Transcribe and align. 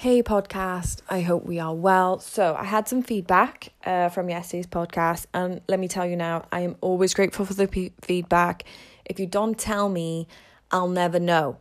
Hey, 0.00 0.22
podcast. 0.22 1.02
I 1.10 1.20
hope 1.20 1.44
we 1.44 1.60
are 1.60 1.74
well. 1.74 2.20
So, 2.20 2.56
I 2.58 2.64
had 2.64 2.88
some 2.88 3.02
feedback 3.02 3.74
uh, 3.84 4.08
from 4.08 4.30
yesterday's 4.30 4.66
podcast, 4.66 5.26
and 5.34 5.60
let 5.68 5.78
me 5.78 5.88
tell 5.88 6.06
you 6.06 6.16
now, 6.16 6.46
I 6.50 6.60
am 6.60 6.76
always 6.80 7.12
grateful 7.12 7.44
for 7.44 7.52
the 7.52 7.68
p- 7.68 7.92
feedback. 8.00 8.64
If 9.04 9.20
you 9.20 9.26
don't 9.26 9.58
tell 9.58 9.90
me, 9.90 10.26
I'll 10.70 10.88
never 10.88 11.20
know, 11.20 11.58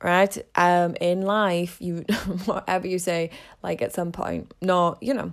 right? 0.00 0.38
Um, 0.54 0.94
in 1.00 1.22
life, 1.22 1.78
you 1.80 2.02
whatever 2.44 2.86
you 2.86 3.00
say, 3.00 3.30
like 3.60 3.82
at 3.82 3.92
some 3.92 4.12
point, 4.12 4.54
no, 4.62 4.96
you 5.00 5.12
know, 5.12 5.32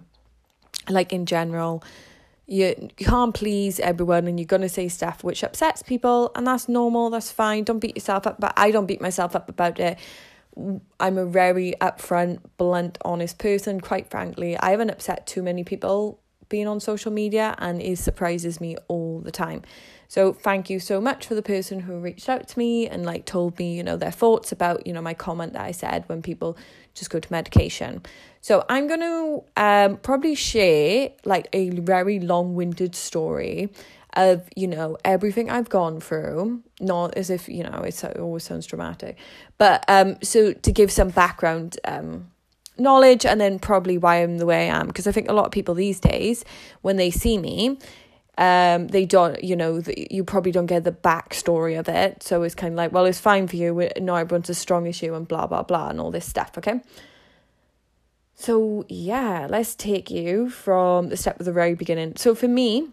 like 0.89 1.13
in 1.13 1.27
general, 1.27 1.83
you, 2.47 2.89
you 2.97 3.05
can't 3.05 3.35
please 3.35 3.79
everyone, 3.79 4.25
and 4.25 4.39
you're 4.39 4.47
gonna 4.47 4.67
say 4.67 4.87
stuff 4.87 5.23
which 5.23 5.43
upsets 5.43 5.83
people, 5.83 6.31
and 6.33 6.47
that's 6.47 6.67
normal. 6.67 7.11
That's 7.11 7.29
fine. 7.29 7.65
Don't 7.65 7.77
beat 7.77 7.97
yourself 7.97 8.25
up, 8.25 8.39
but 8.39 8.53
I 8.57 8.71
don't 8.71 8.87
beat 8.87 8.99
myself 8.99 9.35
up 9.35 9.47
about 9.47 9.79
it 9.79 9.99
I'm 10.99 11.17
a 11.17 11.25
very 11.25 11.73
upfront, 11.79 12.39
blunt, 12.57 12.97
honest 13.03 13.37
person. 13.37 13.79
Quite 13.81 14.09
frankly, 14.09 14.57
I 14.57 14.71
haven't 14.71 14.89
upset 14.89 15.27
too 15.27 15.43
many 15.43 15.63
people 15.63 16.19
being 16.49 16.67
on 16.67 16.79
social 16.79 17.11
media, 17.11 17.55
and 17.59 17.81
it 17.81 17.97
surprises 17.97 18.61
me 18.61 18.77
all 18.87 19.19
the 19.19 19.31
time. 19.31 19.61
So 20.07 20.31
thank 20.31 20.69
you 20.69 20.79
so 20.79 21.01
much 21.01 21.25
for 21.25 21.35
the 21.35 21.41
person 21.41 21.81
who 21.81 21.99
reached 21.99 22.29
out 22.29 22.47
to 22.47 22.57
me 22.57 22.87
and 22.87 23.05
like 23.05 23.25
told 23.25 23.59
me, 23.59 23.75
you 23.75 23.83
know, 23.83 23.97
their 23.97 24.11
thoughts 24.11 24.53
about, 24.53 24.87
you 24.87 24.93
know, 24.93 25.01
my 25.01 25.13
comment 25.13 25.53
that 25.53 25.63
I 25.63 25.71
said 25.71 26.05
when 26.07 26.21
people 26.21 26.57
just 26.93 27.09
go 27.09 27.19
to 27.19 27.31
medication. 27.31 28.01
So 28.39 28.63
I'm 28.69 28.87
going 28.87 29.01
to 29.01 29.43
um 29.61 29.97
probably 29.97 30.35
share 30.35 31.11
like 31.25 31.49
a 31.51 31.71
very 31.71 32.21
long-winded 32.21 32.95
story 32.95 33.69
of 34.17 34.47
you 34.55 34.67
know 34.67 34.97
everything 35.05 35.49
I've 35.49 35.69
gone 35.69 35.99
through. 35.99 36.63
Not 36.79 37.15
as 37.15 37.29
if 37.29 37.47
you 37.47 37.63
know 37.63 37.81
it 37.83 38.03
always 38.19 38.43
sounds 38.43 38.65
dramatic, 38.65 39.17
but 39.57 39.85
um, 39.87 40.17
so 40.21 40.53
to 40.53 40.71
give 40.71 40.91
some 40.91 41.09
background 41.09 41.77
um 41.85 42.31
knowledge 42.79 43.25
and 43.25 43.41
then 43.41 43.59
probably 43.59 43.97
why 43.97 44.17
I'm 44.17 44.37
the 44.37 44.45
way 44.45 44.69
I 44.69 44.79
am 44.79 44.87
because 44.87 45.07
I 45.07 45.11
think 45.11 45.29
a 45.29 45.33
lot 45.33 45.45
of 45.45 45.51
people 45.51 45.73
these 45.75 45.99
days 45.99 46.45
when 46.81 46.97
they 46.97 47.09
see 47.09 47.37
me 47.37 47.79
um 48.37 48.87
they 48.89 49.05
don't 49.05 49.43
you 49.43 49.55
know 49.55 49.81
you 49.87 50.23
probably 50.23 50.51
don't 50.51 50.67
get 50.67 50.83
the 50.83 50.91
backstory 50.91 51.79
of 51.79 51.89
it 51.89 52.21
so 52.21 52.43
it's 52.43 52.53
kind 52.53 52.73
of 52.73 52.77
like 52.77 52.91
well 52.91 53.05
it's 53.05 53.19
fine 53.19 53.47
for 53.47 53.55
you 53.55 53.89
not 53.99 54.17
everyone's 54.17 54.49
as 54.49 54.57
strong 54.57 54.87
as 54.87 55.01
you 55.01 55.15
and 55.15 55.27
blah 55.27 55.47
blah 55.47 55.63
blah 55.63 55.89
and 55.89 55.99
all 55.99 56.11
this 56.11 56.25
stuff 56.25 56.51
okay 56.57 56.79
so 58.35 58.85
yeah 58.89 59.47
let's 59.49 59.73
take 59.73 60.11
you 60.11 60.49
from 60.49 61.09
the 61.09 61.17
step 61.17 61.39
of 61.39 61.45
the 61.45 61.51
very 61.51 61.73
beginning 61.73 62.15
so 62.15 62.35
for 62.35 62.47
me 62.47 62.89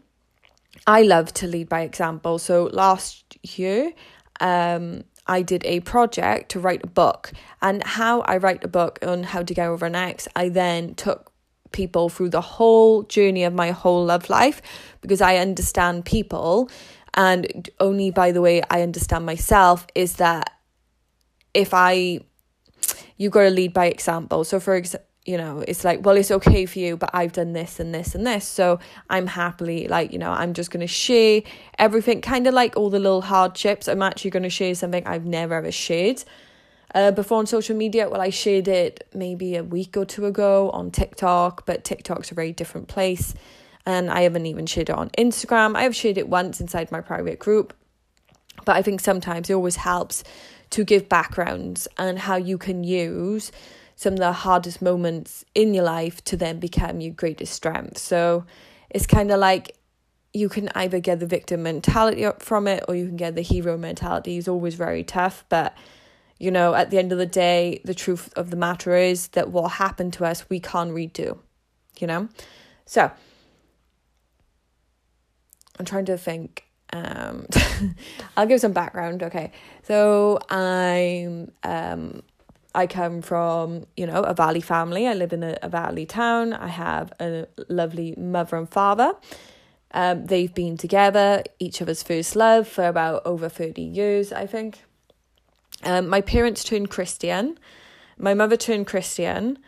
I 0.86 1.02
love 1.02 1.32
to 1.34 1.46
lead 1.46 1.68
by 1.68 1.82
example. 1.82 2.38
So 2.38 2.64
last 2.72 3.38
year, 3.42 3.92
um, 4.40 5.04
I 5.26 5.42
did 5.42 5.64
a 5.64 5.80
project 5.80 6.50
to 6.50 6.60
write 6.60 6.84
a 6.84 6.88
book, 6.88 7.32
and 7.62 7.82
how 7.82 8.20
I 8.22 8.36
write 8.36 8.62
a 8.64 8.68
book 8.68 8.98
on 9.02 9.22
how 9.22 9.42
to 9.42 9.54
get 9.54 9.68
over 9.68 9.86
an 9.86 9.94
ex, 9.94 10.28
I 10.36 10.50
then 10.50 10.94
took 10.94 11.32
people 11.72 12.08
through 12.08 12.28
the 12.28 12.40
whole 12.40 13.02
journey 13.04 13.44
of 13.44 13.52
my 13.52 13.70
whole 13.70 14.04
love 14.04 14.28
life 14.28 14.60
because 15.00 15.20
I 15.20 15.36
understand 15.36 16.04
people, 16.04 16.68
and 17.14 17.70
only 17.80 18.10
by 18.10 18.32
the 18.32 18.42
way 18.42 18.62
I 18.70 18.82
understand 18.82 19.24
myself 19.24 19.86
is 19.94 20.16
that 20.16 20.50
if 21.54 21.72
I 21.72 22.20
you 23.16 23.30
got 23.30 23.44
to 23.44 23.50
lead 23.50 23.72
by 23.72 23.86
example. 23.86 24.44
So 24.44 24.60
for 24.60 24.74
example 24.74 25.08
you 25.24 25.38
know, 25.38 25.64
it's 25.66 25.84
like, 25.84 26.04
well, 26.04 26.16
it's 26.16 26.30
okay 26.30 26.66
for 26.66 26.78
you, 26.78 26.96
but 26.96 27.10
I've 27.14 27.32
done 27.32 27.54
this 27.54 27.80
and 27.80 27.94
this 27.94 28.14
and 28.14 28.26
this. 28.26 28.46
So 28.46 28.78
I'm 29.08 29.26
happily, 29.26 29.88
like, 29.88 30.12
you 30.12 30.18
know, 30.18 30.30
I'm 30.30 30.52
just 30.52 30.70
going 30.70 30.82
to 30.82 30.86
share 30.86 31.42
everything, 31.78 32.20
kind 32.20 32.46
of 32.46 32.52
like 32.52 32.76
all 32.76 32.90
the 32.90 32.98
little 32.98 33.22
hardships. 33.22 33.88
I'm 33.88 34.02
actually 34.02 34.32
going 34.32 34.42
to 34.42 34.50
share 34.50 34.74
something 34.74 35.06
I've 35.06 35.24
never 35.24 35.54
ever 35.54 35.72
shared 35.72 36.22
uh, 36.94 37.10
before 37.10 37.38
on 37.38 37.46
social 37.46 37.74
media. 37.74 38.08
Well, 38.08 38.20
I 38.20 38.28
shared 38.28 38.68
it 38.68 39.08
maybe 39.14 39.56
a 39.56 39.64
week 39.64 39.96
or 39.96 40.04
two 40.04 40.26
ago 40.26 40.70
on 40.70 40.90
TikTok, 40.90 41.64
but 41.64 41.84
TikTok's 41.84 42.30
a 42.30 42.34
very 42.34 42.52
different 42.52 42.88
place. 42.88 43.34
And 43.86 44.10
I 44.10 44.22
haven't 44.22 44.46
even 44.46 44.66
shared 44.66 44.90
it 44.90 44.96
on 44.96 45.08
Instagram. 45.10 45.74
I 45.74 45.82
have 45.82 45.96
shared 45.96 46.18
it 46.18 46.28
once 46.28 46.60
inside 46.60 46.92
my 46.92 47.00
private 47.00 47.38
group. 47.38 47.74
But 48.64 48.76
I 48.76 48.82
think 48.82 49.00
sometimes 49.00 49.48
it 49.48 49.54
always 49.54 49.76
helps 49.76 50.22
to 50.70 50.84
give 50.84 51.08
backgrounds 51.08 51.88
and 51.98 52.18
how 52.18 52.36
you 52.36 52.58
can 52.58 52.84
use 52.84 53.52
some 53.96 54.14
of 54.14 54.18
the 54.18 54.32
hardest 54.32 54.82
moments 54.82 55.44
in 55.54 55.74
your 55.74 55.84
life 55.84 56.22
to 56.24 56.36
then 56.36 56.58
become 56.58 57.00
your 57.00 57.12
greatest 57.12 57.52
strength. 57.52 57.98
So 57.98 58.44
it's 58.90 59.06
kind 59.06 59.30
of 59.30 59.38
like 59.38 59.76
you 60.32 60.48
can 60.48 60.68
either 60.74 60.98
get 60.98 61.20
the 61.20 61.26
victim 61.26 61.62
mentality 61.62 62.24
up 62.24 62.42
from 62.42 62.66
it 62.66 62.84
or 62.88 62.96
you 62.96 63.06
can 63.06 63.16
get 63.16 63.34
the 63.34 63.42
hero 63.42 63.78
mentality. 63.78 64.36
It's 64.36 64.48
always 64.48 64.74
very 64.74 65.04
tough, 65.04 65.44
but 65.48 65.74
you 66.38 66.50
know, 66.50 66.74
at 66.74 66.90
the 66.90 66.98
end 66.98 67.12
of 67.12 67.18
the 67.18 67.26
day, 67.26 67.80
the 67.84 67.94
truth 67.94 68.32
of 68.36 68.50
the 68.50 68.56
matter 68.56 68.96
is 68.96 69.28
that 69.28 69.50
what 69.50 69.72
happened 69.72 70.12
to 70.14 70.24
us, 70.24 70.50
we 70.50 70.58
can't 70.58 70.90
redo, 70.90 71.38
you 72.00 72.08
know? 72.08 72.28
So 72.86 73.10
I'm 75.78 75.84
trying 75.84 76.06
to 76.06 76.18
think. 76.18 76.64
Um, 76.92 77.46
I'll 78.36 78.46
give 78.46 78.60
some 78.60 78.72
background. 78.72 79.22
Okay, 79.22 79.52
so 79.82 80.38
I'm 80.48 81.50
um 81.62 82.22
I 82.74 82.86
come 82.86 83.22
from, 83.22 83.86
you 83.96 84.06
know, 84.06 84.22
a 84.22 84.34
valley 84.34 84.60
family. 84.60 85.06
I 85.06 85.14
live 85.14 85.32
in 85.32 85.42
a, 85.42 85.56
a 85.62 85.68
valley 85.68 86.06
town. 86.06 86.52
I 86.52 86.68
have 86.68 87.12
a 87.20 87.46
lovely 87.68 88.14
mother 88.16 88.56
and 88.56 88.68
father. 88.68 89.14
Um, 89.92 90.26
they've 90.26 90.52
been 90.52 90.76
together, 90.76 91.44
each 91.60 91.80
of 91.80 91.88
us 91.88 92.02
first 92.02 92.34
love, 92.34 92.66
for 92.66 92.86
about 92.88 93.22
over 93.24 93.48
30 93.48 93.80
years, 93.80 94.32
I 94.32 94.46
think. 94.46 94.82
Um, 95.84 96.08
my 96.08 96.20
parents 96.20 96.64
turned 96.64 96.90
Christian. 96.90 97.58
My 98.18 98.34
mother 98.34 98.56
turned 98.56 98.88
Christian 98.88 99.58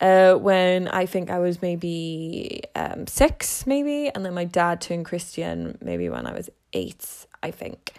uh, 0.00 0.34
when 0.34 0.88
I 0.88 1.06
think 1.06 1.30
I 1.30 1.38
was 1.38 1.62
maybe 1.62 2.62
um, 2.74 3.06
six, 3.06 3.66
maybe. 3.66 4.08
And 4.08 4.24
then 4.24 4.34
my 4.34 4.44
dad 4.44 4.80
turned 4.80 5.06
Christian 5.06 5.78
maybe 5.80 6.08
when 6.08 6.26
I 6.26 6.32
was 6.32 6.50
eight, 6.72 7.26
I 7.42 7.52
think. 7.52 7.92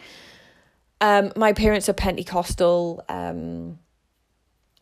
Um, 1.00 1.32
my 1.36 1.54
parents 1.54 1.88
are 1.88 1.94
Pentecostal. 1.94 3.04
Um, 3.08 3.80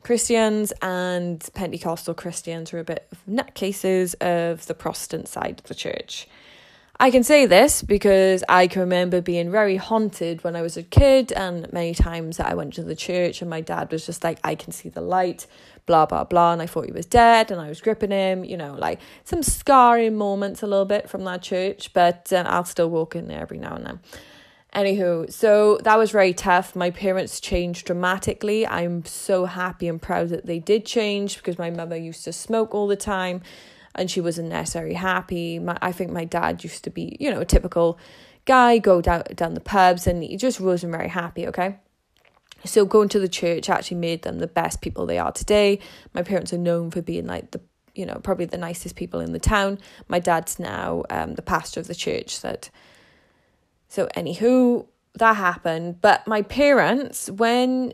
Christians 0.05 0.71
and 0.83 1.43
Pentecostal 1.55 2.13
Christians 2.13 2.71
are 2.73 2.77
a 2.77 2.83
bit 2.83 3.07
of 3.11 3.17
nutcases 3.27 4.13
of 4.21 4.67
the 4.67 4.75
Protestant 4.75 5.27
side 5.27 5.57
of 5.57 5.65
the 5.65 5.73
church. 5.73 6.27
I 6.99 7.09
can 7.09 7.23
say 7.23 7.47
this 7.47 7.81
because 7.81 8.43
I 8.47 8.67
can 8.67 8.81
remember 8.81 9.19
being 9.19 9.49
very 9.49 9.77
haunted 9.77 10.43
when 10.43 10.55
I 10.55 10.61
was 10.61 10.77
a 10.77 10.83
kid, 10.83 11.31
and 11.31 11.73
many 11.73 11.95
times 11.95 12.37
that 12.37 12.45
I 12.45 12.53
went 12.53 12.75
to 12.75 12.83
the 12.83 12.95
church, 12.95 13.41
and 13.41 13.49
my 13.49 13.61
dad 13.61 13.91
was 13.91 14.05
just 14.05 14.23
like, 14.23 14.37
I 14.43 14.53
can 14.53 14.71
see 14.71 14.89
the 14.89 15.01
light, 15.01 15.47
blah, 15.87 16.05
blah, 16.05 16.23
blah. 16.23 16.53
And 16.53 16.61
I 16.61 16.67
thought 16.67 16.85
he 16.85 16.91
was 16.91 17.07
dead, 17.07 17.49
and 17.49 17.59
I 17.59 17.67
was 17.67 17.81
gripping 17.81 18.11
him, 18.11 18.45
you 18.45 18.57
know, 18.57 18.75
like 18.75 18.99
some 19.23 19.41
scarring 19.41 20.15
moments 20.15 20.61
a 20.61 20.67
little 20.67 20.85
bit 20.85 21.09
from 21.09 21.23
that 21.23 21.41
church, 21.41 21.91
but 21.93 22.31
uh, 22.31 22.43
I'll 22.45 22.63
still 22.63 22.91
walk 22.91 23.15
in 23.15 23.27
there 23.27 23.41
every 23.41 23.57
now 23.57 23.75
and 23.75 23.87
then. 23.87 23.99
Anywho, 24.75 25.31
so 25.31 25.77
that 25.83 25.97
was 25.97 26.11
very 26.11 26.33
tough. 26.33 26.75
My 26.75 26.91
parents 26.91 27.39
changed 27.39 27.85
dramatically. 27.85 28.67
I'm 28.67 29.05
so 29.05 29.45
happy 29.45 29.87
and 29.87 30.01
proud 30.01 30.29
that 30.29 30.45
they 30.45 30.59
did 30.59 30.85
change 30.85 31.37
because 31.37 31.57
my 31.57 31.69
mother 31.69 31.95
used 31.95 32.25
to 32.25 32.33
smoke 32.33 32.75
all 32.75 32.85
the 32.85 32.97
time 32.97 33.41
and 33.95 34.11
she 34.11 34.19
wasn't 34.19 34.49
necessarily 34.49 34.95
happy. 34.95 35.59
My, 35.59 35.77
I 35.81 35.93
think 35.93 36.11
my 36.11 36.25
dad 36.25 36.61
used 36.61 36.83
to 36.83 36.89
be, 36.89 37.15
you 37.21 37.31
know, 37.31 37.39
a 37.39 37.45
typical 37.45 37.97
guy, 38.43 38.77
go 38.77 39.01
down, 39.01 39.23
down 39.33 39.53
the 39.53 39.61
pubs 39.61 40.07
and 40.07 40.21
he 40.21 40.35
just 40.35 40.59
wasn't 40.59 40.91
very 40.91 41.07
happy, 41.07 41.47
okay? 41.47 41.77
So 42.65 42.83
going 42.85 43.07
to 43.09 43.19
the 43.19 43.29
church 43.29 43.69
actually 43.69 43.97
made 43.97 44.23
them 44.23 44.39
the 44.39 44.47
best 44.47 44.81
people 44.81 45.05
they 45.05 45.19
are 45.19 45.31
today. 45.31 45.79
My 46.13 46.21
parents 46.21 46.51
are 46.51 46.57
known 46.57 46.91
for 46.91 47.01
being 47.01 47.27
like 47.27 47.51
the 47.51 47.61
you 47.93 48.05
know, 48.05 48.19
probably 48.21 48.43
the 48.43 48.57
nicest 48.57 48.97
people 48.97 49.21
in 49.21 49.31
the 49.31 49.39
town. 49.39 49.79
My 50.09 50.19
dad's 50.19 50.59
now 50.59 51.03
um, 51.09 51.35
the 51.35 51.41
pastor 51.41 51.79
of 51.79 51.87
the 51.87 51.95
church 51.95 52.41
that 52.41 52.69
so, 53.87 54.07
anywho, 54.15 54.87
that 55.15 55.35
happened. 55.35 56.01
But 56.01 56.27
my 56.27 56.41
parents, 56.41 57.29
when 57.29 57.93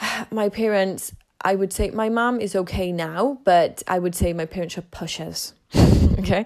my 0.30 0.48
parents, 0.48 1.12
I 1.42 1.54
would 1.54 1.72
say 1.72 1.90
my 1.90 2.08
mom 2.08 2.40
is 2.40 2.54
okay 2.54 2.92
now, 2.92 3.38
but 3.44 3.82
I 3.86 3.98
would 3.98 4.14
say 4.14 4.32
my 4.32 4.46
parents 4.46 4.76
are 4.78 4.82
pushers. 4.82 5.54
okay. 6.18 6.44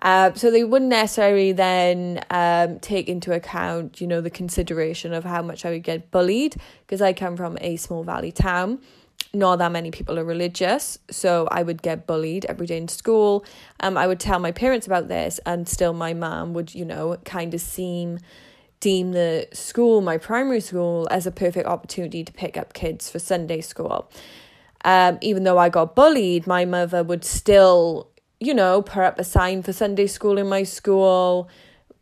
Uh, 0.00 0.32
so 0.34 0.50
they 0.50 0.64
wouldn't 0.64 0.90
necessarily 0.90 1.52
then 1.52 2.24
um, 2.30 2.80
take 2.80 3.08
into 3.08 3.32
account, 3.32 4.00
you 4.00 4.06
know, 4.06 4.20
the 4.20 4.30
consideration 4.30 5.12
of 5.12 5.24
how 5.24 5.42
much 5.42 5.64
I 5.64 5.70
would 5.70 5.84
get 5.84 6.10
bullied 6.10 6.56
because 6.80 7.00
I 7.00 7.12
come 7.12 7.36
from 7.36 7.56
a 7.60 7.76
small 7.76 8.02
valley 8.02 8.32
town 8.32 8.80
not 9.34 9.56
that 9.60 9.72
many 9.72 9.90
people 9.90 10.18
are 10.18 10.24
religious, 10.24 10.98
so 11.10 11.48
I 11.50 11.62
would 11.62 11.82
get 11.82 12.06
bullied 12.06 12.44
every 12.46 12.66
day 12.66 12.76
in 12.76 12.88
school. 12.88 13.44
Um, 13.80 13.96
I 13.96 14.06
would 14.06 14.20
tell 14.20 14.38
my 14.38 14.52
parents 14.52 14.86
about 14.86 15.08
this, 15.08 15.40
and 15.46 15.68
still 15.68 15.92
my 15.92 16.12
mom 16.12 16.52
would, 16.52 16.74
you 16.74 16.84
know, 16.84 17.16
kind 17.24 17.54
of 17.54 17.60
seem 17.60 18.18
deem 18.80 19.12
the 19.12 19.46
school, 19.52 20.00
my 20.00 20.18
primary 20.18 20.60
school, 20.60 21.06
as 21.10 21.24
a 21.24 21.30
perfect 21.30 21.66
opportunity 21.66 22.24
to 22.24 22.32
pick 22.32 22.56
up 22.56 22.72
kids 22.74 23.08
for 23.08 23.20
Sunday 23.20 23.60
school. 23.60 24.10
Um, 24.84 25.18
even 25.20 25.44
though 25.44 25.56
I 25.56 25.68
got 25.68 25.94
bullied, 25.94 26.46
my 26.48 26.64
mother 26.64 27.04
would 27.04 27.24
still, 27.24 28.10
you 28.40 28.52
know, 28.52 28.82
put 28.82 29.04
up 29.04 29.20
a 29.20 29.24
sign 29.24 29.62
for 29.62 29.72
Sunday 29.72 30.08
school 30.08 30.36
in 30.36 30.48
my 30.48 30.64
school, 30.64 31.48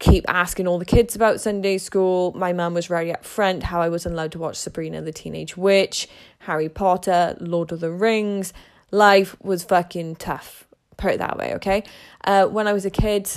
keep 0.01 0.25
asking 0.29 0.67
all 0.67 0.79
the 0.79 0.85
kids 0.85 1.15
about 1.15 1.41
Sunday 1.41 1.79
school. 1.79 2.33
My 2.33 2.53
mum 2.53 2.75
was 2.75 2.87
very 2.87 3.13
upfront 3.13 3.63
how 3.63 3.81
I 3.81 3.89
wasn't 3.91 4.15
allowed 4.15 4.33
to 4.33 4.39
watch 4.39 4.57
Sabrina 4.57 5.01
the 5.03 5.13
Teenage 5.13 5.57
Witch, 5.57 6.09
Harry 6.41 6.69
Potter, 6.69 7.37
Lord 7.39 7.71
of 7.71 7.81
the 7.81 7.91
Rings. 7.91 8.53
Life 8.91 9.37
was 9.43 9.63
fucking 9.63 10.17
tough, 10.17 10.67
put 10.97 11.13
it 11.13 11.19
that 11.19 11.37
way, 11.37 11.55
okay? 11.55 11.85
Uh, 12.25 12.47
when 12.47 12.67
I 12.67 12.73
was 12.73 12.87
a 12.87 12.91
kid, 12.91 13.31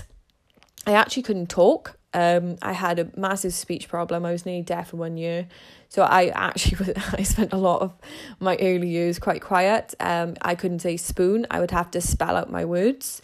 I 0.88 0.94
actually 0.94 1.24
couldn't 1.24 1.50
talk. 1.50 1.98
Um, 2.14 2.56
I 2.62 2.74
had 2.74 2.98
a 2.98 3.12
massive 3.18 3.54
speech 3.54 3.90
problem. 3.90 4.26
I 4.26 4.32
was 4.32 4.46
nearly 4.46 4.62
deaf 4.62 4.92
for 4.92 4.98
one 4.98 5.18
year. 5.18 5.48
So 5.90 6.04
I 6.04 6.28
actually 6.28 6.94
I 7.12 7.24
spent 7.24 7.52
a 7.52 7.58
lot 7.58 7.82
of 7.82 7.94
my 8.40 8.58
early 8.62 8.88
years 8.88 9.20
quite 9.20 9.42
quiet. 9.42 9.94
Um, 10.00 10.36
I 10.42 10.56
couldn't 10.56 10.80
say 10.80 10.96
spoon. 10.96 11.46
I 11.52 11.60
would 11.60 11.72
have 11.72 11.92
to 11.92 12.02
spell 12.02 12.38
out 12.38 12.50
my 12.50 12.64
words. 12.64 13.22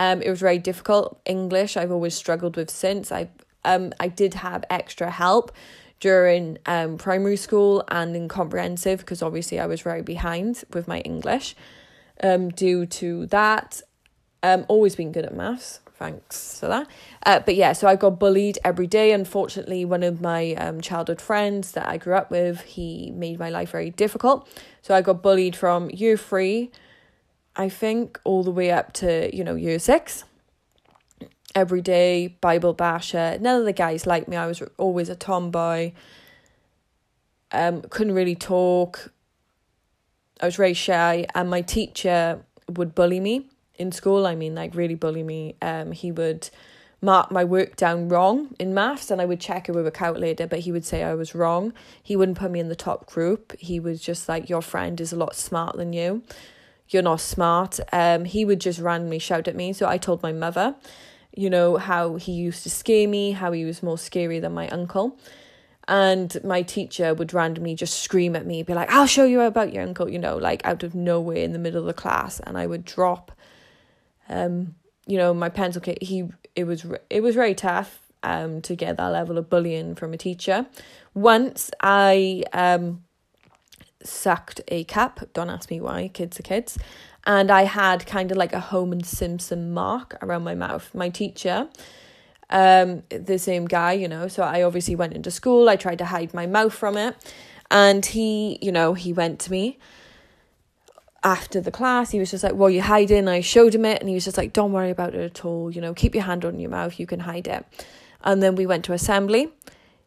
Um, 0.00 0.22
it 0.22 0.30
was 0.30 0.40
very 0.40 0.58
difficult. 0.58 1.20
English 1.26 1.76
I've 1.76 1.92
always 1.92 2.14
struggled 2.14 2.56
with 2.56 2.70
since. 2.70 3.12
I 3.12 3.28
um 3.66 3.92
I 4.00 4.08
did 4.08 4.32
have 4.32 4.64
extra 4.70 5.10
help 5.10 5.52
during 6.00 6.56
um 6.64 6.96
primary 6.96 7.36
school 7.36 7.84
and 7.88 8.16
in 8.16 8.26
comprehensive 8.26 9.00
because 9.00 9.20
obviously 9.22 9.60
I 9.60 9.66
was 9.66 9.82
very 9.82 10.00
behind 10.00 10.64
with 10.72 10.88
my 10.88 11.00
English. 11.00 11.54
Um, 12.22 12.48
due 12.48 12.86
to 13.00 13.26
that, 13.26 13.82
um, 14.42 14.64
always 14.68 14.96
been 14.96 15.12
good 15.12 15.26
at 15.26 15.34
maths. 15.34 15.80
Thanks 15.94 16.58
for 16.60 16.68
that. 16.68 16.86
Uh, 17.26 17.40
but 17.40 17.54
yeah, 17.54 17.74
so 17.74 17.86
I 17.86 17.96
got 17.96 18.18
bullied 18.18 18.58
every 18.64 18.86
day. 18.86 19.12
Unfortunately, 19.12 19.84
one 19.84 20.02
of 20.02 20.22
my 20.22 20.54
um 20.54 20.80
childhood 20.80 21.20
friends 21.20 21.72
that 21.72 21.86
I 21.86 21.98
grew 21.98 22.14
up 22.14 22.30
with, 22.30 22.62
he 22.62 23.10
made 23.10 23.38
my 23.38 23.50
life 23.50 23.70
very 23.72 23.90
difficult. 23.90 24.48
So 24.80 24.94
I 24.94 25.02
got 25.02 25.20
bullied 25.20 25.56
from 25.56 25.90
year 25.90 26.16
three 26.16 26.70
I 27.60 27.68
think, 27.68 28.18
all 28.24 28.42
the 28.42 28.50
way 28.50 28.70
up 28.70 28.94
to, 28.94 29.34
you 29.36 29.44
know, 29.44 29.54
year 29.54 29.78
six. 29.78 30.24
Every 31.54 31.82
day, 31.82 32.38
Bible 32.40 32.72
basher. 32.72 33.36
None 33.38 33.60
of 33.60 33.66
the 33.66 33.74
guys 33.74 34.06
liked 34.06 34.28
me. 34.28 34.36
I 34.38 34.46
was 34.46 34.62
always 34.78 35.10
a 35.10 35.14
tomboy. 35.14 35.92
Um, 37.52 37.82
couldn't 37.82 38.14
really 38.14 38.34
talk. 38.34 39.12
I 40.40 40.46
was 40.46 40.56
very 40.56 40.72
shy, 40.72 41.26
and 41.34 41.50
my 41.50 41.60
teacher 41.60 42.42
would 42.66 42.94
bully 42.94 43.20
me 43.20 43.50
in 43.74 43.92
school. 43.92 44.26
I 44.26 44.34
mean, 44.36 44.54
like 44.54 44.74
really 44.74 44.94
bully 44.94 45.22
me. 45.22 45.56
Um, 45.60 45.92
he 45.92 46.10
would 46.10 46.48
mark 47.02 47.30
my 47.30 47.44
work 47.44 47.76
down 47.76 48.08
wrong 48.08 48.54
in 48.58 48.72
maths, 48.72 49.10
and 49.10 49.20
I 49.20 49.26
would 49.26 49.40
check 49.40 49.68
it 49.68 49.72
with 49.72 49.86
a 49.86 49.90
calculator, 49.90 50.46
but 50.46 50.60
he 50.60 50.72
would 50.72 50.86
say 50.86 51.02
I 51.02 51.12
was 51.12 51.34
wrong. 51.34 51.74
He 52.02 52.16
wouldn't 52.16 52.38
put 52.38 52.50
me 52.52 52.60
in 52.60 52.70
the 52.70 52.84
top 52.88 53.04
group. 53.04 53.54
He 53.58 53.78
was 53.78 54.00
just 54.00 54.30
like, 54.30 54.48
"Your 54.48 54.62
friend 54.62 54.98
is 54.98 55.12
a 55.12 55.16
lot 55.16 55.34
smarter 55.34 55.76
than 55.76 55.92
you." 55.92 56.22
You're 56.90 57.02
not 57.02 57.20
smart. 57.20 57.80
Um, 57.92 58.24
he 58.24 58.44
would 58.44 58.60
just 58.60 58.80
randomly 58.80 59.18
shout 59.18 59.48
at 59.48 59.56
me. 59.56 59.72
So 59.72 59.88
I 59.88 59.98
told 59.98 60.22
my 60.22 60.32
mother, 60.32 60.74
you 61.34 61.48
know, 61.48 61.76
how 61.76 62.16
he 62.16 62.32
used 62.32 62.62
to 62.64 62.70
scare 62.70 63.08
me, 63.08 63.32
how 63.32 63.52
he 63.52 63.64
was 63.64 63.82
more 63.82 63.98
scary 63.98 64.40
than 64.40 64.52
my 64.52 64.68
uncle. 64.68 65.18
And 65.88 66.36
my 66.44 66.62
teacher 66.62 67.14
would 67.14 67.32
randomly 67.32 67.74
just 67.74 68.02
scream 68.02 68.36
at 68.36 68.46
me, 68.46 68.62
be 68.62 68.74
like, 68.74 68.90
I'll 68.92 69.06
show 69.06 69.24
you 69.24 69.40
about 69.40 69.72
your 69.72 69.82
uncle, 69.82 70.08
you 70.08 70.18
know, 70.18 70.36
like 70.36 70.64
out 70.64 70.82
of 70.82 70.94
nowhere 70.94 71.38
in 71.38 71.52
the 71.52 71.58
middle 71.58 71.80
of 71.80 71.86
the 71.86 71.94
class. 71.94 72.40
And 72.40 72.56
I 72.56 72.66
would 72.66 72.84
drop, 72.84 73.32
um, 74.28 74.74
you 75.06 75.16
know, 75.16 75.34
my 75.34 75.48
pencil 75.48 75.80
case. 75.80 75.98
He, 76.00 76.28
it 76.54 76.64
was, 76.64 76.86
it 77.08 77.22
was 77.22 77.34
very 77.34 77.54
tough 77.54 78.00
um, 78.22 78.60
to 78.62 78.76
get 78.76 78.98
that 78.98 79.08
level 79.08 79.38
of 79.38 79.50
bullying 79.50 79.94
from 79.94 80.12
a 80.12 80.16
teacher. 80.16 80.66
Once 81.14 81.70
I, 81.80 82.44
um, 82.52 83.02
sucked 84.02 84.60
a 84.68 84.84
cap. 84.84 85.20
Don't 85.32 85.50
ask 85.50 85.70
me 85.70 85.80
why, 85.80 86.08
kids 86.08 86.38
are 86.38 86.42
kids. 86.42 86.78
And 87.26 87.50
I 87.50 87.64
had 87.64 88.06
kind 88.06 88.30
of 88.30 88.38
like 88.38 88.52
a 88.52 88.60
Homer 88.60 89.04
Simpson 89.04 89.72
mark 89.72 90.16
around 90.22 90.42
my 90.42 90.54
mouth. 90.54 90.94
My 90.94 91.10
teacher, 91.10 91.68
um, 92.48 93.02
the 93.10 93.38
same 93.38 93.66
guy, 93.66 93.92
you 93.92 94.08
know, 94.08 94.28
so 94.28 94.42
I 94.42 94.62
obviously 94.62 94.96
went 94.96 95.12
into 95.12 95.30
school. 95.30 95.68
I 95.68 95.76
tried 95.76 95.98
to 95.98 96.06
hide 96.06 96.32
my 96.32 96.46
mouth 96.46 96.72
from 96.72 96.96
it. 96.96 97.16
And 97.70 98.04
he, 98.04 98.58
you 98.60 98.72
know, 98.72 98.94
he 98.94 99.12
went 99.12 99.38
to 99.40 99.50
me 99.50 99.78
after 101.22 101.60
the 101.60 101.70
class. 101.70 102.10
He 102.10 102.18
was 102.18 102.30
just 102.30 102.42
like, 102.42 102.54
Well, 102.54 102.70
you 102.70 102.82
hiding. 102.82 103.28
I 103.28 103.40
showed 103.42 103.74
him 103.74 103.84
it. 103.84 104.00
And 104.00 104.08
he 104.08 104.14
was 104.14 104.24
just 104.24 104.36
like, 104.36 104.52
Don't 104.52 104.72
worry 104.72 104.90
about 104.90 105.14
it 105.14 105.20
at 105.20 105.44
all. 105.44 105.70
You 105.70 105.80
know, 105.80 105.94
keep 105.94 106.14
your 106.14 106.24
hand 106.24 106.44
on 106.44 106.58
your 106.58 106.70
mouth. 106.70 106.98
You 106.98 107.06
can 107.06 107.20
hide 107.20 107.46
it. 107.46 107.64
And 108.22 108.42
then 108.42 108.56
we 108.56 108.66
went 108.66 108.84
to 108.86 108.92
assembly. 108.92 109.52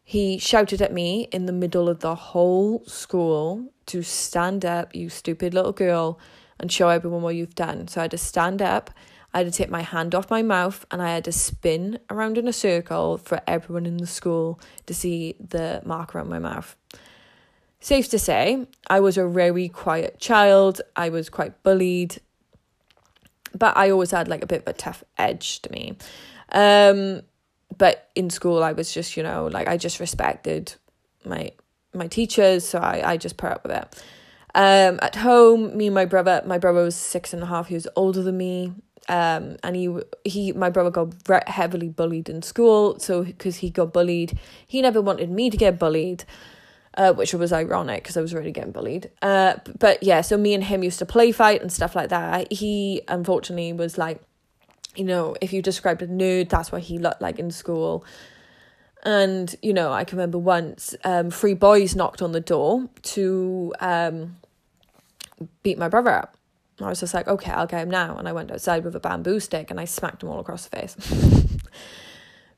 He 0.04 0.38
shouted 0.38 0.82
at 0.82 0.92
me 0.92 1.28
in 1.32 1.46
the 1.46 1.52
middle 1.52 1.88
of 1.88 2.00
the 2.00 2.14
whole 2.14 2.84
school 2.84 3.72
to 3.86 4.02
stand 4.02 4.64
up, 4.64 4.94
you 4.94 5.08
stupid 5.08 5.54
little 5.54 5.72
girl, 5.72 6.18
and 6.60 6.70
show 6.70 6.90
everyone 6.90 7.22
what 7.22 7.34
you've 7.34 7.54
done. 7.54 7.88
So 7.88 8.00
I 8.00 8.04
had 8.04 8.10
to 8.10 8.18
stand 8.18 8.60
up, 8.60 8.90
I 9.32 9.38
had 9.38 9.46
to 9.46 9.52
take 9.52 9.70
my 9.70 9.80
hand 9.80 10.14
off 10.14 10.30
my 10.30 10.42
mouth, 10.42 10.84
and 10.90 11.02
I 11.02 11.14
had 11.14 11.24
to 11.24 11.32
spin 11.32 11.98
around 12.10 12.36
in 12.36 12.46
a 12.46 12.52
circle 12.52 13.16
for 13.16 13.40
everyone 13.46 13.86
in 13.86 13.96
the 13.96 14.06
school 14.06 14.60
to 14.86 14.94
see 14.94 15.36
the 15.40 15.80
mark 15.84 16.14
around 16.14 16.28
my 16.28 16.38
mouth. 16.38 16.76
Safe 17.80 18.08
to 18.10 18.18
say, 18.18 18.66
I 18.86 19.00
was 19.00 19.18
a 19.18 19.26
very 19.26 19.68
quiet 19.68 20.20
child. 20.20 20.80
I 20.96 21.08
was 21.08 21.28
quite 21.28 21.62
bullied, 21.62 22.20
but 23.54 23.76
I 23.76 23.90
always 23.90 24.10
had 24.10 24.28
like 24.28 24.42
a 24.42 24.46
bit 24.46 24.62
of 24.62 24.68
a 24.68 24.72
tough 24.72 25.02
edge 25.18 25.60
to 25.62 25.72
me. 25.72 25.96
Um, 26.52 27.22
but 27.78 28.10
in 28.14 28.30
school, 28.30 28.62
I 28.62 28.72
was 28.72 28.92
just, 28.92 29.16
you 29.16 29.22
know, 29.22 29.46
like 29.46 29.68
I 29.68 29.76
just 29.76 30.00
respected 30.00 30.74
my 31.24 31.52
my 31.94 32.08
teachers, 32.08 32.66
so 32.66 32.78
I, 32.78 33.12
I 33.12 33.16
just 33.16 33.36
put 33.36 33.52
up 33.52 33.62
with 33.62 33.72
it. 33.72 34.02
Um, 34.54 34.98
at 35.02 35.16
home, 35.16 35.76
me 35.76 35.86
and 35.86 35.94
my 35.94 36.04
brother, 36.04 36.42
my 36.46 36.58
brother 36.58 36.82
was 36.82 36.96
six 36.96 37.32
and 37.32 37.42
a 37.42 37.46
half 37.46 37.70
years 37.70 37.86
older 37.96 38.22
than 38.22 38.36
me. 38.36 38.72
Um, 39.08 39.58
and 39.62 39.76
he 39.76 39.94
he 40.24 40.52
my 40.52 40.70
brother 40.70 40.90
got 40.90 41.48
heavily 41.48 41.88
bullied 41.88 42.28
in 42.28 42.42
school. 42.42 42.98
So 42.98 43.22
because 43.22 43.56
he 43.56 43.70
got 43.70 43.92
bullied, 43.92 44.38
he 44.66 44.80
never 44.80 45.02
wanted 45.02 45.30
me 45.30 45.50
to 45.50 45.56
get 45.56 45.78
bullied. 45.78 46.24
Uh, 46.96 47.12
which 47.12 47.34
was 47.34 47.52
ironic 47.52 48.04
because 48.04 48.16
I 48.16 48.20
was 48.20 48.32
already 48.32 48.52
getting 48.52 48.70
bullied. 48.70 49.10
Uh, 49.20 49.54
but 49.80 50.00
yeah, 50.04 50.20
so 50.20 50.36
me 50.36 50.54
and 50.54 50.62
him 50.62 50.84
used 50.84 51.00
to 51.00 51.06
play 51.06 51.32
fight 51.32 51.60
and 51.60 51.72
stuff 51.72 51.96
like 51.96 52.10
that. 52.10 52.52
He 52.52 53.02
unfortunately 53.08 53.72
was 53.72 53.98
like, 53.98 54.22
you 54.96 55.04
know, 55.04 55.36
if 55.40 55.52
you 55.52 55.62
described 55.62 56.02
a 56.02 56.06
nerd, 56.06 56.48
that's 56.48 56.72
what 56.72 56.82
he 56.82 56.98
looked 56.98 57.20
like 57.20 57.38
in 57.38 57.50
school. 57.50 58.04
And, 59.04 59.54
you 59.62 59.74
know, 59.74 59.92
I 59.92 60.04
can 60.04 60.16
remember 60.16 60.38
once 60.38 60.94
um, 61.04 61.30
three 61.30 61.54
boys 61.54 61.94
knocked 61.94 62.22
on 62.22 62.32
the 62.32 62.40
door 62.40 62.88
to 63.02 63.74
um, 63.80 64.36
beat 65.62 65.78
my 65.78 65.88
brother 65.88 66.10
up. 66.10 66.36
I 66.80 66.88
was 66.88 67.00
just 67.00 67.14
like, 67.14 67.28
okay, 67.28 67.52
I'll 67.52 67.66
get 67.66 67.82
him 67.82 67.90
now. 67.90 68.16
And 68.16 68.26
I 68.26 68.32
went 68.32 68.50
outside 68.50 68.82
with 68.84 68.96
a 68.96 69.00
bamboo 69.00 69.40
stick 69.40 69.70
and 69.70 69.78
I 69.78 69.84
smacked 69.84 70.22
him 70.22 70.30
all 70.30 70.40
across 70.40 70.66
the 70.66 70.76
face. 70.76 70.96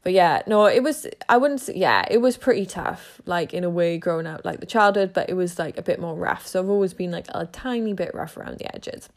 but 0.02 0.12
yeah, 0.12 0.42
no, 0.46 0.66
it 0.66 0.82
was, 0.82 1.06
I 1.28 1.36
wouldn't 1.36 1.60
say, 1.60 1.74
yeah, 1.76 2.06
it 2.08 2.18
was 2.18 2.36
pretty 2.36 2.64
tough, 2.64 3.20
like 3.26 3.52
in 3.52 3.64
a 3.64 3.68
way 3.70 3.98
growing 3.98 4.26
up, 4.26 4.44
like 4.44 4.60
the 4.60 4.66
childhood, 4.66 5.12
but 5.12 5.28
it 5.28 5.34
was 5.34 5.58
like 5.58 5.76
a 5.76 5.82
bit 5.82 6.00
more 6.00 6.14
rough. 6.14 6.46
So 6.46 6.60
I've 6.60 6.70
always 6.70 6.94
been 6.94 7.10
like 7.10 7.26
a 7.30 7.46
tiny 7.46 7.92
bit 7.92 8.14
rough 8.14 8.36
around 8.36 8.58
the 8.58 8.74
edges. 8.74 9.08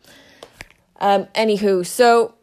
Um, 0.99 1.27
anywho, 1.35 1.85
so 1.85 2.33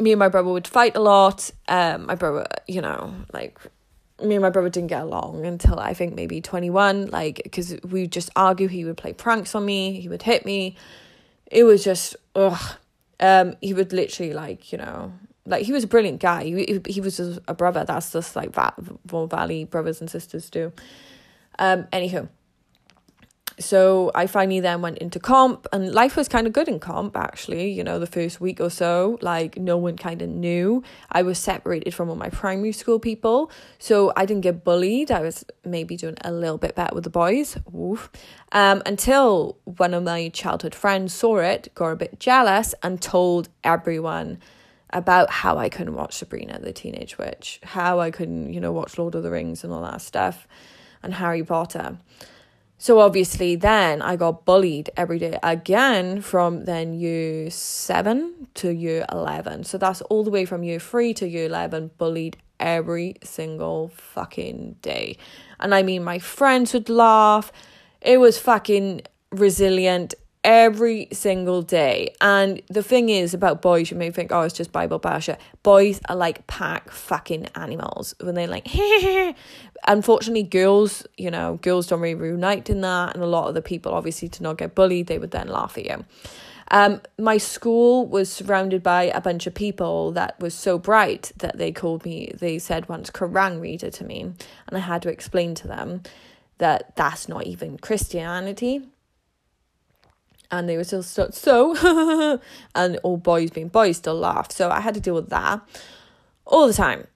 me 0.00 0.12
and 0.12 0.18
my 0.18 0.28
brother 0.28 0.50
would 0.50 0.66
fight 0.66 0.96
a 0.96 1.00
lot. 1.00 1.50
Um, 1.68 2.06
my 2.06 2.14
brother, 2.14 2.46
you 2.66 2.80
know, 2.80 3.14
like 3.32 3.58
me 4.22 4.34
and 4.34 4.42
my 4.42 4.50
brother 4.50 4.68
didn't 4.68 4.88
get 4.88 5.02
along 5.02 5.46
until 5.46 5.78
I 5.78 5.94
think 5.94 6.14
maybe 6.14 6.40
21, 6.40 7.08
like, 7.08 7.40
because 7.42 7.76
we 7.84 8.02
would 8.02 8.12
just 8.12 8.30
argue. 8.36 8.68
He 8.68 8.84
would 8.84 8.96
play 8.96 9.12
pranks 9.12 9.54
on 9.54 9.64
me, 9.64 10.00
he 10.00 10.08
would 10.08 10.22
hit 10.22 10.44
me. 10.44 10.76
It 11.46 11.64
was 11.64 11.82
just, 11.84 12.16
ugh. 12.34 12.76
Um, 13.20 13.56
he 13.60 13.74
would 13.74 13.92
literally, 13.92 14.32
like, 14.32 14.70
you 14.70 14.78
know, 14.78 15.12
like, 15.46 15.64
he 15.64 15.72
was 15.72 15.84
a 15.84 15.88
brilliant 15.88 16.20
guy. 16.20 16.44
He, 16.44 16.80
he 16.86 17.00
was 17.00 17.16
just 17.16 17.40
a 17.48 17.54
brother. 17.54 17.84
That's 17.84 18.12
just 18.12 18.36
like 18.36 18.54
Vaughan 18.54 19.28
Valley 19.28 19.64
brothers 19.64 20.00
and 20.00 20.10
sisters 20.10 20.50
do. 20.50 20.72
Um, 21.58 21.84
anywho, 21.84 22.28
so 23.58 24.10
I 24.14 24.26
finally 24.26 24.60
then 24.60 24.82
went 24.82 24.98
into 24.98 25.18
comp 25.18 25.66
and 25.72 25.92
life 25.92 26.16
was 26.16 26.28
kind 26.28 26.46
of 26.46 26.52
good 26.52 26.68
in 26.68 26.78
comp 26.78 27.16
actually, 27.16 27.70
you 27.70 27.82
know, 27.82 27.98
the 27.98 28.06
first 28.06 28.40
week 28.40 28.60
or 28.60 28.70
so, 28.70 29.18
like 29.20 29.58
no 29.58 29.76
one 29.76 29.96
kind 29.96 30.22
of 30.22 30.28
knew. 30.28 30.82
I 31.10 31.22
was 31.22 31.38
separated 31.38 31.94
from 31.94 32.08
all 32.08 32.16
my 32.16 32.28
primary 32.28 32.72
school 32.72 32.98
people, 32.98 33.50
so 33.78 34.12
I 34.16 34.26
didn't 34.26 34.42
get 34.42 34.64
bullied. 34.64 35.10
I 35.10 35.20
was 35.20 35.44
maybe 35.64 35.96
doing 35.96 36.16
a 36.22 36.32
little 36.32 36.58
bit 36.58 36.74
better 36.74 36.94
with 36.94 37.04
the 37.04 37.10
boys. 37.10 37.56
Oof. 37.74 38.10
Um, 38.52 38.82
until 38.86 39.58
one 39.64 39.94
of 39.94 40.04
my 40.04 40.28
childhood 40.28 40.74
friends 40.74 41.12
saw 41.12 41.38
it, 41.38 41.68
got 41.74 41.88
a 41.88 41.96
bit 41.96 42.20
jealous 42.20 42.74
and 42.82 43.00
told 43.00 43.48
everyone 43.64 44.38
about 44.90 45.30
how 45.30 45.58
I 45.58 45.68
couldn't 45.68 45.94
watch 45.94 46.14
Sabrina 46.14 46.58
the 46.60 46.72
Teenage 46.72 47.18
Witch, 47.18 47.60
how 47.62 48.00
I 48.00 48.10
couldn't, 48.10 48.52
you 48.52 48.60
know, 48.60 48.72
watch 48.72 48.98
Lord 48.98 49.14
of 49.14 49.22
the 49.22 49.30
Rings 49.30 49.64
and 49.64 49.72
all 49.72 49.82
that 49.82 50.00
stuff 50.00 50.48
and 51.02 51.14
Harry 51.14 51.44
Potter. 51.44 51.98
So 52.80 53.00
obviously, 53.00 53.56
then 53.56 54.00
I 54.00 54.14
got 54.14 54.44
bullied 54.44 54.90
every 54.96 55.18
day 55.18 55.36
again 55.42 56.22
from 56.22 56.64
then 56.64 56.94
year 56.94 57.50
seven 57.50 58.46
to 58.54 58.70
year 58.70 59.04
11. 59.10 59.64
So 59.64 59.78
that's 59.78 60.00
all 60.02 60.22
the 60.22 60.30
way 60.30 60.44
from 60.44 60.62
year 60.62 60.78
three 60.78 61.12
to 61.14 61.28
year 61.28 61.46
11, 61.46 61.90
bullied 61.98 62.36
every 62.60 63.16
single 63.24 63.88
fucking 63.88 64.76
day. 64.80 65.18
And 65.58 65.74
I 65.74 65.82
mean, 65.82 66.04
my 66.04 66.20
friends 66.20 66.72
would 66.72 66.88
laugh. 66.88 67.50
It 68.00 68.18
was 68.18 68.38
fucking 68.38 69.02
resilient. 69.32 70.14
Every 70.44 71.08
single 71.12 71.62
day. 71.62 72.14
And 72.20 72.62
the 72.68 72.82
thing 72.82 73.08
is 73.08 73.34
about 73.34 73.62
boys, 73.62 73.90
you 73.90 73.96
may 73.96 74.10
think, 74.10 74.32
oh, 74.32 74.42
it's 74.42 74.54
just 74.54 74.72
Bible 74.72 74.98
basher. 74.98 75.36
Boys 75.62 76.00
are 76.08 76.16
like 76.16 76.46
pack 76.46 76.90
fucking 76.90 77.48
animals 77.54 78.14
when 78.20 78.34
they're 78.34 78.46
like, 78.46 78.68
unfortunately, 79.86 80.44
girls, 80.44 81.06
you 81.16 81.30
know, 81.30 81.58
girls 81.62 81.86
don't 81.86 82.00
really 82.00 82.14
reunite 82.14 82.70
in 82.70 82.80
that. 82.82 83.14
And 83.14 83.22
a 83.22 83.26
lot 83.26 83.48
of 83.48 83.54
the 83.54 83.62
people, 83.62 83.92
obviously, 83.92 84.28
to 84.28 84.42
not 84.42 84.58
get 84.58 84.74
bullied, 84.74 85.06
they 85.06 85.18
would 85.18 85.32
then 85.32 85.48
laugh 85.48 85.76
at 85.76 85.84
you. 85.84 86.04
Um, 86.70 87.00
my 87.18 87.38
school 87.38 88.06
was 88.06 88.30
surrounded 88.30 88.82
by 88.82 89.04
a 89.04 89.22
bunch 89.22 89.46
of 89.46 89.54
people 89.54 90.12
that 90.12 90.38
was 90.38 90.52
so 90.52 90.78
bright 90.78 91.32
that 91.38 91.56
they 91.56 91.72
called 91.72 92.04
me, 92.04 92.32
they 92.38 92.58
said 92.58 92.88
once, 92.88 93.10
Quran 93.10 93.60
reader 93.60 93.90
to 93.90 94.04
me. 94.04 94.20
And 94.20 94.76
I 94.76 94.80
had 94.80 95.00
to 95.02 95.08
explain 95.08 95.54
to 95.56 95.68
them 95.68 96.02
that 96.58 96.94
that's 96.94 97.28
not 97.28 97.46
even 97.46 97.78
Christianity 97.78 98.82
and 100.50 100.68
they 100.68 100.76
were 100.76 100.84
still 100.84 101.02
stuck, 101.02 101.34
so 101.34 102.40
and 102.74 102.96
all 103.02 103.16
boys 103.16 103.50
being 103.50 103.68
boys 103.68 103.98
still 103.98 104.18
laugh. 104.18 104.50
So 104.50 104.70
I 104.70 104.80
had 104.80 104.94
to 104.94 105.00
deal 105.00 105.14
with 105.14 105.30
that 105.30 105.60
all 106.44 106.66
the 106.66 106.72
time. 106.72 107.06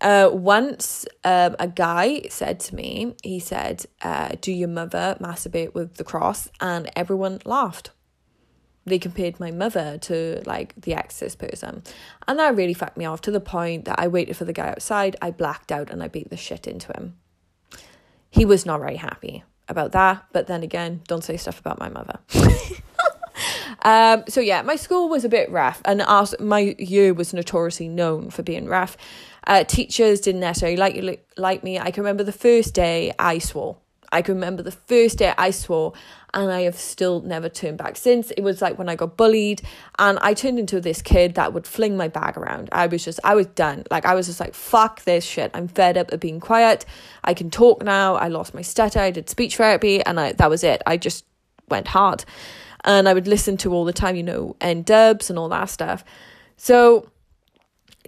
Uh, 0.00 0.28
once 0.32 1.06
um, 1.22 1.54
a 1.60 1.68
guy 1.68 2.22
said 2.28 2.58
to 2.58 2.74
me, 2.74 3.14
he 3.22 3.38
said, 3.38 3.86
uh, 4.02 4.30
Do 4.40 4.52
your 4.52 4.68
mother 4.68 5.16
masturbate 5.20 5.74
with 5.74 5.94
the 5.94 6.04
cross? 6.04 6.48
And 6.60 6.90
everyone 6.96 7.40
laughed. 7.44 7.90
They 8.84 8.98
compared 8.98 9.38
my 9.38 9.52
mother 9.52 9.98
to 9.98 10.42
like 10.44 10.74
the 10.76 10.94
exorcist 10.94 11.38
person. 11.38 11.84
And 12.26 12.38
that 12.40 12.56
really 12.56 12.74
fucked 12.74 12.96
me 12.96 13.04
off 13.04 13.20
to 13.22 13.30
the 13.30 13.40
point 13.40 13.84
that 13.84 14.00
I 14.00 14.08
waited 14.08 14.36
for 14.36 14.44
the 14.44 14.52
guy 14.52 14.68
outside, 14.68 15.14
I 15.22 15.30
blacked 15.30 15.70
out, 15.70 15.88
and 15.88 16.02
I 16.02 16.08
beat 16.08 16.30
the 16.30 16.36
shit 16.36 16.66
into 16.66 16.92
him. 16.96 17.16
He 18.28 18.44
was 18.44 18.66
not 18.66 18.80
very 18.80 18.96
happy 18.96 19.44
about 19.72 19.90
that. 19.92 20.24
But 20.32 20.46
then 20.46 20.62
again, 20.62 21.02
don't 21.08 21.24
say 21.24 21.36
stuff 21.36 21.58
about 21.58 21.80
my 21.80 21.88
mother. 21.88 22.20
um, 23.82 24.22
so 24.28 24.40
yeah, 24.40 24.62
my 24.62 24.76
school 24.76 25.08
was 25.08 25.24
a 25.24 25.28
bit 25.28 25.50
rough, 25.50 25.82
and 25.84 26.00
our, 26.02 26.26
my 26.38 26.76
year 26.78 27.12
was 27.12 27.34
notoriously 27.34 27.88
known 27.88 28.30
for 28.30 28.44
being 28.44 28.66
rough. 28.66 28.96
Uh, 29.44 29.64
teachers 29.64 30.20
didn't 30.20 30.40
necessarily 30.40 30.76
like 30.76 31.26
like 31.36 31.64
me. 31.64 31.78
I 31.80 31.90
can 31.90 32.04
remember 32.04 32.22
the 32.22 32.32
first 32.32 32.74
day 32.74 33.12
I 33.18 33.38
swore. 33.38 33.78
I 34.12 34.22
can 34.22 34.34
remember 34.34 34.62
the 34.62 34.70
first 34.70 35.18
day 35.18 35.34
I 35.36 35.50
swore, 35.50 35.94
and 36.34 36.50
I 36.50 36.62
have 36.62 36.76
still 36.76 37.20
never 37.20 37.48
turned 37.48 37.78
back 37.78 37.96
since. 37.96 38.30
It 38.32 38.42
was 38.42 38.62
like 38.62 38.78
when 38.78 38.88
I 38.88 38.96
got 38.96 39.16
bullied, 39.16 39.62
and 39.98 40.18
I 40.20 40.34
turned 40.34 40.58
into 40.58 40.80
this 40.80 41.02
kid 41.02 41.34
that 41.34 41.52
would 41.52 41.66
fling 41.66 41.96
my 41.96 42.08
bag 42.08 42.38
around. 42.38 42.68
I 42.72 42.86
was 42.86 43.04
just, 43.04 43.20
I 43.22 43.34
was 43.34 43.46
done. 43.46 43.84
Like, 43.90 44.06
I 44.06 44.14
was 44.14 44.26
just 44.26 44.40
like, 44.40 44.54
fuck 44.54 45.04
this 45.04 45.24
shit. 45.24 45.50
I'm 45.54 45.68
fed 45.68 45.98
up 45.98 46.10
of 46.10 46.20
being 46.20 46.40
quiet. 46.40 46.84
I 47.22 47.34
can 47.34 47.50
talk 47.50 47.82
now. 47.82 48.14
I 48.14 48.28
lost 48.28 48.54
my 48.54 48.62
stutter. 48.62 49.00
I 49.00 49.10
did 49.10 49.28
speech 49.28 49.56
therapy, 49.56 50.02
and 50.02 50.18
I, 50.18 50.32
that 50.32 50.48
was 50.48 50.64
it. 50.64 50.82
I 50.86 50.96
just 50.96 51.24
went 51.68 51.88
hard. 51.88 52.24
And 52.84 53.08
I 53.08 53.14
would 53.14 53.28
listen 53.28 53.56
to 53.58 53.72
all 53.72 53.84
the 53.84 53.92
time, 53.92 54.16
you 54.16 54.24
know, 54.24 54.56
N-Dubz 54.60 55.30
and 55.30 55.38
all 55.38 55.48
that 55.50 55.66
stuff. 55.66 56.02
So, 56.56 57.11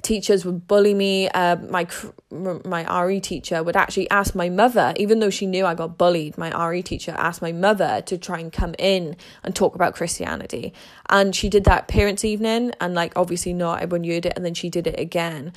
teachers 0.03 0.45
would 0.45 0.67
bully 0.67 0.95
me. 0.95 1.29
Uh, 1.29 1.57
my 1.57 1.87
my 2.31 3.05
RE 3.05 3.21
teacher 3.21 3.63
would 3.63 3.77
actually 3.77 4.09
ask 4.11 4.35
my 4.35 4.49
mother, 4.49 4.93
even 4.97 5.21
though 5.21 5.31
she 5.31 5.47
knew 5.47 5.65
I 5.67 5.75
got 5.75 5.97
bullied. 5.97 6.37
My 6.37 6.69
RE 6.69 6.83
teacher 6.83 7.15
asked 7.17 7.43
my 7.43 7.53
mother 7.53 8.03
to 8.07 8.19
try 8.19 8.39
and 8.39 8.53
come 8.53 8.75
in 8.79 9.17
and 9.43 9.55
talk 9.55 9.75
about 9.75 9.95
Christianity, 9.95 10.73
and 11.09 11.35
she 11.35 11.49
did 11.49 11.65
that 11.65 11.89
parents' 11.89 12.25
evening. 12.25 12.73
And 12.81 12.95
like 12.95 13.13
obviously 13.17 13.53
not 13.53 13.83
everyone 13.83 14.09
heard 14.09 14.27
it, 14.27 14.35
and 14.37 14.45
then 14.45 14.55
she 14.55 14.71
did 14.71 14.87
it 14.87 14.99
again, 14.99 15.53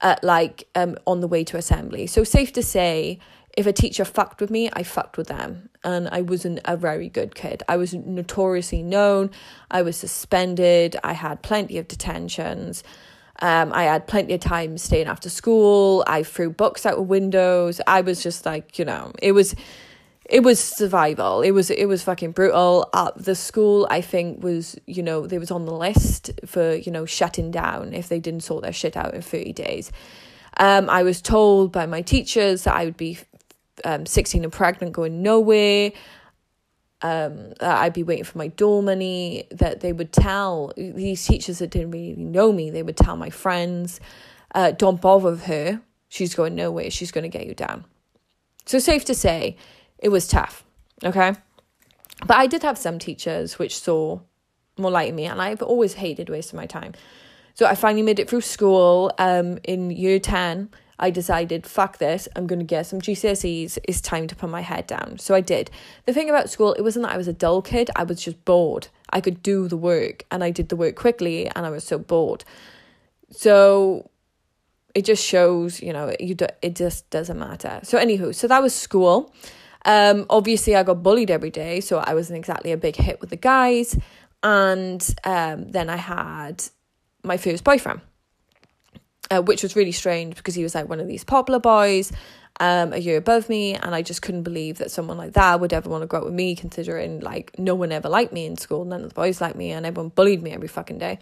at 0.00 0.22
like 0.22 0.68
um 0.74 0.96
on 1.06 1.20
the 1.20 1.28
way 1.28 1.44
to 1.44 1.56
assembly. 1.56 2.06
So 2.06 2.24
safe 2.24 2.52
to 2.54 2.62
say. 2.62 3.18
If 3.56 3.66
a 3.66 3.72
teacher 3.72 4.04
fucked 4.04 4.40
with 4.40 4.48
me, 4.48 4.70
I 4.72 4.84
fucked 4.84 5.16
with 5.16 5.26
them. 5.26 5.70
And 5.82 6.08
I 6.10 6.20
wasn't 6.20 6.60
a 6.64 6.76
very 6.76 7.08
good 7.08 7.34
kid. 7.34 7.64
I 7.68 7.78
was 7.78 7.92
notoriously 7.92 8.80
known. 8.80 9.32
I 9.68 9.82
was 9.82 9.96
suspended. 9.96 10.96
I 11.02 11.14
had 11.14 11.42
plenty 11.42 11.76
of 11.76 11.88
detentions. 11.88 12.84
Um, 13.40 13.72
I 13.72 13.84
had 13.84 14.06
plenty 14.06 14.34
of 14.34 14.40
time 14.40 14.76
staying 14.76 15.06
after 15.06 15.30
school. 15.30 16.04
I 16.06 16.22
threw 16.22 16.50
books 16.50 16.84
out 16.84 16.98
of 16.98 17.06
windows. 17.06 17.80
I 17.86 18.02
was 18.02 18.22
just 18.22 18.44
like, 18.44 18.78
you 18.78 18.84
know, 18.84 19.12
it 19.22 19.32
was 19.32 19.54
it 20.30 20.44
was 20.44 20.60
survival. 20.60 21.42
It 21.42 21.50
was 21.50 21.70
it 21.70 21.86
was 21.86 22.02
fucking 22.02 22.32
brutal. 22.32 22.88
Uh, 22.92 23.10
the 23.16 23.34
school 23.34 23.86
I 23.90 24.00
think 24.00 24.42
was 24.44 24.78
you 24.86 25.02
know 25.02 25.26
they 25.26 25.38
was 25.38 25.50
on 25.50 25.64
the 25.64 25.74
list 25.74 26.30
for 26.46 26.74
you 26.74 26.92
know 26.92 27.04
shutting 27.04 27.50
down 27.50 27.92
if 27.92 28.08
they 28.08 28.20
didn't 28.20 28.42
sort 28.42 28.62
their 28.62 28.72
shit 28.72 28.96
out 28.96 29.14
in 29.14 29.22
thirty 29.22 29.52
days. 29.52 29.90
Um, 30.58 30.88
I 30.90 31.02
was 31.02 31.20
told 31.20 31.72
by 31.72 31.86
my 31.86 32.02
teachers 32.02 32.64
that 32.64 32.74
I 32.74 32.84
would 32.84 32.96
be 32.96 33.18
um, 33.84 34.06
sixteen 34.06 34.44
and 34.44 34.52
pregnant, 34.52 34.92
going 34.92 35.22
nowhere 35.22 35.92
um, 37.02 37.52
I'd 37.60 37.92
be 37.92 38.02
waiting 38.02 38.24
for 38.24 38.38
my 38.38 38.48
door 38.48 38.82
money, 38.82 39.44
that 39.50 39.80
they 39.80 39.92
would 39.92 40.12
tell 40.12 40.72
these 40.76 41.24
teachers 41.24 41.58
that 41.58 41.70
didn't 41.70 41.90
really 41.92 42.16
know 42.16 42.52
me, 42.52 42.70
they 42.70 42.82
would 42.82 42.96
tell 42.96 43.16
my 43.16 43.30
friends, 43.30 44.00
uh, 44.54 44.72
don't 44.72 45.00
bother 45.00 45.30
with 45.30 45.44
her. 45.44 45.80
She's 46.08 46.34
going 46.34 46.54
nowhere. 46.54 46.90
She's 46.90 47.12
going 47.12 47.22
to 47.22 47.28
get 47.28 47.46
you 47.46 47.54
down. 47.54 47.84
So, 48.66 48.78
safe 48.78 49.04
to 49.06 49.14
say, 49.14 49.56
it 49.98 50.08
was 50.08 50.26
tough. 50.26 50.64
Okay. 51.04 51.34
But 52.26 52.36
I 52.36 52.46
did 52.46 52.62
have 52.62 52.76
some 52.76 52.98
teachers 52.98 53.58
which 53.58 53.78
saw 53.78 54.20
more 54.76 54.90
like 54.90 55.14
me, 55.14 55.26
and 55.26 55.40
I've 55.40 55.62
always 55.62 55.94
hated 55.94 56.28
wasting 56.28 56.56
my 56.56 56.66
time. 56.66 56.94
So, 57.54 57.66
I 57.66 57.74
finally 57.74 58.02
made 58.02 58.18
it 58.18 58.28
through 58.28 58.40
school 58.40 59.12
um, 59.18 59.58
in 59.64 59.90
year 59.90 60.18
10. 60.18 60.68
I 61.00 61.08
decided, 61.10 61.66
fuck 61.66 61.96
this, 61.96 62.28
I'm 62.36 62.46
going 62.46 62.58
to 62.58 62.64
get 62.64 62.86
some 62.86 63.00
GCSEs. 63.00 63.78
It's 63.84 64.02
time 64.02 64.26
to 64.28 64.36
put 64.36 64.50
my 64.50 64.60
head 64.60 64.86
down. 64.86 65.18
So 65.18 65.34
I 65.34 65.40
did. 65.40 65.70
The 66.04 66.12
thing 66.12 66.28
about 66.28 66.50
school, 66.50 66.74
it 66.74 66.82
wasn't 66.82 67.06
that 67.06 67.12
I 67.12 67.16
was 67.16 67.26
a 67.26 67.32
dull 67.32 67.62
kid, 67.62 67.90
I 67.96 68.04
was 68.04 68.22
just 68.22 68.44
bored. 68.44 68.88
I 69.08 69.22
could 69.22 69.42
do 69.42 69.66
the 69.66 69.78
work 69.78 70.24
and 70.30 70.44
I 70.44 70.50
did 70.50 70.68
the 70.68 70.76
work 70.76 70.94
quickly 70.96 71.48
and 71.48 71.64
I 71.64 71.70
was 71.70 71.84
so 71.84 71.98
bored. 71.98 72.44
So 73.30 74.10
it 74.94 75.06
just 75.06 75.24
shows, 75.24 75.80
you 75.80 75.94
know, 75.94 76.14
you 76.20 76.34
do, 76.34 76.46
it 76.60 76.76
just 76.76 77.08
doesn't 77.08 77.38
matter. 77.38 77.80
So 77.82 77.98
anywho, 77.98 78.34
so 78.34 78.46
that 78.46 78.62
was 78.62 78.74
school. 78.74 79.34
Um, 79.86 80.26
obviously 80.28 80.76
I 80.76 80.82
got 80.82 81.02
bullied 81.02 81.30
every 81.30 81.50
day, 81.50 81.80
so 81.80 81.98
I 81.98 82.12
wasn't 82.12 82.36
exactly 82.36 82.72
a 82.72 82.76
big 82.76 82.96
hit 82.96 83.22
with 83.22 83.30
the 83.30 83.36
guys. 83.36 83.98
And 84.42 85.02
um, 85.24 85.70
then 85.70 85.88
I 85.88 85.96
had 85.96 86.62
my 87.22 87.38
first 87.38 87.64
boyfriend 87.64 88.02
uh, 89.30 89.40
which 89.40 89.62
was 89.62 89.76
really 89.76 89.92
strange 89.92 90.36
because 90.36 90.54
he 90.54 90.62
was 90.62 90.74
like 90.74 90.88
one 90.88 91.00
of 91.00 91.08
these 91.08 91.24
popular 91.24 91.60
boys 91.60 92.12
um, 92.58 92.92
a 92.92 92.98
year 92.98 93.16
above 93.16 93.48
me, 93.48 93.74
and 93.74 93.94
I 93.94 94.02
just 94.02 94.22
couldn't 94.22 94.42
believe 94.42 94.78
that 94.78 94.90
someone 94.90 95.16
like 95.16 95.32
that 95.32 95.60
would 95.60 95.72
ever 95.72 95.88
want 95.88 96.02
to 96.02 96.06
grow 96.06 96.20
up 96.20 96.24
with 96.26 96.34
me, 96.34 96.54
considering 96.54 97.20
like 97.20 97.58
no 97.58 97.74
one 97.74 97.92
ever 97.92 98.08
liked 98.08 98.32
me 98.32 98.46
in 98.46 98.56
school, 98.56 98.84
none 98.84 99.02
of 99.02 99.08
the 99.08 99.14
boys 99.14 99.40
liked 99.40 99.56
me, 99.56 99.70
and 99.70 99.86
everyone 99.86 100.10
bullied 100.10 100.42
me 100.42 100.52
every 100.52 100.68
fucking 100.68 100.98
day. 100.98 101.18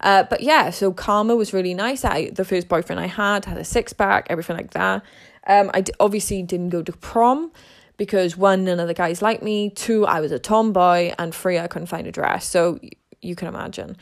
Uh, 0.00 0.24
but 0.24 0.40
yeah, 0.42 0.70
so 0.70 0.92
Karma 0.92 1.36
was 1.36 1.52
really 1.52 1.74
nice. 1.74 2.04
I 2.04 2.30
the 2.30 2.44
first 2.44 2.68
boyfriend 2.68 3.00
I 3.00 3.06
had 3.06 3.44
had 3.44 3.56
a 3.56 3.64
six 3.64 3.92
pack, 3.92 4.26
everything 4.28 4.56
like 4.56 4.72
that. 4.72 5.02
Um, 5.46 5.70
I 5.72 5.80
d- 5.80 5.92
obviously 5.98 6.42
didn't 6.42 6.70
go 6.70 6.82
to 6.82 6.92
prom 6.92 7.52
because 7.96 8.36
one, 8.36 8.64
none 8.64 8.80
of 8.80 8.88
the 8.88 8.94
guys 8.94 9.22
liked 9.22 9.42
me. 9.42 9.70
Two, 9.70 10.04
I 10.06 10.20
was 10.20 10.32
a 10.32 10.38
tomboy, 10.38 11.14
and 11.18 11.34
three, 11.34 11.58
I 11.58 11.68
couldn't 11.68 11.86
find 11.86 12.06
a 12.06 12.12
dress. 12.12 12.46
So 12.46 12.80
you 13.20 13.34
can 13.34 13.48
imagine. 13.48 13.96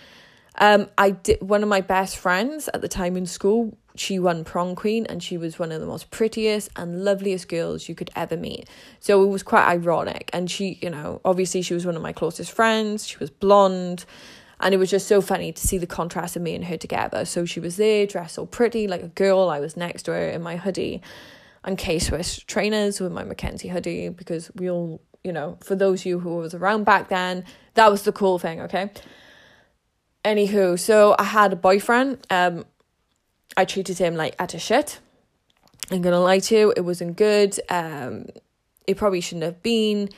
Um, 0.61 0.88
I 0.99 1.11
did 1.11 1.40
one 1.40 1.62
of 1.62 1.69
my 1.69 1.81
best 1.81 2.19
friends 2.19 2.69
at 2.73 2.83
the 2.83 2.88
time 2.88 3.17
in 3.17 3.26
school. 3.26 3.76
She 3.97 4.19
won 4.19 4.45
prom 4.45 4.76
queen, 4.76 5.07
and 5.07 5.23
she 5.23 5.37
was 5.37 5.59
one 5.59 5.73
of 5.73 5.81
the 5.81 5.87
most 5.87 6.11
prettiest 6.11 6.69
and 6.76 7.02
loveliest 7.02 7.49
girls 7.49 7.88
you 7.88 7.95
could 7.95 8.11
ever 8.14 8.37
meet. 8.37 8.69
So 9.00 9.25
it 9.25 9.26
was 9.26 9.43
quite 9.43 9.67
ironic. 9.67 10.31
And 10.33 10.50
she, 10.50 10.79
you 10.83 10.90
know, 10.90 11.21
obviously 11.25 11.62
she 11.62 11.75
was 11.75 11.87
one 11.87 11.97
of 11.97 12.02
my 12.02 12.12
closest 12.12 12.52
friends. 12.52 13.07
She 13.09 13.17
was 13.17 13.31
blonde, 13.31 14.05
and 14.61 14.75
it 14.75 14.76
was 14.76 14.90
just 14.90 15.09
so 15.09 15.21
funny 15.21 15.50
to 15.50 15.67
see 15.67 15.79
the 15.79 15.87
contrast 15.87 16.37
of 16.37 16.43
me 16.43 16.55
and 16.55 16.67
her 16.67 16.76
together. 16.76 17.25
So 17.25 17.45
she 17.47 17.59
was 17.59 17.76
there, 17.76 18.07
dressed 18.07 18.35
so 18.35 18.47
pretty 18.47 18.87
like 18.87 19.02
a 19.02 19.09
girl. 19.09 19.49
I 19.49 19.61
was 19.61 19.76
next 19.76 20.05
to 20.05 20.12
her 20.12 20.29
in 20.29 20.43
my 20.43 20.57
hoodie 20.57 21.02
and 21.64 21.76
K 21.76 21.99
Swiss 21.99 22.38
trainers 22.38 23.00
with 23.00 23.12
my 23.12 23.25
McKenzie 23.25 23.71
hoodie 23.71 24.09
because 24.09 24.50
we 24.55 24.71
all, 24.71 25.00
you 25.25 25.33
know, 25.33 25.59
for 25.62 25.75
those 25.75 26.00
of 26.00 26.07
you 26.07 26.21
who 26.21 26.37
was 26.37 26.55
around 26.55 26.85
back 26.85 27.09
then, 27.09 27.45
that 27.75 27.90
was 27.90 28.02
the 28.02 28.12
cool 28.12 28.38
thing. 28.38 28.61
Okay. 28.62 28.90
Anywho, 30.25 30.79
so 30.79 31.17
I 31.19 31.25
had 31.25 31.53
a 31.53 31.57
boyfriend. 31.57 32.27
Um, 32.29 32.67
I 33.57 33.65
treated 33.65 33.99
him 33.99 34.17
like 34.17 34.35
a 34.39 34.59
shit. 34.59 35.00
I'm 35.91 36.03
gonna 36.03 36.21
lie 36.21 36.39
to 36.41 36.55
you, 36.57 36.75
it 36.77 36.83
wasn't 36.83 37.17
good. 37.17 37.59
Um, 37.69 38.27
it 38.87 38.97
probably 38.97 39.21
shouldn't 39.21 39.45
have 39.45 39.62
been. 39.62 40.11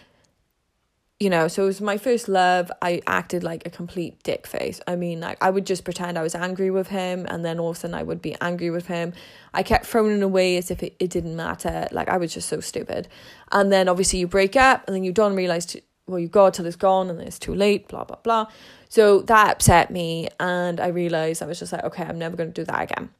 You 1.20 1.30
know, 1.30 1.46
so 1.46 1.62
it 1.62 1.66
was 1.66 1.80
my 1.80 1.98
first 1.98 2.28
love. 2.28 2.72
I 2.82 3.00
acted 3.06 3.44
like 3.44 3.64
a 3.64 3.70
complete 3.70 4.24
dick 4.24 4.44
face. 4.44 4.80
I 4.88 4.96
mean, 4.96 5.20
like 5.20 5.38
I 5.40 5.50
would 5.50 5.66
just 5.66 5.84
pretend 5.84 6.18
I 6.18 6.22
was 6.22 6.34
angry 6.34 6.72
with 6.72 6.88
him, 6.88 7.26
and 7.28 7.44
then 7.44 7.60
all 7.60 7.70
of 7.70 7.76
a 7.76 7.80
sudden 7.80 7.94
I 7.94 8.02
would 8.02 8.20
be 8.20 8.34
angry 8.40 8.70
with 8.70 8.88
him. 8.88 9.12
I 9.54 9.62
kept 9.62 9.86
throwing 9.86 10.16
it 10.16 10.22
away 10.22 10.56
as 10.56 10.72
if 10.72 10.82
it, 10.82 10.96
it 10.98 11.10
didn't 11.10 11.36
matter. 11.36 11.86
Like 11.92 12.08
I 12.08 12.16
was 12.16 12.34
just 12.34 12.48
so 12.48 12.58
stupid. 12.58 13.06
And 13.52 13.70
then 13.70 13.88
obviously 13.88 14.18
you 14.18 14.26
break 14.26 14.56
up, 14.56 14.82
and 14.88 14.96
then 14.96 15.04
you 15.04 15.12
don't 15.12 15.36
realize 15.36 15.76
well, 16.06 16.18
you 16.18 16.28
go 16.28 16.50
till 16.50 16.66
it's 16.66 16.76
gone 16.76 17.10
and 17.10 17.18
then 17.18 17.26
it's 17.26 17.38
too 17.38 17.54
late, 17.54 17.88
blah, 17.88 18.04
blah, 18.04 18.18
blah. 18.22 18.46
So 18.88 19.20
that 19.22 19.50
upset 19.50 19.90
me. 19.90 20.28
And 20.40 20.80
I 20.80 20.88
realized 20.88 21.42
I 21.42 21.46
was 21.46 21.58
just 21.58 21.72
like, 21.72 21.84
okay, 21.84 22.04
I'm 22.04 22.18
never 22.18 22.36
going 22.36 22.52
to 22.52 22.60
do 22.60 22.64
that 22.64 22.82
again. 22.82 23.10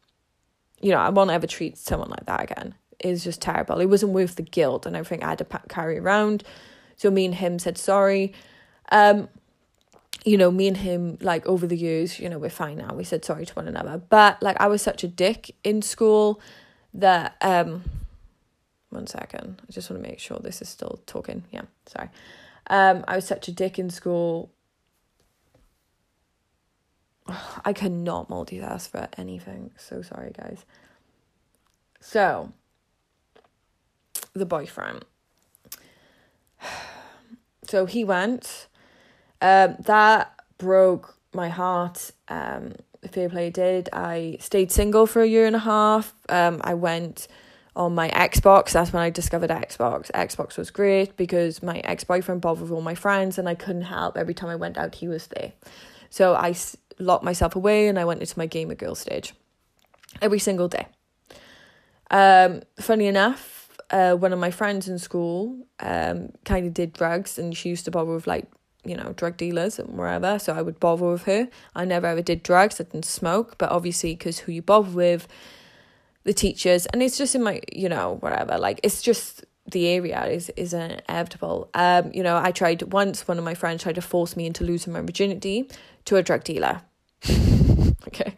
You 0.81 0.91
know, 0.91 0.99
I 0.99 1.11
won't 1.11 1.31
ever 1.31 1.47
treat 1.47 1.79
someone 1.79 2.11
like 2.11 2.27
that 2.27 2.43
again. 2.43 2.75
It's 2.99 3.25
just 3.25 3.41
terrible. 3.41 3.81
It 3.81 3.87
wasn't 3.87 4.12
worth 4.12 4.37
the 4.37 4.43
guilt 4.43 4.85
and 4.87 4.97
everything 4.97 5.25
I 5.25 5.31
had 5.31 5.39
to 5.39 5.61
carry 5.69 5.99
around. 5.99 6.45
So 6.97 7.11
me 7.11 7.25
and 7.25 7.35
him 7.35 7.59
said 7.59 7.79
sorry. 7.79 8.33
Um, 8.91 9.29
you 10.25 10.37
know, 10.37 10.51
me 10.51 10.69
and 10.69 10.77
him, 10.77 11.19
like 11.21 11.47
over 11.47 11.67
the 11.67 11.77
years, 11.77 12.21
you 12.21 12.29
know, 12.29 12.39
we're 12.39 12.51
fine 12.51 12.79
now. 12.79 12.95
We 12.95 13.05
said 13.05 13.25
sorry 13.25 13.47
to 13.47 13.55
one 13.55 13.69
another. 13.69 14.01
But 14.09 14.43
like 14.43 14.61
I 14.61 14.67
was 14.67 14.83
such 14.83 15.03
a 15.03 15.09
dick 15.09 15.55
in 15.65 15.83
school 15.83 16.41
that 16.95 17.37
um 17.41 17.83
one 18.91 19.07
second. 19.07 19.62
I 19.69 19.73
just 19.73 19.91
want 19.91 20.03
to 20.03 20.09
make 20.09 20.19
sure 20.19 20.39
this 20.39 20.61
is 20.62 20.69
still 20.69 21.01
talking. 21.07 21.45
Yeah, 21.51 21.62
sorry. 21.87 22.11
Um, 22.73 23.05
I 23.07 23.17
was 23.17 23.26
such 23.26 23.49
a 23.49 23.52
dick 23.52 23.79
in 23.79 23.91
school. 23.91 24.50
I 27.64 27.75
cannot 27.75 28.31
multitask 28.31 28.88
for 28.88 29.09
anything. 29.19 29.73
So 29.76 30.00
sorry, 30.00 30.33
guys. 30.33 30.64
So, 32.00 32.52
the 34.33 34.47
boyfriend. 34.47 35.05
So 37.64 37.87
he 37.87 38.05
went. 38.05 38.67
Um, 39.41 39.76
that 39.79 40.35
broke 40.59 41.17
my 41.33 41.49
heart. 41.49 42.11
Um, 42.29 42.73
fair 43.09 43.31
play 43.31 43.50
did. 43.50 43.88
I 43.93 44.37
stayed 44.41 44.73
single 44.73 45.07
for 45.07 45.23
a 45.23 45.26
year 45.26 45.47
and 45.47 45.55
a 45.57 45.61
half. 45.61 46.12
Um, 46.29 46.61
I 46.64 46.75
went 46.75 47.29
on 47.75 47.95
my 47.95 48.11
Xbox. 48.11 48.73
That's 48.73 48.93
when 48.93 49.02
I 49.02 49.11
discovered 49.11 49.50
Xbox. 49.50 50.11
Xbox 50.12 50.59
was 50.59 50.71
great 50.71 51.17
because 51.17 51.62
my 51.62 51.79
ex 51.79 52.05
boyfriend 52.05 52.41
bothered 52.41 52.62
with 52.62 52.71
all 52.71 52.83
my 52.83 52.95
friends, 52.95 53.38
and 53.38 53.49
I 53.49 53.55
couldn't 53.55 53.83
help. 53.83 54.17
Every 54.17 54.35
time 54.35 54.50
I 54.50 54.57
went 54.57 54.76
out, 54.76 54.97
he 54.97 55.09
was 55.09 55.26
there. 55.29 55.52
So 56.11 56.35
I 56.35 56.55
locked 56.99 57.25
myself 57.25 57.57
away 57.57 57.88
and 57.88 57.99
I 57.99 58.05
went 58.05 58.21
into 58.21 58.38
my 58.38 58.47
gamer 58.47 58.75
girl 58.75 58.95
stage 58.95 59.35
every 60.21 60.38
single 60.38 60.69
day. 60.69 60.87
Um, 62.11 62.62
funny 62.79 63.07
enough, 63.07 63.71
uh, 63.91 64.14
one 64.14 64.33
of 64.33 64.38
my 64.38 64.50
friends 64.50 64.88
in 64.88 64.99
school 64.99 65.67
um, 65.81 66.31
kind 66.45 66.67
of 66.67 66.75
did 66.75 66.93
drugs 66.93 67.38
and 67.38 67.57
she 67.57 67.71
used 67.71 67.87
to 67.87 67.91
bother 67.91 68.12
with 68.12 68.26
like, 68.26 68.47
you 68.85 68.97
know, 68.97 69.12
drug 69.14 69.37
dealers 69.37 69.79
and 69.79 69.97
wherever. 69.97 70.38
So 70.38 70.52
I 70.52 70.61
would 70.61 70.79
bother 70.81 71.07
with 71.07 71.25
her. 71.25 71.49
I 71.75 71.85
never 71.85 72.07
ever 72.07 72.23
did 72.23 72.43
drugs. 72.43 72.81
I 72.81 72.85
didn't 72.85 73.05
smoke, 73.05 73.57
but 73.57 73.71
obviously, 73.71 74.14
because 74.14 74.41
who 74.41 74.52
you 74.52 74.62
bother 74.62 74.91
with, 74.91 75.29
the 76.25 76.33
teachers, 76.33 76.87
and 76.87 77.02
it's 77.02 77.19
just 77.19 77.35
in 77.35 77.43
my, 77.43 77.61
you 77.73 77.88
know, 77.88 78.17
whatever. 78.21 78.59
Like 78.59 78.81
it's 78.83 79.02
just 79.02 79.45
the 79.71 79.88
area 79.88 80.25
is 80.26 80.50
is 80.57 80.73
inevitable. 80.73 81.71
Um, 81.75 82.11
you 82.12 82.23
know, 82.23 82.37
I 82.37 82.52
tried 82.52 82.83
once. 82.93 83.26
One 83.29 83.38
of 83.38 83.45
my 83.45 83.55
friends 83.55 83.83
tried 83.83 83.97
to 83.97 84.02
force 84.02 84.37
me 84.37 84.47
into 84.47 84.64
losing 84.64 84.93
my 84.93 85.00
virginity 85.00 85.69
to 86.07 86.17
a 86.17 86.23
drug 86.23 86.45
dealer. 86.45 86.83
okay. 88.09 88.35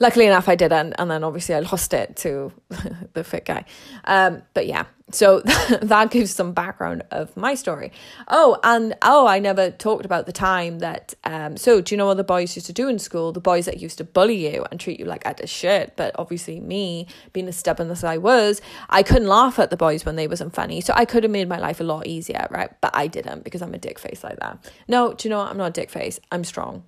Luckily 0.00 0.26
enough, 0.26 0.48
I 0.48 0.56
didn't, 0.56 0.94
and 0.98 1.10
then 1.10 1.24
obviously 1.24 1.54
I 1.54 1.60
lost 1.60 1.94
it 1.94 2.16
to 2.16 2.52
the 3.12 3.24
fit 3.24 3.44
guy. 3.44 3.64
Um, 4.04 4.42
but 4.52 4.66
yeah, 4.66 4.84
so 5.10 5.40
that 5.82 6.10
gives 6.10 6.34
some 6.34 6.52
background 6.52 7.04
of 7.10 7.36
my 7.36 7.54
story. 7.54 7.92
Oh, 8.28 8.58
and 8.64 8.94
oh, 9.02 9.26
I 9.26 9.38
never 9.38 9.70
talked 9.70 10.04
about 10.04 10.26
the 10.26 10.32
time 10.32 10.78
that. 10.78 11.14
Um, 11.24 11.56
so 11.56 11.80
do 11.80 11.94
you 11.94 11.98
know 11.98 12.06
what 12.06 12.16
the 12.16 12.24
boys 12.24 12.56
used 12.56 12.66
to 12.66 12.72
do 12.72 12.88
in 12.88 12.98
school? 12.98 13.32
The 13.32 13.40
boys 13.40 13.66
that 13.66 13.80
used 13.80 13.98
to 13.98 14.04
bully 14.04 14.52
you 14.52 14.64
and 14.70 14.80
treat 14.80 14.98
you 14.98 15.04
like 15.04 15.24
a 15.26 15.46
shit. 15.46 15.94
But 15.96 16.14
obviously, 16.18 16.60
me 16.60 17.06
being 17.32 17.48
as 17.48 17.56
stubborn 17.56 17.90
as 17.90 18.02
I 18.02 18.16
was, 18.16 18.62
I 18.88 19.02
couldn't 19.02 19.28
laugh 19.28 19.58
at 19.58 19.70
the 19.70 19.76
boys 19.76 20.04
when 20.04 20.16
they 20.16 20.26
wasn't 20.26 20.54
funny. 20.54 20.80
So 20.80 20.94
I 20.96 21.04
could 21.04 21.22
have 21.22 21.32
made 21.32 21.48
my 21.48 21.58
life 21.58 21.80
a 21.80 21.84
lot 21.84 22.06
easier, 22.06 22.46
right? 22.50 22.70
But 22.80 22.96
I 22.96 23.06
didn't 23.06 23.44
because 23.44 23.62
I'm 23.62 23.74
a 23.74 23.78
dick 23.78 23.98
face 23.98 24.24
like 24.24 24.38
that. 24.40 24.72
No, 24.88 25.12
do 25.12 25.28
you 25.28 25.30
know 25.30 25.38
what? 25.38 25.50
I'm 25.50 25.58
not 25.58 25.66
a 25.66 25.72
dick 25.72 25.90
face. 25.90 26.18
I'm 26.32 26.44
strong 26.44 26.84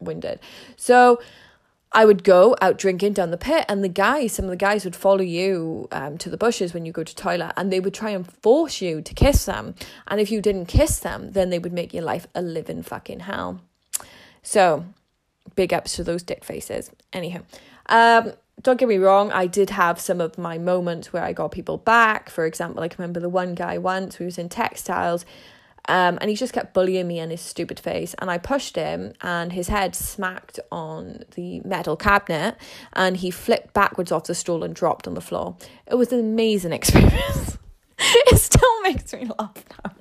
winded. 0.00 0.40
So 0.76 1.20
I 1.92 2.04
would 2.04 2.22
go 2.22 2.54
out 2.60 2.76
drinking 2.76 3.14
down 3.14 3.30
the 3.30 3.38
pit, 3.38 3.64
and 3.68 3.82
the 3.82 3.88
guys, 3.88 4.32
some 4.32 4.44
of 4.44 4.50
the 4.50 4.56
guys 4.56 4.84
would 4.84 4.96
follow 4.96 5.22
you 5.22 5.88
um, 5.90 6.18
to 6.18 6.28
the 6.28 6.36
bushes 6.36 6.74
when 6.74 6.84
you 6.84 6.92
go 6.92 7.02
to 7.02 7.14
toilet, 7.14 7.52
and 7.56 7.72
they 7.72 7.80
would 7.80 7.94
try 7.94 8.10
and 8.10 8.30
force 8.30 8.82
you 8.82 9.00
to 9.00 9.14
kiss 9.14 9.46
them. 9.46 9.74
And 10.06 10.20
if 10.20 10.30
you 10.30 10.42
didn't 10.42 10.66
kiss 10.66 10.98
them, 10.98 11.32
then 11.32 11.50
they 11.50 11.58
would 11.58 11.72
make 11.72 11.94
your 11.94 12.04
life 12.04 12.26
a 12.34 12.42
living 12.42 12.82
fucking 12.82 13.20
hell. 13.20 13.62
So, 14.42 14.84
big 15.54 15.72
ups 15.72 15.96
to 15.96 16.04
those 16.04 16.22
dick 16.22 16.44
faces. 16.44 16.90
Anyhow, 17.12 17.40
um, 17.86 18.34
don't 18.60 18.78
get 18.78 18.88
me 18.88 18.98
wrong, 18.98 19.32
I 19.32 19.46
did 19.46 19.70
have 19.70 19.98
some 19.98 20.20
of 20.20 20.36
my 20.36 20.58
moments 20.58 21.12
where 21.12 21.22
I 21.22 21.32
got 21.32 21.52
people 21.52 21.78
back. 21.78 22.28
For 22.28 22.44
example, 22.44 22.82
I 22.82 22.88
can 22.88 23.00
remember 23.00 23.20
the 23.20 23.28
one 23.28 23.54
guy 23.54 23.78
once 23.78 24.16
who 24.16 24.24
was 24.24 24.36
in 24.36 24.48
textiles 24.48 25.24
um, 25.88 26.18
and 26.20 26.28
he 26.30 26.36
just 26.36 26.52
kept 26.52 26.74
bullying 26.74 27.08
me 27.08 27.18
in 27.18 27.30
his 27.30 27.40
stupid 27.40 27.80
face. 27.80 28.14
And 28.18 28.30
I 28.30 28.38
pushed 28.38 28.76
him, 28.76 29.14
and 29.22 29.52
his 29.52 29.68
head 29.68 29.94
smacked 29.96 30.60
on 30.70 31.24
the 31.34 31.60
metal 31.60 31.96
cabinet, 31.96 32.56
and 32.92 33.16
he 33.16 33.30
flipped 33.30 33.72
backwards 33.72 34.12
off 34.12 34.24
the 34.24 34.34
stool 34.34 34.62
and 34.62 34.74
dropped 34.74 35.08
on 35.08 35.14
the 35.14 35.20
floor. 35.20 35.56
It 35.86 35.96
was 35.96 36.12
an 36.12 36.20
amazing 36.20 36.72
experience. 36.78 37.58
it 37.98 38.38
still 38.38 38.82
makes 38.82 39.12
me 39.12 39.28
laugh 39.38 39.64
now. 39.84 39.92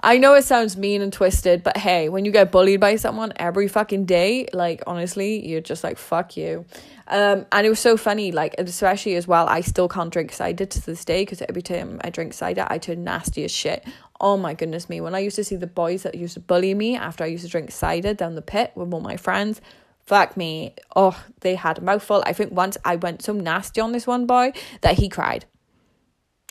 I 0.00 0.18
know 0.18 0.34
it 0.34 0.44
sounds 0.44 0.76
mean 0.76 1.02
and 1.02 1.12
twisted, 1.12 1.62
but 1.62 1.76
hey, 1.76 2.08
when 2.08 2.24
you 2.24 2.30
get 2.30 2.52
bullied 2.52 2.80
by 2.80 2.96
someone 2.96 3.32
every 3.36 3.68
fucking 3.68 4.04
day, 4.04 4.46
like 4.52 4.82
honestly, 4.86 5.46
you're 5.46 5.60
just 5.60 5.82
like, 5.82 5.98
fuck 5.98 6.36
you. 6.36 6.66
Um, 7.08 7.46
and 7.52 7.66
it 7.66 7.70
was 7.70 7.80
so 7.80 7.96
funny, 7.96 8.32
like, 8.32 8.54
especially 8.58 9.14
as 9.14 9.26
well, 9.26 9.48
I 9.48 9.62
still 9.62 9.88
can't 9.88 10.12
drink 10.12 10.30
cider 10.30 10.66
to 10.66 10.86
this 10.86 11.04
day 11.04 11.22
because 11.22 11.40
every 11.42 11.62
time 11.62 12.00
I 12.04 12.10
drink 12.10 12.34
cider, 12.34 12.66
I 12.68 12.76
turn 12.76 13.02
nasty 13.02 13.44
as 13.44 13.50
shit. 13.50 13.84
Oh 14.20 14.36
my 14.36 14.52
goodness 14.52 14.90
me. 14.90 15.00
When 15.00 15.14
I 15.14 15.20
used 15.20 15.36
to 15.36 15.44
see 15.44 15.56
the 15.56 15.66
boys 15.66 16.02
that 16.02 16.14
used 16.14 16.34
to 16.34 16.40
bully 16.40 16.74
me 16.74 16.96
after 16.96 17.24
I 17.24 17.28
used 17.28 17.44
to 17.44 17.50
drink 17.50 17.70
cider 17.70 18.12
down 18.12 18.34
the 18.34 18.42
pit 18.42 18.72
with 18.74 18.92
all 18.92 19.00
my 19.00 19.16
friends, 19.16 19.62
fuck 20.04 20.36
me. 20.36 20.74
Oh, 20.94 21.24
they 21.40 21.54
had 21.54 21.78
a 21.78 21.82
mouthful. 21.82 22.22
I 22.26 22.34
think 22.34 22.52
once 22.52 22.76
I 22.84 22.96
went 22.96 23.22
so 23.22 23.32
nasty 23.32 23.80
on 23.80 23.92
this 23.92 24.06
one 24.06 24.26
boy 24.26 24.52
that 24.82 24.98
he 24.98 25.08
cried. 25.08 25.46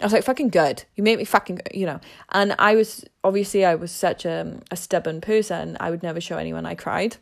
I 0.02 0.06
was 0.06 0.14
like, 0.14 0.24
fucking 0.24 0.50
good. 0.50 0.86
You 0.96 1.04
made 1.04 1.18
me 1.18 1.26
fucking, 1.26 1.60
you 1.74 1.86
know. 1.86 2.00
And 2.30 2.56
I 2.58 2.76
was, 2.76 3.04
obviously, 3.24 3.66
I 3.66 3.76
was 3.76 3.92
such 3.92 4.26
a, 4.26 4.60
a 4.70 4.76
stubborn 4.76 5.22
person. 5.22 5.76
I 5.80 5.90
would 5.90 6.04
never 6.04 6.22
show 6.22 6.38
anyone 6.38 6.66
I 6.66 6.76
cried 6.76 7.18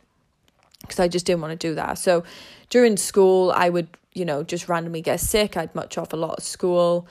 because 0.86 1.00
I 1.00 1.08
just 1.08 1.26
didn't 1.26 1.40
want 1.42 1.58
to 1.58 1.68
do 1.68 1.74
that. 1.74 1.98
So 1.98 2.24
during 2.70 2.96
school, 2.96 3.52
I 3.54 3.68
would, 3.68 3.88
you 4.14 4.24
know, 4.24 4.42
just 4.42 4.68
randomly 4.68 5.02
get 5.02 5.20
sick. 5.20 5.56
I'd 5.56 5.74
much 5.74 5.98
off 5.98 6.12
a 6.12 6.16
lot 6.16 6.38
of 6.38 6.44
school. 6.44 7.06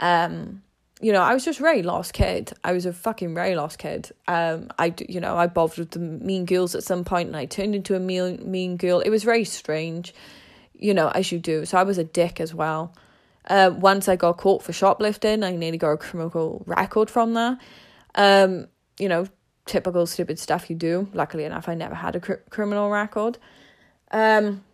Um, 0.00 0.62
you 1.00 1.12
know, 1.12 1.22
I 1.22 1.32
was 1.32 1.44
just 1.44 1.60
a 1.60 1.62
very 1.62 1.82
lost 1.82 2.12
kid. 2.12 2.52
I 2.62 2.72
was 2.72 2.84
a 2.84 2.92
fucking 2.92 3.34
very 3.34 3.56
lost 3.56 3.78
kid. 3.78 4.10
Um, 4.28 4.68
I, 4.78 4.94
you 5.08 5.20
know, 5.20 5.36
I 5.36 5.46
bothered 5.46 5.78
with 5.78 5.90
the 5.92 5.98
mean 5.98 6.44
girls 6.44 6.74
at 6.74 6.84
some 6.84 7.04
point 7.04 7.28
and 7.28 7.36
I 7.36 7.46
turned 7.46 7.74
into 7.74 7.94
a 7.94 8.00
mean, 8.00 8.50
mean 8.50 8.76
girl. 8.76 9.00
It 9.00 9.08
was 9.08 9.24
very 9.24 9.44
strange, 9.44 10.14
you 10.74 10.92
know, 10.92 11.08
as 11.08 11.32
you 11.32 11.38
do. 11.38 11.64
So 11.64 11.78
I 11.78 11.84
was 11.84 11.96
a 11.96 12.04
dick 12.04 12.40
as 12.40 12.54
well. 12.54 12.94
Uh, 13.48 13.70
once 13.74 14.08
I 14.08 14.16
got 14.16 14.36
caught 14.36 14.62
for 14.62 14.74
shoplifting, 14.74 15.42
I 15.42 15.56
nearly 15.56 15.78
got 15.78 15.92
a 15.92 15.96
criminal 15.96 16.62
record 16.66 17.08
from 17.08 17.32
that. 17.34 17.58
Um, 18.14 18.66
you 18.98 19.08
know, 19.08 19.26
typical 19.66 20.06
stupid 20.06 20.38
stuff 20.38 20.70
you 20.70 20.76
do. 20.76 21.08
Luckily 21.12 21.44
enough, 21.44 21.68
I 21.68 21.74
never 21.74 21.94
had 21.94 22.16
a 22.16 22.20
cr- 22.20 22.44
criminal 22.50 22.90
record. 22.90 23.38
Um, 24.10 24.64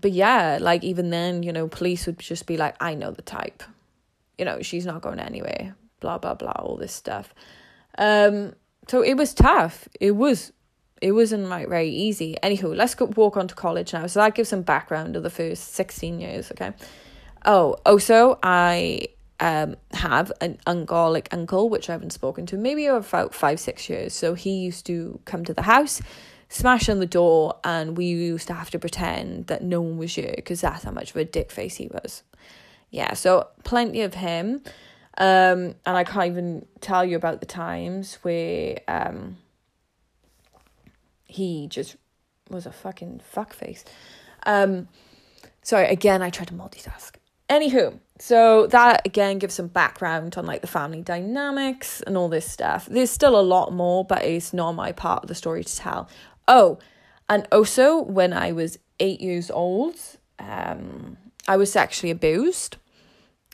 but 0.00 0.12
yeah, 0.12 0.58
like 0.60 0.82
even 0.82 1.10
then, 1.10 1.42
you 1.42 1.52
know, 1.52 1.68
police 1.68 2.06
would 2.06 2.18
just 2.18 2.46
be 2.46 2.56
like, 2.56 2.74
I 2.80 2.94
know 2.94 3.12
the 3.12 3.22
type 3.22 3.62
you 4.38 4.44
know, 4.44 4.62
she's 4.62 4.86
not 4.86 5.02
going 5.02 5.18
anywhere, 5.18 5.76
blah, 6.00 6.18
blah, 6.18 6.34
blah, 6.34 6.52
all 6.52 6.76
this 6.76 6.92
stuff. 6.92 7.34
Um, 7.98 8.54
so 8.88 9.02
it 9.02 9.14
was 9.14 9.32
tough. 9.34 9.88
It 10.00 10.12
was, 10.12 10.52
it 11.00 11.12
wasn't 11.12 11.48
like 11.48 11.68
very 11.68 11.90
easy. 11.90 12.36
Anywho, 12.42 12.74
let's 12.74 12.94
go 12.94 13.06
walk 13.16 13.36
on 13.36 13.48
to 13.48 13.54
college 13.54 13.92
now. 13.92 14.06
So 14.06 14.20
that 14.20 14.34
gives 14.34 14.48
some 14.48 14.62
background 14.62 15.16
of 15.16 15.22
the 15.22 15.30
first 15.30 15.74
16 15.74 16.20
years, 16.20 16.50
okay? 16.50 16.72
Oh, 17.44 17.76
also, 17.86 18.38
I 18.42 19.08
um 19.50 19.76
have 19.92 20.32
an 20.40 20.58
ungolic 20.66 21.26
uncle, 21.30 21.68
which 21.68 21.88
I 21.88 21.92
haven't 21.92 22.12
spoken 22.12 22.46
to 22.46 22.56
maybe 22.56 22.86
about 22.86 23.34
five, 23.34 23.58
six 23.60 23.88
years. 23.88 24.12
So 24.14 24.34
he 24.34 24.52
used 24.68 24.86
to 24.86 25.20
come 25.24 25.44
to 25.44 25.54
the 25.54 25.62
house, 25.62 26.00
smash 26.48 26.88
on 26.88 26.98
the 26.98 27.12
door, 27.20 27.58
and 27.62 27.96
we 27.96 28.06
used 28.06 28.46
to 28.48 28.54
have 28.54 28.70
to 28.70 28.78
pretend 28.78 29.46
that 29.48 29.62
no 29.62 29.80
one 29.80 29.98
was 29.98 30.14
here 30.14 30.34
because 30.36 30.60
that's 30.62 30.84
how 30.84 30.92
much 30.92 31.10
of 31.10 31.16
a 31.16 31.24
dick 31.24 31.50
face 31.50 31.76
he 31.76 31.88
was 31.88 32.22
yeah, 32.94 33.14
so 33.14 33.48
plenty 33.64 34.02
of 34.02 34.14
him. 34.14 34.62
Um, 35.18 35.74
and 35.84 35.96
I 35.96 36.04
can't 36.04 36.26
even 36.26 36.64
tell 36.80 37.04
you 37.04 37.16
about 37.16 37.40
the 37.40 37.46
times 37.46 38.18
where 38.22 38.78
um 38.86 39.38
he 41.24 41.66
just 41.66 41.96
was 42.48 42.66
a 42.66 42.72
fucking 42.72 43.20
fuckface. 43.34 43.82
Um, 44.46 44.86
sorry, 45.62 45.88
again, 45.88 46.22
I 46.22 46.30
tried 46.30 46.48
to 46.48 46.54
multitask. 46.54 47.16
Anywho, 47.54 48.00
so 48.18 48.66
that 48.66 49.02
again 49.06 49.38
gives 49.38 49.54
some 49.54 49.68
background 49.68 50.36
on 50.36 50.44
like 50.44 50.60
the 50.60 50.66
family 50.66 51.02
dynamics 51.02 52.00
and 52.00 52.16
all 52.16 52.28
this 52.28 52.50
stuff. 52.50 52.86
There's 52.90 53.10
still 53.10 53.38
a 53.38 53.42
lot 53.42 53.72
more, 53.72 54.04
but 54.04 54.24
it's 54.24 54.52
not 54.52 54.72
my 54.72 54.90
part 54.90 55.22
of 55.22 55.28
the 55.28 55.36
story 55.36 55.62
to 55.62 55.76
tell. 55.76 56.08
Oh, 56.48 56.80
and 57.28 57.46
also 57.52 58.02
when 58.02 58.32
I 58.32 58.50
was 58.50 58.80
eight 58.98 59.20
years 59.20 59.52
old, 59.52 59.94
um, 60.40 61.16
I 61.46 61.56
was 61.56 61.70
sexually 61.70 62.10
abused 62.10 62.76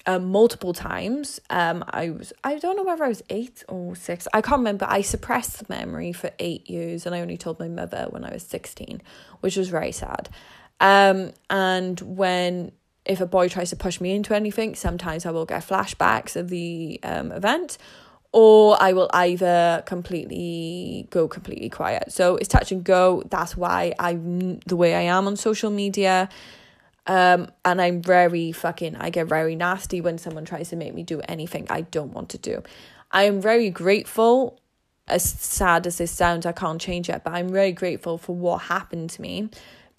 um, 0.06 0.32
multiple 0.32 0.72
times. 0.72 1.38
Um, 1.50 1.84
I 1.90 2.08
was 2.08 2.32
I 2.42 2.58
don't 2.58 2.78
know 2.78 2.84
whether 2.84 3.04
I 3.04 3.08
was 3.08 3.22
eight 3.28 3.62
or 3.68 3.94
six. 3.94 4.26
I 4.32 4.40
can't 4.40 4.60
remember. 4.60 4.86
I 4.88 5.02
suppressed 5.02 5.58
the 5.58 5.66
memory 5.68 6.14
for 6.14 6.30
eight 6.38 6.70
years, 6.70 7.04
and 7.04 7.14
I 7.14 7.20
only 7.20 7.36
told 7.36 7.60
my 7.60 7.68
mother 7.68 8.06
when 8.08 8.24
I 8.24 8.32
was 8.32 8.44
sixteen, 8.44 9.02
which 9.40 9.58
was 9.58 9.68
very 9.68 9.92
sad. 9.92 10.30
Um, 10.80 11.32
and 11.50 12.00
when 12.00 12.72
if 13.04 13.20
a 13.20 13.26
boy 13.26 13.48
tries 13.48 13.70
to 13.70 13.76
push 13.76 14.00
me 14.00 14.12
into 14.12 14.34
anything, 14.34 14.74
sometimes 14.74 15.26
I 15.26 15.30
will 15.30 15.46
get 15.46 15.66
flashbacks 15.66 16.36
of 16.36 16.48
the 16.48 17.00
um 17.02 17.32
event, 17.32 17.78
or 18.32 18.76
I 18.80 18.92
will 18.92 19.10
either 19.12 19.82
completely 19.86 21.08
go 21.10 21.26
completely 21.28 21.68
quiet. 21.68 22.12
So 22.12 22.36
it's 22.36 22.48
touch 22.48 22.70
and 22.72 22.84
go. 22.84 23.22
That's 23.28 23.56
why 23.56 23.94
I'm 23.98 24.60
the 24.66 24.76
way 24.76 24.94
I 24.94 25.02
am 25.02 25.26
on 25.26 25.36
social 25.36 25.70
media. 25.70 26.28
Um, 27.06 27.50
and 27.64 27.80
I'm 27.80 28.02
very 28.02 28.52
fucking, 28.52 28.94
I 28.94 29.10
get 29.10 29.26
very 29.26 29.56
nasty 29.56 30.00
when 30.00 30.18
someone 30.18 30.44
tries 30.44 30.68
to 30.68 30.76
make 30.76 30.94
me 30.94 31.02
do 31.02 31.20
anything 31.26 31.66
I 31.68 31.80
don't 31.80 32.12
want 32.12 32.28
to 32.28 32.38
do. 32.38 32.62
I 33.10 33.24
am 33.24 33.40
very 33.40 33.70
grateful, 33.70 34.60
as 35.08 35.24
sad 35.24 35.86
as 35.88 35.98
this 35.98 36.12
sounds, 36.12 36.46
I 36.46 36.52
can't 36.52 36.80
change 36.80 37.08
it, 37.08 37.22
but 37.24 37.32
I'm 37.32 37.48
very 37.48 37.72
grateful 37.72 38.16
for 38.16 38.36
what 38.36 38.58
happened 38.58 39.10
to 39.10 39.22
me 39.22 39.48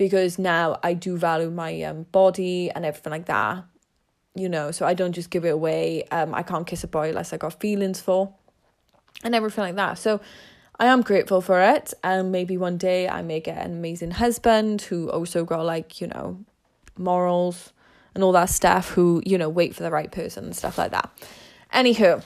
because 0.01 0.39
now 0.39 0.79
I 0.81 0.95
do 0.95 1.15
value 1.15 1.51
my 1.51 1.83
um, 1.83 2.07
body 2.11 2.71
and 2.71 2.83
everything 2.85 3.11
like 3.11 3.27
that 3.27 3.65
you 4.35 4.47
know, 4.47 4.71
so 4.71 4.85
I 4.85 4.93
don't 4.93 5.11
just 5.11 5.29
give 5.29 5.45
it 5.45 5.49
away. 5.49 6.03
Um, 6.11 6.33
I 6.33 6.43
can't 6.43 6.65
kiss 6.65 6.83
a 6.83 6.87
boy 6.87 7.09
unless 7.09 7.33
I 7.33 7.37
got 7.37 7.59
feelings 7.59 7.99
for, 7.99 8.33
and 9.23 9.35
everything 9.35 9.63
like 9.63 9.75
that. 9.75 9.97
So 9.97 10.21
I 10.79 10.85
am 10.85 11.01
grateful 11.01 11.41
for 11.41 11.61
it, 11.61 11.93
and 12.03 12.31
maybe 12.31 12.57
one 12.57 12.77
day 12.77 13.09
I 13.09 13.21
may 13.21 13.39
get 13.39 13.57
an 13.57 13.71
amazing 13.71 14.11
husband 14.11 14.83
who 14.83 15.09
also 15.09 15.43
got 15.43 15.65
like 15.65 15.99
you 15.99 16.07
know, 16.07 16.43
morals 16.97 17.73
and 18.15 18.23
all 18.23 18.31
that 18.31 18.49
stuff. 18.49 18.91
Who 18.91 19.21
you 19.25 19.37
know 19.37 19.49
wait 19.49 19.75
for 19.75 19.83
the 19.83 19.91
right 19.91 20.11
person 20.11 20.45
and 20.45 20.55
stuff 20.55 20.77
like 20.77 20.91
that. 20.91 21.09
Anywho, 21.73 22.23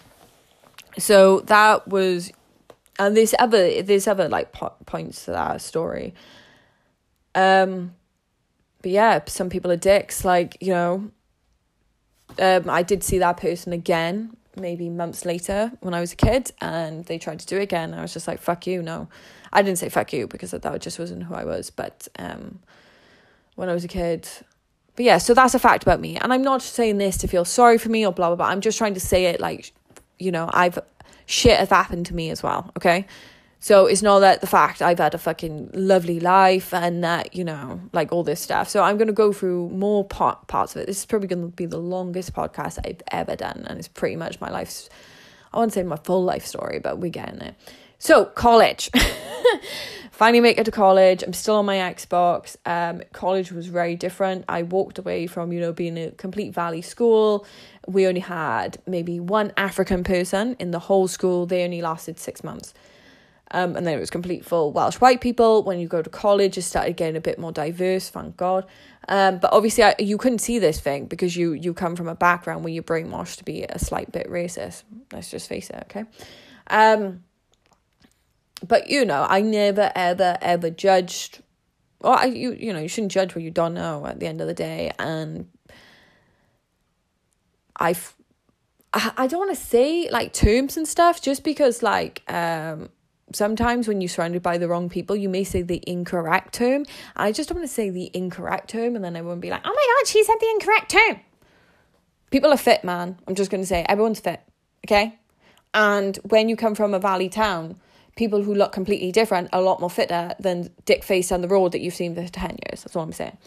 so 1.00 1.40
that 1.42 1.88
was, 1.88 2.32
and 3.00 3.18
there's 3.18 3.34
other 3.40 3.82
there's 3.82 4.08
other 4.08 4.30
like 4.30 4.52
po- 4.52 4.74
points 4.86 5.26
to 5.26 5.32
that 5.32 5.62
story. 5.62 6.14
Um, 7.36 7.94
but 8.82 8.92
yeah, 8.92 9.20
some 9.28 9.50
people 9.50 9.72
are 9.72 9.78
dicks. 9.78 10.26
Like 10.26 10.58
you 10.62 10.74
know, 10.74 11.12
um, 12.40 12.70
I 12.70 12.82
did 12.82 13.04
see 13.04 13.20
that 13.20 13.38
person 13.38 13.74
again 13.74 14.36
maybe 14.58 14.90
months 14.90 15.26
later 15.26 15.72
when 15.82 15.94
I 15.94 16.00
was 16.00 16.14
a 16.14 16.16
kid 16.16 16.52
and 16.62 17.06
they 17.06 17.18
tried 17.18 17.40
to 17.40 17.46
do 17.46 17.58
it 17.58 17.64
again. 17.64 17.94
I 17.94 18.02
was 18.02 18.14
just 18.14 18.28
like, 18.28 18.40
fuck 18.40 18.68
you, 18.68 18.82
no. 18.82 19.08
I 19.52 19.62
didn't 19.62 19.80
say 19.80 19.90
fuck 19.90 20.14
you 20.14 20.28
because 20.28 20.52
that 20.52 20.82
just 20.82 21.00
wasn't 21.00 21.24
who 21.24 21.34
I 21.34 21.46
was. 21.46 21.70
But 21.70 22.08
um, 22.18 22.60
when 23.56 23.70
I 23.70 23.74
was 23.74 23.84
a 23.84 23.88
kid, 23.88 24.28
but 24.96 25.06
yeah, 25.06 25.18
so 25.18 25.34
that's 25.34 25.54
a 25.54 25.60
fact 25.60 25.84
about 25.84 26.00
me. 26.00 26.18
And 26.18 26.34
I'm 26.34 26.42
not 26.42 26.62
saying 26.62 26.98
this 26.98 27.18
to 27.18 27.28
feel 27.28 27.46
sorry 27.46 27.78
for 27.78 27.90
me 27.90 28.06
or 28.06 28.14
blah, 28.14 28.28
blah, 28.28 28.36
blah. 28.36 28.48
I'm 28.48 28.62
just 28.62 28.78
trying 28.78 28.94
to 28.94 29.00
say 29.00 29.26
it 29.26 29.40
like, 29.40 29.74
you 30.20 30.32
know, 30.32 30.50
I've 30.54 30.80
shit 31.26 31.58
has 31.58 31.70
happened 31.70 32.06
to 32.08 32.16
me 32.16 32.30
as 32.30 32.44
well, 32.44 32.72
okay? 32.78 33.08
So 33.66 33.88
it's 33.88 34.04
not 34.04 34.20
that 34.20 34.42
the 34.42 34.48
fact 34.48 34.84
I've 34.84 35.00
had 35.00 35.16
a 35.16 35.18
fucking 35.18 35.72
lovely 35.74 36.20
life 36.20 36.72
and 36.72 37.04
that, 37.04 37.36
you 37.36 37.44
know, 37.44 37.82
like 37.94 38.12
all 38.12 38.22
this 38.22 38.40
stuff. 38.40 38.70
So 38.70 38.84
I'm 38.84 38.96
going 38.96 39.08
to 39.08 39.12
go 39.12 39.34
through 39.34 39.70
more 39.70 40.06
part, 40.06 40.46
parts 40.46 40.76
of 40.76 40.84
it. 40.84 40.86
This 40.86 41.00
is 41.00 41.08
probably 41.08 41.28
going 41.28 41.42
to 41.42 41.48
be 41.48 41.66
the 41.66 41.80
longest 41.80 42.32
podcast 42.34 42.78
I've 42.86 43.02
ever 43.12 43.36
done. 43.36 43.66
And 43.68 43.80
it's 43.80 43.88
pretty 43.88 44.18
much 44.18 44.40
my 44.40 44.52
life's, 44.52 44.88
I 45.52 45.58
won't 45.58 45.74
say 45.74 45.82
my 45.82 45.96
full 45.96 46.24
life 46.24 46.46
story, 46.46 46.78
but 46.78 47.00
we're 47.00 47.10
getting 47.10 47.42
it. 47.42 47.56
So, 47.98 48.26
college. 48.26 48.92
Finally 50.12 50.42
make 50.42 50.60
it 50.60 50.66
to 50.66 50.72
college. 50.72 51.24
I'm 51.24 51.34
still 51.34 51.56
on 51.56 51.66
my 51.66 51.78
Xbox. 51.78 52.58
Um, 52.68 53.02
college 53.14 53.52
was 53.52 53.66
very 53.66 53.96
different. 53.96 54.46
I 54.48 54.62
walked 54.62 55.00
away 55.00 55.26
from, 55.26 55.52
you 55.52 55.60
know, 55.60 55.74
being 55.74 55.98
a 55.98 56.12
complete 56.12 56.54
valley 56.54 56.84
school. 56.84 57.48
We 57.88 58.06
only 58.06 58.22
had 58.22 58.78
maybe 58.86 59.20
one 59.20 59.54
African 59.58 60.04
person 60.04 60.56
in 60.60 60.70
the 60.70 60.78
whole 60.78 61.08
school. 61.08 61.48
They 61.48 61.64
only 61.64 61.82
lasted 61.82 62.20
six 62.20 62.44
months. 62.44 62.76
Um, 63.52 63.76
and 63.76 63.86
then 63.86 63.96
it 63.96 64.00
was 64.00 64.10
complete 64.10 64.44
full 64.44 64.72
Welsh 64.72 64.96
white 64.96 65.22
people. 65.22 65.64
When 65.64 65.80
you 65.80 65.88
go 65.88 66.02
to 66.02 66.10
college, 66.10 66.58
it 66.58 66.64
started 66.64 66.98
getting 66.98 67.16
a 67.16 67.22
bit 67.22 67.38
more 67.38 67.52
diverse, 67.52 68.10
thank 68.10 68.38
God. 68.38 68.66
Um, 69.08 69.38
but 69.38 69.54
obviously, 69.54 69.84
I, 69.84 69.96
you 70.00 70.18
couldn't 70.18 70.40
see 70.40 70.58
this 70.58 70.80
thing 70.80 71.06
because 71.06 71.38
you 71.38 71.54
you 71.54 71.74
come 71.74 71.96
from 71.96 72.08
a 72.08 72.16
background 72.16 72.64
where 72.64 72.74
you're 72.74 72.84
brainwashed 72.84 73.38
to 73.38 73.46
be 73.46 73.64
a 73.64 73.78
slight 73.78 74.12
bit 74.12 74.28
racist. 74.30 74.84
Let's 75.14 75.30
just 75.30 75.48
face 75.48 75.70
it, 75.70 75.86
okay? 75.90 76.06
Um, 76.68 77.24
but 78.68 78.90
you 78.90 79.06
know, 79.06 79.26
I 79.30 79.42
never 79.42 79.92
ever 79.96 80.38
ever 80.42 80.72
judged. 80.72 81.44
Well, 82.02 82.14
I 82.14 82.26
you 82.26 82.54
you 82.54 82.74
know 82.74 82.80
you 82.80 82.88
shouldn't 82.88 83.12
judge 83.12 83.36
what 83.36 83.44
you 83.44 83.52
don't 83.52 83.76
know 83.76 84.06
at 84.08 84.20
the 84.20 84.26
end 84.26 84.42
of 84.42 84.48
the 84.48 84.56
day, 84.56 84.92
and 84.98 85.48
I've 87.78 88.16
I 88.94 89.28
don't 89.28 89.40
want 89.40 89.56
to 89.56 89.62
say 89.62 90.10
like 90.10 90.34
terms 90.34 90.78
and 90.78 90.88
stuff 90.88 91.22
just 91.22 91.44
because 91.44 91.84
like 91.84 92.24
um 92.32 92.90
sometimes 93.34 93.88
when 93.88 94.02
you're 94.02 94.10
surrounded 94.10 94.42
by 94.42 94.58
the 94.58 94.68
wrong 94.68 94.90
people, 94.90 95.16
you 95.16 95.30
may 95.30 95.44
say 95.44 95.62
the 95.62 95.82
incorrect 95.88 96.54
term. 96.54 96.86
I 97.16 97.32
just 97.32 97.50
don't 97.50 97.58
want 97.58 97.68
to 97.68 97.74
say 97.74 97.90
the 97.90 98.12
incorrect 98.14 98.70
term 98.70 98.96
and 98.96 99.04
then 99.04 99.16
everyone 99.16 99.40
be 99.40 99.50
like, 99.50 99.62
oh 99.66 99.70
my 99.70 99.96
God, 100.00 100.08
she 100.08 100.24
said 100.24 100.36
the 100.40 100.50
incorrect 100.52 100.92
term. 100.92 101.20
People 102.32 102.52
are 102.52 102.58
fit, 102.58 102.84
man. 102.84 103.18
I'm 103.28 103.36
just 103.36 103.52
going 103.52 103.62
to 103.62 103.68
say 103.68 103.86
everyone's 103.88 104.20
fit, 104.20 104.42
okay? 104.86 105.18
And 105.74 106.18
when 106.24 106.50
you 106.50 106.56
come 106.56 106.76
from 106.76 106.94
a 106.94 107.00
valley 107.00 107.30
town, 107.30 107.80
people 108.16 108.44
who 108.44 108.54
look 108.54 108.72
completely 108.72 109.12
different 109.12 109.50
are 109.54 109.60
a 109.60 109.64
lot 109.64 109.80
more 109.80 109.90
fitter 109.90 110.34
than 110.40 110.70
dick 110.86 111.04
face 111.04 111.32
on 111.32 111.42
the 111.42 111.48
road 111.48 111.72
that 111.74 111.82
you've 111.82 111.94
seen 111.94 112.16
for 112.16 112.28
10 112.28 112.58
years. 112.68 112.84
That's 112.84 112.96
all 112.96 113.04
I'm 113.04 113.12
saying. 113.12 113.38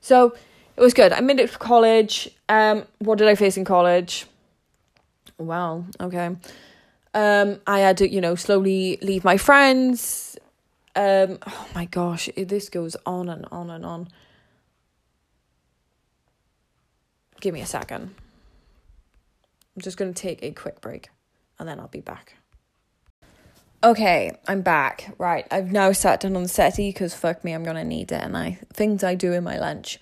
So 0.00 0.34
it 0.76 0.80
was 0.80 0.94
good. 0.94 1.12
I 1.12 1.20
made 1.20 1.40
it 1.40 1.50
to 1.50 1.58
college. 1.58 2.28
Um, 2.48 2.84
what 2.98 3.18
did 3.18 3.28
I 3.28 3.34
face 3.34 3.56
in 3.56 3.64
college? 3.64 4.26
Well, 5.38 5.86
okay. 6.00 6.36
Um, 7.16 7.60
I 7.66 7.78
had 7.80 7.96
to, 7.96 8.08
you 8.08 8.20
know, 8.20 8.34
slowly 8.34 8.98
leave 9.00 9.24
my 9.24 9.38
friends. 9.38 10.36
Um, 10.94 11.38
oh 11.46 11.66
my 11.74 11.86
gosh, 11.86 12.28
this 12.36 12.68
goes 12.68 12.94
on 13.06 13.30
and 13.30 13.46
on 13.50 13.70
and 13.70 13.86
on. 13.86 14.08
Give 17.40 17.54
me 17.54 17.62
a 17.62 17.66
second. 17.66 18.14
I'm 19.74 19.82
just 19.82 19.96
going 19.96 20.12
to 20.12 20.22
take 20.22 20.42
a 20.42 20.52
quick 20.52 20.82
break 20.82 21.08
and 21.58 21.66
then 21.66 21.80
I'll 21.80 21.88
be 21.88 22.02
back. 22.02 22.36
Okay, 23.82 24.36
I'm 24.46 24.60
back. 24.60 25.14
Right, 25.16 25.46
I've 25.50 25.72
now 25.72 25.92
sat 25.92 26.20
down 26.20 26.36
on 26.36 26.42
the 26.42 26.48
settee 26.50 26.90
because 26.90 27.14
fuck 27.14 27.44
me, 27.44 27.52
I'm 27.52 27.62
gonna 27.62 27.84
need 27.84 28.10
it, 28.10 28.22
and 28.22 28.36
I 28.36 28.58
things 28.72 29.04
I 29.04 29.14
do 29.14 29.32
in 29.32 29.44
my 29.44 29.58
lunch. 29.58 30.00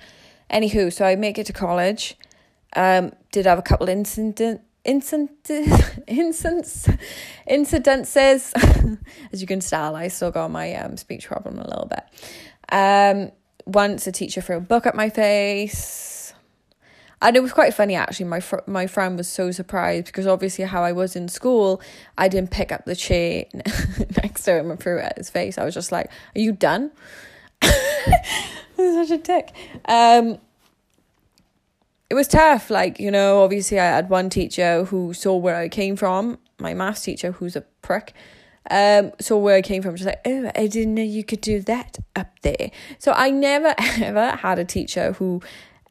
Anywho, 0.48 0.92
so 0.92 1.05
I 1.05 1.16
make 1.16 1.38
it 1.38 1.46
to 1.46 1.53
college. 1.53 2.16
Um, 2.77 3.12
did 3.33 3.46
have 3.46 3.59
a 3.59 3.62
couple 3.62 3.88
incident 3.88 4.62
incident, 4.85 5.31
incidents, 6.07 6.88
incidences. 7.49 8.99
As 9.33 9.40
you 9.40 9.47
can 9.47 9.61
tell, 9.61 9.97
I 9.97 10.09
still 10.09 10.31
got 10.31 10.51
my 10.51 10.75
um, 10.75 10.97
speech 10.97 11.27
problem 11.27 11.59
a 11.59 11.66
little 11.66 11.87
bit. 11.87 12.05
Um, 12.70 13.33
once 13.66 14.07
a 14.07 14.12
teacher 14.12 14.40
threw 14.40 14.57
a 14.57 14.61
book 14.61 14.87
at 14.87 14.94
my 14.94 15.09
face. 15.11 16.35
And 17.23 17.37
it 17.37 17.40
was 17.40 17.53
quite 17.55 17.73
funny 17.73 17.94
actually. 17.94 18.27
My 18.27 18.40
fr- 18.40 18.66
my 18.66 18.87
friend 18.87 19.16
was 19.16 19.29
so 19.29 19.51
surprised 19.51 20.07
because 20.07 20.27
obviously 20.27 20.66
how 20.66 20.83
I 20.83 20.92
was 20.92 21.16
in 21.16 21.29
school, 21.29 21.81
I 22.18 22.29
didn't 22.29 22.51
pick 22.51 22.70
up 22.70 22.85
the 22.85 22.94
chair 22.94 23.47
next 24.23 24.42
to 24.42 24.59
him 24.59 24.70
and 24.70 24.79
threw 24.79 24.99
it 24.99 25.05
at 25.05 25.16
his 25.16 25.31
face. 25.31 25.57
I 25.57 25.64
was 25.64 25.73
just 25.73 25.90
like, 25.90 26.11
"Are 26.37 26.40
you 26.40 26.53
done?" 26.53 26.90
such 28.77 29.11
a 29.11 29.18
dick. 29.18 29.53
Um, 29.87 30.38
it 32.10 32.14
was 32.14 32.28
tough. 32.28 32.70
Like, 32.70 33.00
you 33.00 33.10
know, 33.10 33.42
obviously 33.42 33.80
I 33.80 33.86
had 33.86 34.08
one 34.08 34.30
teacher 34.30 34.84
who 34.84 35.14
saw 35.14 35.36
where 35.36 35.56
I 35.56 35.68
came 35.68 35.96
from, 35.96 36.38
my 36.58 36.74
maths 36.74 37.02
teacher, 37.02 37.32
who's 37.32 37.56
a 37.56 37.62
prick. 37.82 38.12
Um, 38.70 39.12
saw 39.20 39.36
where 39.36 39.56
I 39.56 39.62
came 39.62 39.82
from, 39.82 39.94
just 39.94 40.06
like, 40.06 40.22
oh, 40.24 40.50
I 40.54 40.66
didn't 40.66 40.94
know 40.94 41.02
you 41.02 41.22
could 41.22 41.42
do 41.42 41.60
that 41.60 41.98
up 42.16 42.40
there. 42.40 42.70
So 42.98 43.12
I 43.12 43.30
never 43.30 43.74
ever 43.78 44.30
had 44.30 44.58
a 44.58 44.64
teacher 44.64 45.12
who 45.12 45.42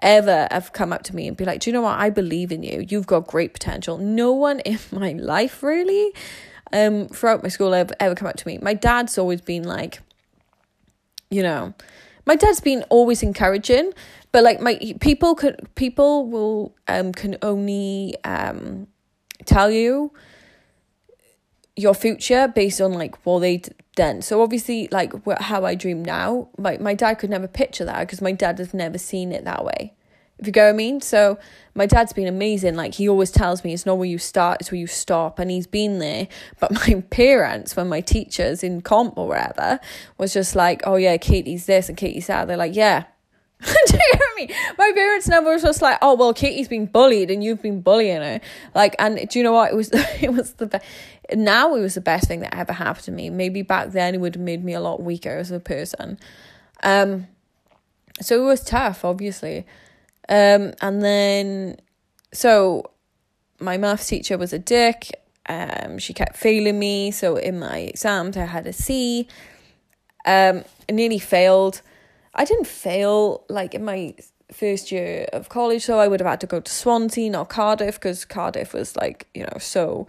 ever 0.04 0.48
have 0.52 0.74
come 0.74 0.94
up 0.94 1.04
to 1.04 1.16
me 1.16 1.28
and 1.28 1.36
be 1.36 1.46
like, 1.46 1.62
Do 1.62 1.70
you 1.70 1.74
know 1.74 1.82
what? 1.82 2.00
I 2.00 2.10
believe 2.10 2.52
in 2.52 2.62
you. 2.62 2.86
You've 2.88 3.08
got 3.08 3.26
great 3.26 3.54
potential. 3.54 3.98
No 3.98 4.32
one 4.34 4.60
in 4.66 4.80
my 4.92 5.14
life 5.14 5.64
really, 5.64 6.14
um, 6.72 7.08
throughout 7.08 7.42
my 7.42 7.50
school 7.50 7.74
ever 7.74 7.94
ever 8.00 8.14
come 8.16 8.28
up 8.28 8.38
to 8.38 8.48
me. 8.48 8.60
My 8.60 8.74
dad's 8.74 9.18
always 9.18 9.42
been 9.42 9.64
like, 9.64 10.00
you 11.32 11.42
know, 11.42 11.74
my 12.26 12.36
dad's 12.36 12.62
been 12.62 12.84
always 12.90 13.24
encouraging, 13.24 13.94
but 14.32 14.44
like 14.44 14.62
my 14.62 14.80
people 15.00 15.36
could 15.36 15.68
people 15.76 16.28
will 16.28 16.76
um 16.88 17.12
can 17.12 17.38
only 17.42 18.16
um 18.24 18.88
tell 19.46 19.70
you 19.70 20.12
your 21.76 21.94
future 21.94 22.48
based 22.48 22.80
on 22.82 22.94
like 22.94 23.26
what 23.26 23.40
they 23.40 23.62
done. 23.96 24.22
So 24.22 24.42
obviously, 24.42 24.88
like 24.92 25.14
how 25.40 25.66
I 25.66 25.76
dream 25.76 26.04
now, 26.04 26.50
my 26.58 26.78
my 26.78 26.94
dad 26.94 27.16
could 27.16 27.30
never 27.30 27.48
picture 27.48 27.86
that 27.86 28.00
because 28.02 28.22
my 28.22 28.32
dad 28.32 28.60
has 28.60 28.74
never 28.74 28.98
seen 28.98 29.32
it 29.32 29.44
that 29.46 29.66
way. 29.66 29.94
If 30.40 30.48
you 30.48 30.54
go, 30.54 30.70
I 30.70 30.74
mean. 30.74 31.02
So 31.02 31.38
my 31.76 31.86
dad's 31.86 32.14
been 32.14 32.28
amazing. 32.28 32.76
Like 32.76 32.96
he 32.96 33.08
always 33.08 33.32
tells 33.32 33.64
me, 33.64 33.74
it's 33.74 33.86
not 33.86 33.98
where 33.98 34.08
you 34.08 34.18
start, 34.18 34.62
it's 34.62 34.72
where 34.72 34.80
you 34.80 34.88
stop, 34.88 35.40
and 35.40 35.50
he's 35.50 35.68
been 35.68 36.00
there. 36.00 36.28
But 36.60 36.72
my 36.88 37.04
parents, 37.10 37.76
when 37.76 37.88
my 37.88 38.02
teachers 38.02 38.64
in 38.64 38.82
comp 38.82 39.18
or 39.18 39.28
whatever, 39.28 39.80
was 40.18 40.34
just 40.34 40.56
like, 40.56 40.82
oh 40.86 40.96
yeah, 40.96 41.18
Katie's 41.18 41.66
this 41.66 41.90
and 41.90 41.98
Katie's 41.98 42.28
that. 42.28 42.48
They're 42.48 42.58
like, 42.58 42.76
yeah, 42.76 43.06
Do 43.88 43.94
you 43.94 44.12
hear 44.12 44.48
me? 44.48 44.54
My 44.78 44.92
parents 44.94 45.28
never 45.28 45.52
was 45.52 45.62
just 45.62 45.82
like, 45.82 45.98
oh 46.02 46.16
well, 46.16 46.34
Katie's 46.34 46.68
been 46.68 46.86
bullied 46.86 47.32
and 47.32 47.44
you've 47.44 47.62
been 47.62 47.82
bullying 47.82 48.22
her. 48.22 48.42
Like, 48.76 48.96
and 49.00 49.28
do 49.30 49.40
you 49.40 49.44
know 49.44 49.54
what? 49.54 49.72
It 49.72 49.76
was 49.76 49.90
it 50.22 50.34
was 50.34 50.54
the 50.54 50.68
best. 50.68 50.86
Now 51.34 51.76
it 51.76 51.80
was 51.80 51.96
the 51.96 52.02
best 52.02 52.28
thing 52.28 52.42
that 52.42 52.54
ever 52.54 52.74
happened 52.74 53.06
to 53.06 53.12
me. 53.12 53.30
Maybe 53.30 53.62
back 53.62 53.92
then 53.92 54.16
it 54.16 54.22
would 54.22 54.36
have 54.36 54.44
made 54.44 54.64
me 54.64 54.74
a 54.74 54.82
lot 54.82 55.02
weaker 55.02 55.38
as 55.38 55.52
a 55.52 55.60
person. 55.60 56.20
Um, 56.84 57.28
so 58.22 58.42
it 58.42 58.46
was 58.46 58.64
tough, 58.64 59.06
obviously. 59.06 59.66
Um, 60.30 60.74
and 60.82 61.02
then 61.02 61.78
so 62.32 62.92
my 63.60 63.78
maths 63.78 64.08
teacher 64.08 64.38
was 64.38 64.54
a 64.54 64.60
dick. 64.60 65.12
Um, 65.48 65.98
she 65.98 66.14
kept 66.14 66.38
failing 66.38 66.80
me. 66.80 67.12
So 67.12 67.36
in 67.36 67.60
my 67.60 67.80
exams, 67.80 68.38
I 68.38 68.46
had 68.46 68.68
a 68.68 68.74
C. 68.74 69.28
Um, 70.26 70.64
I 70.90 70.94
nearly 70.94 71.20
failed. 71.20 71.82
I 72.34 72.46
didn't 72.46 72.68
fail 72.68 73.44
like 73.50 73.76
in 73.76 73.86
my 73.86 74.16
first 74.52 74.92
year 74.92 75.28
of 75.34 75.50
college, 75.50 75.84
so 75.84 76.00
I 76.00 76.08
would 76.08 76.20
have 76.20 76.30
had 76.30 76.42
to 76.42 76.48
go 76.48 76.60
to 76.60 76.72
Swansea, 76.72 77.30
not 77.30 77.50
Cardiff, 77.50 77.96
because 77.96 78.26
Cardiff 78.26 78.74
was 78.74 78.96
like, 78.96 79.28
you 79.34 79.44
know, 79.44 79.58
so 79.60 80.08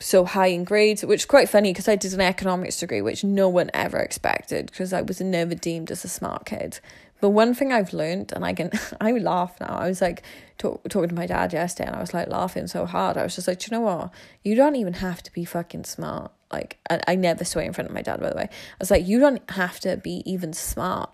so 0.00 0.24
high 0.24 0.46
in 0.46 0.62
grades, 0.62 1.04
which 1.04 1.22
is 1.22 1.26
quite 1.26 1.48
funny 1.48 1.72
because 1.72 1.88
I 1.88 1.96
did 1.96 2.14
an 2.14 2.20
economics 2.20 2.78
degree, 2.78 3.02
which 3.02 3.24
no 3.24 3.48
one 3.48 3.70
ever 3.74 3.98
expected 3.98 4.66
because 4.66 4.92
I 4.92 5.02
was 5.02 5.20
never 5.20 5.54
deemed 5.54 5.90
as 5.90 6.04
a 6.04 6.08
smart 6.08 6.46
kid. 6.46 6.78
But 7.20 7.30
one 7.30 7.54
thing 7.54 7.72
I've 7.72 7.92
learned, 7.92 8.32
and 8.32 8.44
I 8.44 8.54
can, 8.54 8.70
I 9.00 9.12
laugh 9.12 9.56
now. 9.60 9.76
I 9.78 9.88
was 9.88 10.00
like 10.00 10.22
talk, 10.56 10.88
talking 10.88 11.08
to 11.08 11.14
my 11.14 11.26
dad 11.26 11.52
yesterday, 11.52 11.88
and 11.88 11.96
I 11.96 12.00
was 12.00 12.14
like 12.14 12.28
laughing 12.28 12.66
so 12.66 12.86
hard. 12.86 13.16
I 13.16 13.22
was 13.22 13.34
just 13.34 13.48
like, 13.48 13.66
you 13.66 13.76
know 13.76 13.80
what? 13.82 14.10
You 14.42 14.54
don't 14.54 14.76
even 14.76 14.94
have 14.94 15.22
to 15.24 15.32
be 15.32 15.44
fucking 15.44 15.84
smart. 15.84 16.32
Like, 16.52 16.78
I, 16.88 17.00
I 17.08 17.14
never 17.14 17.44
swear 17.44 17.64
in 17.64 17.72
front 17.72 17.88
of 17.88 17.94
my 17.94 18.02
dad, 18.02 18.20
by 18.20 18.30
the 18.30 18.36
way. 18.36 18.48
I 18.50 18.76
was 18.78 18.90
like, 18.90 19.06
you 19.06 19.20
don't 19.20 19.48
have 19.50 19.80
to 19.80 19.96
be 19.96 20.22
even 20.24 20.52
smart. 20.52 21.10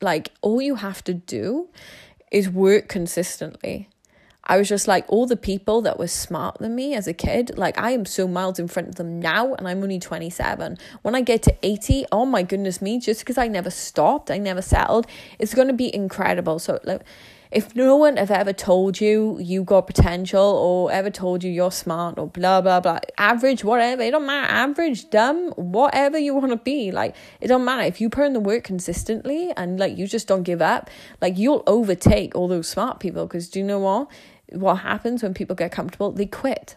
Like, 0.00 0.30
all 0.42 0.62
you 0.62 0.76
have 0.76 1.02
to 1.04 1.14
do 1.14 1.68
is 2.30 2.48
work 2.48 2.88
consistently. 2.88 3.88
I 4.48 4.56
was 4.56 4.68
just 4.68 4.88
like, 4.88 5.04
all 5.08 5.26
the 5.26 5.36
people 5.36 5.82
that 5.82 5.98
were 5.98 6.08
smart 6.08 6.58
than 6.58 6.74
me 6.74 6.94
as 6.94 7.06
a 7.06 7.12
kid, 7.12 7.58
like, 7.58 7.78
I 7.78 7.90
am 7.90 8.06
so 8.06 8.26
miles 8.26 8.58
in 8.58 8.66
front 8.66 8.88
of 8.88 8.94
them 8.94 9.20
now, 9.20 9.54
and 9.54 9.68
I'm 9.68 9.82
only 9.82 9.98
27. 9.98 10.78
When 11.02 11.14
I 11.14 11.20
get 11.20 11.42
to 11.42 11.56
80, 11.62 12.06
oh 12.10 12.24
my 12.24 12.42
goodness 12.42 12.80
me, 12.80 12.98
just 12.98 13.20
because 13.20 13.36
I 13.36 13.48
never 13.48 13.70
stopped, 13.70 14.30
I 14.30 14.38
never 14.38 14.62
settled, 14.62 15.06
it's 15.38 15.54
going 15.54 15.68
to 15.68 15.74
be 15.74 15.94
incredible. 15.94 16.58
So, 16.58 16.78
like, 16.84 17.02
if 17.50 17.74
no 17.74 17.96
one 17.96 18.16
have 18.16 18.30
ever 18.30 18.52
told 18.52 19.00
you 19.00 19.38
you 19.40 19.64
got 19.64 19.86
potential 19.86 20.42
or 20.42 20.92
ever 20.92 21.10
told 21.10 21.42
you 21.42 21.50
you're 21.50 21.72
smart 21.72 22.18
or 22.18 22.26
blah 22.26 22.60
blah 22.60 22.78
blah 22.78 22.98
average 23.16 23.64
whatever 23.64 24.02
it 24.02 24.10
don't 24.10 24.26
matter 24.26 24.52
average 24.52 25.08
dumb 25.08 25.50
whatever 25.52 26.18
you 26.18 26.34
want 26.34 26.50
to 26.50 26.56
be 26.56 26.90
like 26.90 27.14
it 27.40 27.48
don't 27.48 27.64
matter 27.64 27.82
if 27.82 28.00
you 28.00 28.10
put 28.10 28.26
in 28.26 28.34
the 28.34 28.40
work 28.40 28.64
consistently 28.64 29.50
and 29.56 29.80
like 29.80 29.96
you 29.96 30.06
just 30.06 30.28
don't 30.28 30.42
give 30.42 30.60
up 30.60 30.90
like 31.22 31.38
you'll 31.38 31.62
overtake 31.66 32.34
all 32.34 32.48
those 32.48 32.68
smart 32.68 33.00
people 33.00 33.26
because 33.26 33.48
do 33.48 33.60
you 33.60 33.64
know 33.64 33.78
what 33.78 34.08
what 34.52 34.76
happens 34.76 35.22
when 35.22 35.34
people 35.34 35.56
get 35.56 35.72
comfortable 35.72 36.12
they 36.12 36.26
quit 36.26 36.76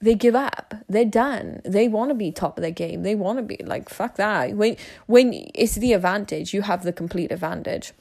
they 0.00 0.14
give 0.14 0.34
up 0.34 0.74
they're 0.88 1.04
done 1.04 1.60
they 1.64 1.88
want 1.88 2.10
to 2.10 2.14
be 2.14 2.30
top 2.30 2.56
of 2.56 2.62
their 2.62 2.70
game 2.70 3.02
they 3.02 3.14
want 3.14 3.38
to 3.38 3.42
be 3.42 3.56
like 3.64 3.88
fuck 3.88 4.16
that 4.16 4.54
when 4.54 4.76
when 5.06 5.32
it's 5.54 5.74
the 5.76 5.92
advantage 5.92 6.54
you 6.54 6.62
have 6.62 6.82
the 6.82 6.92
complete 6.92 7.32
advantage 7.32 7.92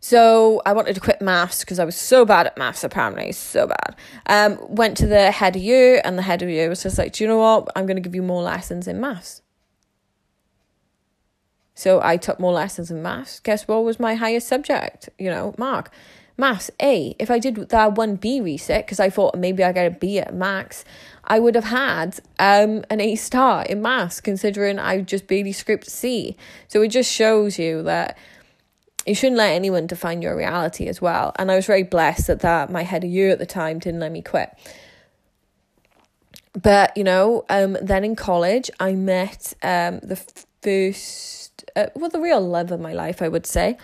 so 0.00 0.62
I 0.64 0.72
wanted 0.74 0.94
to 0.94 1.00
quit 1.00 1.20
maths 1.20 1.60
because 1.60 1.78
I 1.78 1.84
was 1.84 1.96
so 1.96 2.24
bad 2.24 2.46
at 2.46 2.56
maths, 2.56 2.84
apparently, 2.84 3.32
so 3.32 3.66
bad. 3.66 3.96
Um, 4.26 4.58
went 4.68 4.96
to 4.98 5.06
the 5.06 5.32
head 5.32 5.56
of 5.56 5.62
year, 5.62 6.00
and 6.04 6.16
the 6.16 6.22
head 6.22 6.40
of 6.40 6.48
year 6.48 6.68
was 6.68 6.82
just 6.84 6.98
like, 6.98 7.14
Do 7.14 7.24
you 7.24 7.28
know 7.28 7.38
what? 7.38 7.68
I'm 7.74 7.86
going 7.86 7.96
to 7.96 8.00
give 8.00 8.14
you 8.14 8.22
more 8.22 8.42
lessons 8.42 8.86
in 8.86 9.00
maths. 9.00 9.42
So 11.74 12.00
I 12.02 12.16
took 12.16 12.40
more 12.40 12.52
lessons 12.52 12.90
in 12.90 13.02
maths. 13.02 13.40
Guess 13.40 13.66
what 13.66 13.84
was 13.84 13.98
my 14.00 14.14
highest 14.14 14.46
subject? 14.48 15.08
You 15.18 15.30
know, 15.30 15.54
mark. 15.58 15.90
Maths, 16.38 16.70
A. 16.80 17.16
If 17.18 17.30
I 17.32 17.40
did 17.40 17.68
that 17.70 17.96
one 17.96 18.14
B 18.14 18.40
reset, 18.40 18.86
because 18.86 19.00
I 19.00 19.10
thought 19.10 19.36
maybe 19.36 19.64
I 19.64 19.72
get 19.72 19.86
a 19.86 19.90
B 19.90 20.20
at 20.20 20.32
max, 20.32 20.84
I 21.24 21.40
would 21.40 21.56
have 21.56 21.64
had 21.64 22.20
um, 22.38 22.84
an 22.88 23.00
A 23.00 23.16
star 23.16 23.64
in 23.64 23.82
maths, 23.82 24.20
considering 24.20 24.78
I 24.78 25.00
just 25.00 25.26
barely 25.26 25.52
scraped 25.52 25.90
C. 25.90 26.36
So 26.68 26.80
it 26.80 26.88
just 26.88 27.12
shows 27.12 27.58
you 27.58 27.82
that 27.82 28.16
you 29.04 29.16
shouldn't 29.16 29.36
let 29.36 29.50
anyone 29.50 29.88
define 29.88 30.22
your 30.22 30.36
reality 30.36 30.86
as 30.86 31.02
well. 31.02 31.32
And 31.36 31.50
I 31.50 31.56
was 31.56 31.66
very 31.66 31.82
blessed 31.82 32.28
that 32.28 32.40
that 32.40 32.70
my 32.70 32.84
head 32.84 33.02
of 33.02 33.10
year 33.10 33.30
at 33.30 33.40
the 33.40 33.46
time 33.46 33.80
didn't 33.80 34.00
let 34.00 34.12
me 34.12 34.22
quit. 34.22 34.50
But 36.52 36.96
you 36.96 37.02
know, 37.02 37.44
um, 37.50 37.76
then 37.82 38.04
in 38.04 38.14
college, 38.14 38.70
I 38.78 38.92
met 38.92 39.54
um 39.62 39.98
the 40.04 40.16
first, 40.62 41.64
uh, 41.74 41.86
well, 41.94 42.10
the 42.10 42.20
real 42.20 42.40
love 42.40 42.70
of 42.70 42.80
my 42.80 42.92
life, 42.92 43.22
I 43.22 43.28
would 43.28 43.46
say. 43.46 43.76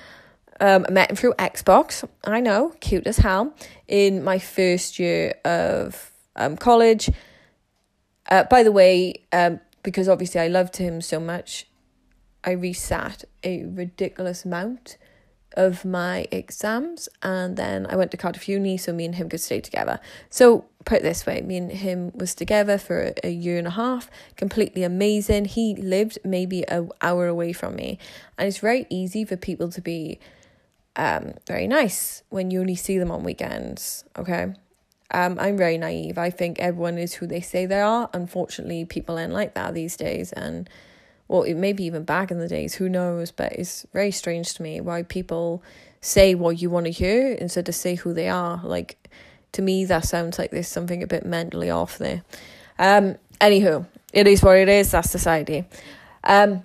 Um, 0.60 0.86
I 0.88 0.92
met 0.92 1.10
him 1.10 1.16
through 1.16 1.34
Xbox. 1.34 2.08
I 2.24 2.40
know, 2.40 2.74
cute 2.80 3.06
as 3.06 3.18
hell. 3.18 3.54
In 3.88 4.22
my 4.22 4.38
first 4.38 4.98
year 4.98 5.34
of 5.44 6.12
um 6.36 6.56
college. 6.56 7.10
Uh, 8.30 8.44
by 8.44 8.62
the 8.62 8.72
way, 8.72 9.22
um, 9.32 9.60
because 9.82 10.08
obviously 10.08 10.40
I 10.40 10.48
loved 10.48 10.78
him 10.78 11.00
so 11.00 11.20
much, 11.20 11.66
I 12.42 12.54
resat 12.54 13.24
a 13.42 13.64
ridiculous 13.64 14.44
amount 14.44 14.96
of 15.56 15.84
my 15.84 16.26
exams 16.32 17.08
and 17.22 17.56
then 17.56 17.86
I 17.88 17.96
went 17.96 18.10
to 18.10 18.16
Cardiff 18.16 18.48
Uni 18.48 18.76
so 18.76 18.92
me 18.92 19.04
and 19.04 19.14
him 19.14 19.28
could 19.28 19.40
stay 19.40 19.60
together. 19.60 20.00
So 20.28 20.64
put 20.84 20.98
it 20.98 21.02
this 21.02 21.26
way, 21.26 21.42
me 21.42 21.56
and 21.56 21.70
him 21.70 22.10
was 22.14 22.34
together 22.34 22.76
for 22.76 23.12
a 23.22 23.30
year 23.30 23.56
and 23.56 23.68
a 23.68 23.70
half, 23.70 24.10
completely 24.36 24.82
amazing. 24.82 25.44
He 25.44 25.76
lived 25.76 26.18
maybe 26.24 26.66
an 26.68 26.90
hour 27.00 27.28
away 27.28 27.52
from 27.52 27.76
me 27.76 27.98
and 28.36 28.48
it's 28.48 28.58
very 28.58 28.86
easy 28.90 29.24
for 29.24 29.36
people 29.36 29.68
to 29.70 29.80
be 29.80 30.18
um 30.96 31.35
very 31.46 31.66
nice 31.66 32.22
when 32.30 32.50
you 32.50 32.61
only 32.61 32.76
see 32.76 32.98
them 32.98 33.11
on 33.11 33.24
weekends, 33.24 34.04
okay? 34.16 34.54
Um, 35.11 35.38
I'm 35.38 35.57
very 35.57 35.78
naive. 35.78 36.18
I 36.18 36.30
think 36.30 36.59
everyone 36.59 36.98
is 36.98 37.14
who 37.14 37.26
they 37.26 37.40
say 37.40 37.66
they 37.66 37.80
are. 37.80 38.11
Unfortunately, 38.12 38.85
people 38.85 39.18
aren't 39.18 39.33
like 39.33 39.54
that 39.54 39.74
these 39.74 39.96
days 39.96 40.33
and 40.33 40.68
well, 41.28 41.42
it 41.42 41.54
maybe 41.54 41.85
even 41.85 42.04
back 42.04 42.30
in 42.30 42.38
the 42.38 42.48
days, 42.48 42.74
who 42.74 42.88
knows? 42.88 43.30
But 43.30 43.52
it's 43.52 43.87
very 43.92 44.11
strange 44.11 44.54
to 44.54 44.62
me 44.62 44.80
why 44.80 45.02
people 45.02 45.62
say 46.00 46.35
what 46.35 46.61
you 46.61 46.68
want 46.68 46.87
to 46.87 46.92
hear 46.92 47.33
instead 47.33 47.68
of 47.68 47.74
say 47.74 47.94
who 47.94 48.12
they 48.12 48.28
are. 48.28 48.61
Like, 48.62 49.11
to 49.52 49.62
me, 49.62 49.85
that 49.87 50.04
sounds 50.04 50.38
like 50.38 50.50
there's 50.50 50.68
something 50.68 51.02
a 51.02 51.07
bit 51.07 51.24
mentally 51.24 51.70
off 51.70 51.98
there. 51.98 52.22
Um, 52.78 53.16
anywho, 53.40 53.87
it 54.12 54.26
is 54.26 54.42
what 54.42 54.59
it 54.59 54.68
is. 54.68 54.90
That's 54.90 55.11
society. 55.11 55.64
Um, 56.24 56.62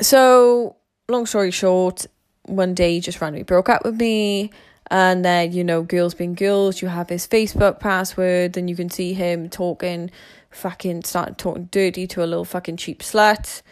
so, 0.00 0.76
long 1.08 1.26
story 1.26 1.50
short, 1.50 2.06
one 2.46 2.74
day 2.74 2.94
he 2.94 3.00
just 3.00 3.20
randomly 3.20 3.44
broke 3.44 3.68
up 3.68 3.84
with 3.84 3.96
me. 3.96 4.50
And 4.88 5.24
then, 5.24 5.52
you 5.52 5.64
know, 5.64 5.82
girls 5.82 6.14
being 6.14 6.34
girls, 6.34 6.80
you 6.80 6.88
have 6.88 7.08
his 7.08 7.26
Facebook 7.26 7.80
password, 7.80 8.56
and 8.56 8.70
you 8.70 8.76
can 8.76 8.88
see 8.88 9.14
him 9.14 9.48
talking 9.48 10.10
fucking 10.50 11.04
started 11.04 11.36
talking 11.38 11.68
dirty 11.70 12.06
to 12.06 12.24
a 12.24 12.26
little 12.26 12.44
fucking 12.44 12.76
cheap 12.76 13.00
slut 13.00 13.62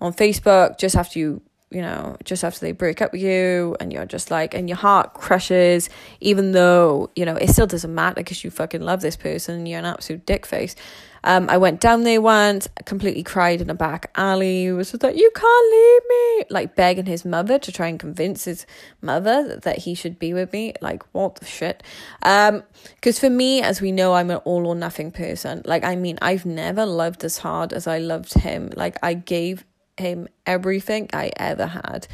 on 0.00 0.12
Facebook 0.12 0.78
just 0.78 0.94
after 0.94 1.18
you 1.18 1.40
you 1.70 1.82
know, 1.82 2.16
just 2.24 2.44
after 2.44 2.60
they 2.60 2.72
break 2.72 3.02
up 3.02 3.12
with 3.12 3.22
you, 3.22 3.76
and 3.80 3.92
you're 3.92 4.06
just 4.06 4.30
like, 4.30 4.54
and 4.54 4.68
your 4.68 4.76
heart 4.76 5.14
crushes, 5.14 5.90
even 6.20 6.52
though, 6.52 7.10
you 7.16 7.24
know, 7.24 7.36
it 7.36 7.50
still 7.50 7.66
doesn't 7.66 7.94
matter 7.94 8.14
because 8.14 8.44
you 8.44 8.50
fucking 8.50 8.80
love 8.80 9.00
this 9.00 9.16
person, 9.16 9.66
you're 9.66 9.80
an 9.80 9.84
absolute 9.84 10.24
dick 10.26 10.46
face. 10.46 10.76
Um, 11.24 11.50
I 11.50 11.56
went 11.56 11.80
down 11.80 12.04
there 12.04 12.20
once, 12.20 12.68
completely 12.84 13.24
cried 13.24 13.60
in 13.60 13.68
a 13.68 13.74
back 13.74 14.12
alley, 14.14 14.70
was 14.70 14.92
just 14.92 15.02
like, 15.02 15.16
you 15.16 15.28
can't 15.34 15.72
leave 15.72 16.02
me, 16.08 16.44
like 16.50 16.76
begging 16.76 17.06
his 17.06 17.24
mother 17.24 17.58
to 17.58 17.72
try 17.72 17.88
and 17.88 17.98
convince 17.98 18.44
his 18.44 18.64
mother 19.02 19.58
that 19.64 19.78
he 19.78 19.96
should 19.96 20.20
be 20.20 20.32
with 20.32 20.52
me. 20.52 20.72
Like, 20.80 21.02
what 21.12 21.34
the 21.34 21.46
shit? 21.46 21.82
Um, 22.22 22.62
because 22.94 23.18
for 23.18 23.28
me, 23.28 23.60
as 23.60 23.80
we 23.80 23.90
know, 23.90 24.14
I'm 24.14 24.30
an 24.30 24.36
all 24.44 24.68
or 24.68 24.76
nothing 24.76 25.10
person. 25.10 25.62
Like, 25.64 25.82
I 25.82 25.96
mean, 25.96 26.16
I've 26.22 26.46
never 26.46 26.86
loved 26.86 27.24
as 27.24 27.38
hard 27.38 27.72
as 27.72 27.88
I 27.88 27.98
loved 27.98 28.34
him. 28.34 28.70
Like, 28.76 28.96
I 29.02 29.14
gave 29.14 29.64
him 29.98 30.28
everything 30.46 31.08
I 31.12 31.30
ever 31.36 31.66
had. 31.66 32.06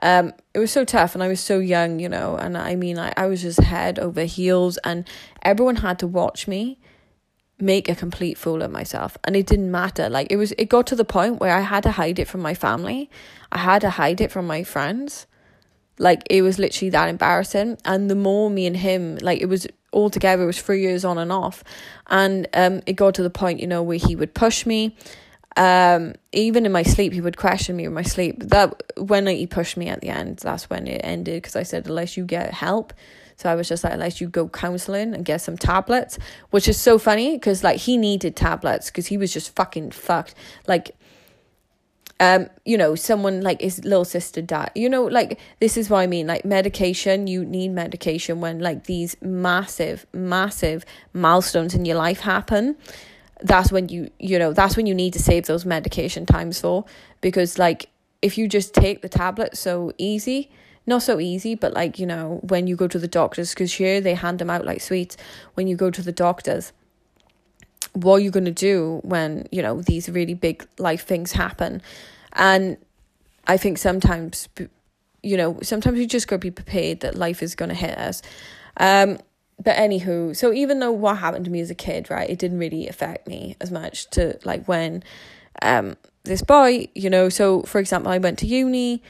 Um, 0.00 0.32
it 0.54 0.58
was 0.58 0.70
so 0.70 0.84
tough 0.84 1.14
and 1.14 1.24
I 1.24 1.28
was 1.28 1.40
so 1.40 1.58
young, 1.58 1.98
you 1.98 2.08
know, 2.08 2.36
and 2.36 2.56
I 2.56 2.76
mean 2.76 2.98
I, 2.98 3.12
I 3.16 3.26
was 3.26 3.42
just 3.42 3.60
head 3.60 3.98
over 3.98 4.24
heels 4.24 4.76
and 4.78 5.06
everyone 5.42 5.76
had 5.76 5.98
to 6.00 6.06
watch 6.06 6.46
me 6.46 6.78
make 7.60 7.88
a 7.88 7.94
complete 7.94 8.38
fool 8.38 8.62
of 8.62 8.70
myself 8.70 9.18
and 9.24 9.34
it 9.34 9.46
didn't 9.46 9.70
matter. 9.70 10.08
Like 10.08 10.28
it 10.30 10.36
was 10.36 10.52
it 10.52 10.68
got 10.68 10.86
to 10.88 10.96
the 10.96 11.04
point 11.04 11.40
where 11.40 11.54
i 11.54 11.60
had 11.60 11.82
to 11.82 11.92
hide 11.92 12.18
it 12.18 12.28
from 12.28 12.40
my 12.40 12.54
family. 12.54 13.10
I 13.50 13.58
had 13.58 13.80
to 13.80 13.90
hide 13.90 14.20
it 14.20 14.30
from 14.30 14.46
my 14.46 14.62
friends. 14.62 15.26
Like 15.98 16.22
it 16.30 16.42
was 16.42 16.60
literally 16.60 16.90
that 16.90 17.08
embarrassing. 17.08 17.78
And 17.84 18.08
the 18.08 18.14
more 18.14 18.50
me 18.50 18.66
and 18.66 18.76
him 18.76 19.18
like 19.20 19.40
it 19.40 19.46
was 19.46 19.66
all 19.90 20.10
together 20.10 20.44
it 20.44 20.46
was 20.46 20.60
three 20.60 20.82
years 20.82 21.04
on 21.04 21.18
and 21.18 21.32
off. 21.32 21.64
And 22.06 22.46
um 22.54 22.82
it 22.86 22.92
got 22.92 23.14
to 23.14 23.24
the 23.24 23.30
point 23.30 23.58
you 23.58 23.66
know 23.66 23.82
where 23.82 23.98
he 23.98 24.14
would 24.14 24.34
push 24.34 24.64
me 24.64 24.96
um 25.58 26.14
even 26.32 26.64
in 26.64 26.72
my 26.72 26.82
sleep 26.82 27.12
he 27.12 27.20
would 27.20 27.36
question 27.36 27.76
me 27.76 27.84
in 27.84 27.92
my 27.92 28.02
sleep 28.02 28.42
that 28.44 28.82
when 28.96 29.26
he 29.26 29.46
pushed 29.46 29.76
me 29.76 29.88
at 29.88 30.00
the 30.00 30.08
end 30.08 30.38
that's 30.38 30.70
when 30.70 30.86
it 30.86 31.00
ended 31.04 31.42
because 31.42 31.56
i 31.56 31.62
said 31.62 31.86
unless 31.86 32.16
you 32.16 32.24
get 32.24 32.54
help 32.54 32.92
so 33.38 33.48
I 33.48 33.54
was 33.54 33.68
just 33.68 33.84
like, 33.84 33.92
unless 33.92 34.20
you 34.20 34.28
go 34.28 34.48
counseling 34.48 35.14
and 35.14 35.24
get 35.24 35.40
some 35.40 35.56
tablets, 35.56 36.18
which 36.50 36.66
is 36.66 36.76
so 36.76 36.98
funny 36.98 37.36
because 37.36 37.62
like 37.62 37.78
he 37.78 37.96
needed 37.96 38.34
tablets 38.34 38.90
because 38.90 39.06
he 39.06 39.16
was 39.16 39.32
just 39.32 39.54
fucking 39.54 39.92
fucked. 39.92 40.34
Like, 40.66 40.96
um, 42.18 42.50
you 42.64 42.76
know, 42.76 42.96
someone 42.96 43.42
like 43.42 43.60
his 43.60 43.84
little 43.84 44.04
sister 44.04 44.42
died. 44.42 44.72
You 44.74 44.88
know, 44.88 45.04
like 45.04 45.38
this 45.60 45.76
is 45.76 45.88
what 45.88 46.00
I 46.00 46.08
mean. 46.08 46.26
Like 46.26 46.44
medication, 46.44 47.28
you 47.28 47.44
need 47.44 47.68
medication 47.68 48.40
when 48.40 48.58
like 48.58 48.84
these 48.84 49.16
massive, 49.22 50.04
massive 50.12 50.84
milestones 51.12 51.76
in 51.76 51.84
your 51.84 51.96
life 51.96 52.18
happen. 52.18 52.76
That's 53.40 53.70
when 53.70 53.88
you, 53.88 54.10
you 54.18 54.38
know, 54.38 54.52
that's 54.52 54.76
when 54.76 54.86
you 54.86 54.94
need 54.94 55.12
to 55.12 55.18
save 55.18 55.46
those 55.46 55.64
medication 55.64 56.26
times 56.26 56.60
for 56.60 56.84
because 57.20 57.58
like 57.58 57.88
if 58.20 58.36
you 58.36 58.48
just 58.48 58.74
take 58.74 59.02
the 59.02 59.08
tablet 59.08 59.56
so 59.56 59.92
easy 59.96 60.50
not 60.88 61.02
so 61.02 61.20
easy, 61.20 61.54
but 61.54 61.74
like, 61.74 61.98
you 61.98 62.06
know, 62.06 62.40
when 62.42 62.66
you 62.66 62.74
go 62.74 62.88
to 62.88 62.98
the 62.98 63.06
doctors, 63.06 63.50
because 63.50 63.74
here 63.74 64.00
they 64.00 64.14
hand 64.14 64.38
them 64.38 64.48
out 64.48 64.64
like 64.64 64.80
sweets. 64.80 65.16
When 65.54 65.68
you 65.68 65.76
go 65.76 65.90
to 65.90 66.02
the 66.02 66.12
doctors, 66.12 66.72
what 67.92 68.14
are 68.14 68.20
you 68.20 68.30
going 68.30 68.46
to 68.46 68.50
do 68.50 69.00
when, 69.04 69.46
you 69.52 69.62
know, 69.62 69.82
these 69.82 70.08
really 70.08 70.34
big 70.34 70.66
life 70.78 71.04
things 71.04 71.32
happen? 71.32 71.82
And 72.32 72.78
I 73.46 73.58
think 73.58 73.76
sometimes, 73.76 74.48
you 75.22 75.36
know, 75.36 75.58
sometimes 75.62 75.98
we 75.98 76.06
just 76.06 76.26
got 76.26 76.36
to 76.36 76.40
be 76.40 76.50
prepared 76.50 77.00
that 77.00 77.14
life 77.14 77.42
is 77.42 77.54
going 77.54 77.68
to 77.68 77.74
hit 77.74 77.96
us. 77.98 78.22
Um, 78.78 79.18
but 79.62 79.76
anywho, 79.76 80.36
so 80.36 80.52
even 80.52 80.78
though 80.78 80.92
what 80.92 81.18
happened 81.18 81.44
to 81.46 81.50
me 81.50 81.60
as 81.60 81.70
a 81.70 81.74
kid, 81.74 82.10
right, 82.10 82.28
it 82.28 82.38
didn't 82.38 82.58
really 82.58 82.88
affect 82.88 83.26
me 83.26 83.56
as 83.60 83.70
much 83.70 84.08
to 84.10 84.38
like 84.44 84.66
when 84.66 85.02
um 85.62 85.96
this 86.24 86.42
boy, 86.42 86.88
you 86.94 87.10
know, 87.10 87.28
so 87.28 87.62
for 87.62 87.78
example, 87.78 88.12
I 88.12 88.18
went 88.18 88.38
to 88.40 88.46
uni, 88.46 89.02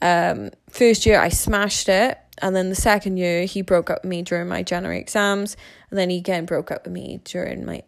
um, 0.00 0.50
first 0.68 1.04
year 1.04 1.20
I 1.20 1.28
smashed 1.28 1.88
it, 1.88 2.18
and 2.38 2.54
then 2.56 2.70
the 2.70 2.74
second 2.74 3.16
year 3.16 3.44
he 3.44 3.60
broke 3.60 3.90
up 3.90 4.02
with 4.02 4.10
me 4.10 4.22
during 4.22 4.48
my 4.48 4.62
January 4.62 4.98
exams, 4.98 5.56
and 5.90 5.98
then 5.98 6.10
he 6.10 6.18
again 6.18 6.46
broke 6.46 6.70
up 6.70 6.84
with 6.84 6.92
me 6.92 7.20
during 7.24 7.64
my 7.64 7.82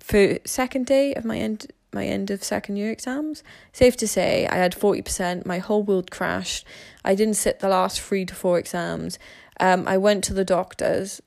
first, 0.00 0.48
second 0.48 0.86
day 0.86 1.14
of 1.14 1.24
my 1.24 1.38
end 1.38 1.70
my 1.92 2.04
end 2.04 2.30
of 2.30 2.44
second 2.44 2.76
year 2.76 2.90
exams. 2.90 3.42
Safe 3.72 3.96
to 3.96 4.06
say, 4.06 4.46
I 4.46 4.56
had 4.56 4.74
40%, 4.74 5.46
my 5.46 5.58
whole 5.58 5.82
world 5.82 6.10
crashed. 6.10 6.66
I 7.02 7.14
didn't 7.14 7.34
sit 7.34 7.60
the 7.60 7.68
last 7.68 8.00
three 8.00 8.26
to 8.26 8.34
four 8.34 8.58
exams. 8.58 9.18
Um, 9.58 9.88
I 9.88 9.96
went 9.96 10.22
to 10.24 10.34
the 10.34 10.44
doctors, 10.44 11.22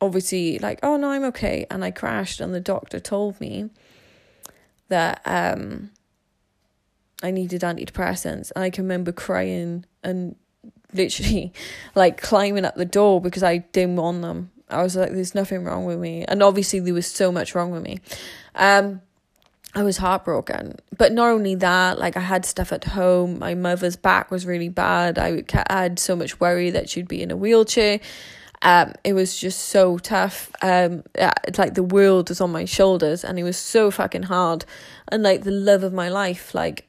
obviously, 0.00 0.58
like, 0.58 0.80
oh 0.82 0.96
no, 0.96 1.10
I'm 1.10 1.24
okay. 1.24 1.66
And 1.70 1.84
I 1.84 1.90
crashed, 1.90 2.40
and 2.40 2.54
the 2.54 2.60
doctor 2.60 3.00
told 3.00 3.40
me 3.40 3.70
that 4.88 5.20
um, 5.24 5.90
I 7.22 7.30
needed 7.30 7.62
antidepressants. 7.62 8.52
And 8.54 8.64
I 8.64 8.70
can 8.70 8.84
remember 8.84 9.12
crying 9.12 9.84
and 10.02 10.36
literally 10.92 11.52
like 11.94 12.20
climbing 12.20 12.64
up 12.64 12.76
the 12.76 12.84
door 12.84 13.20
because 13.20 13.42
I 13.42 13.58
didn't 13.58 13.96
want 13.96 14.22
them. 14.22 14.50
I 14.70 14.82
was 14.82 14.96
like, 14.96 15.12
there's 15.12 15.34
nothing 15.34 15.64
wrong 15.64 15.86
with 15.86 15.98
me. 15.98 16.24
And 16.26 16.42
obviously, 16.42 16.80
there 16.80 16.94
was 16.94 17.06
so 17.06 17.32
much 17.32 17.54
wrong 17.54 17.70
with 17.70 17.82
me. 17.82 18.00
Um, 18.54 19.00
I 19.74 19.82
was 19.82 19.98
heartbroken. 19.98 20.76
But 20.96 21.12
not 21.12 21.28
only 21.28 21.54
that, 21.56 21.98
like 21.98 22.16
I 22.16 22.20
had 22.20 22.44
stuff 22.44 22.72
at 22.72 22.84
home. 22.84 23.38
My 23.38 23.54
mother's 23.54 23.96
back 23.96 24.30
was 24.30 24.44
really 24.44 24.68
bad. 24.68 25.18
I 25.18 25.42
had 25.70 25.98
so 25.98 26.16
much 26.16 26.40
worry 26.40 26.70
that 26.70 26.88
she'd 26.90 27.08
be 27.08 27.22
in 27.22 27.30
a 27.30 27.36
wheelchair. 27.36 28.00
Um, 28.62 28.94
it 29.04 29.12
was 29.12 29.38
just 29.38 29.66
so 29.66 29.98
tough. 29.98 30.50
Um, 30.62 31.04
it's 31.14 31.58
like 31.58 31.74
the 31.74 31.82
world 31.82 32.28
was 32.28 32.40
on 32.40 32.50
my 32.50 32.64
shoulders, 32.64 33.24
and 33.24 33.38
it 33.38 33.44
was 33.44 33.56
so 33.56 33.90
fucking 33.90 34.24
hard. 34.24 34.64
And 35.10 35.22
like 35.22 35.44
the 35.44 35.50
love 35.50 35.82
of 35.82 35.92
my 35.92 36.08
life, 36.08 36.54
like 36.54 36.88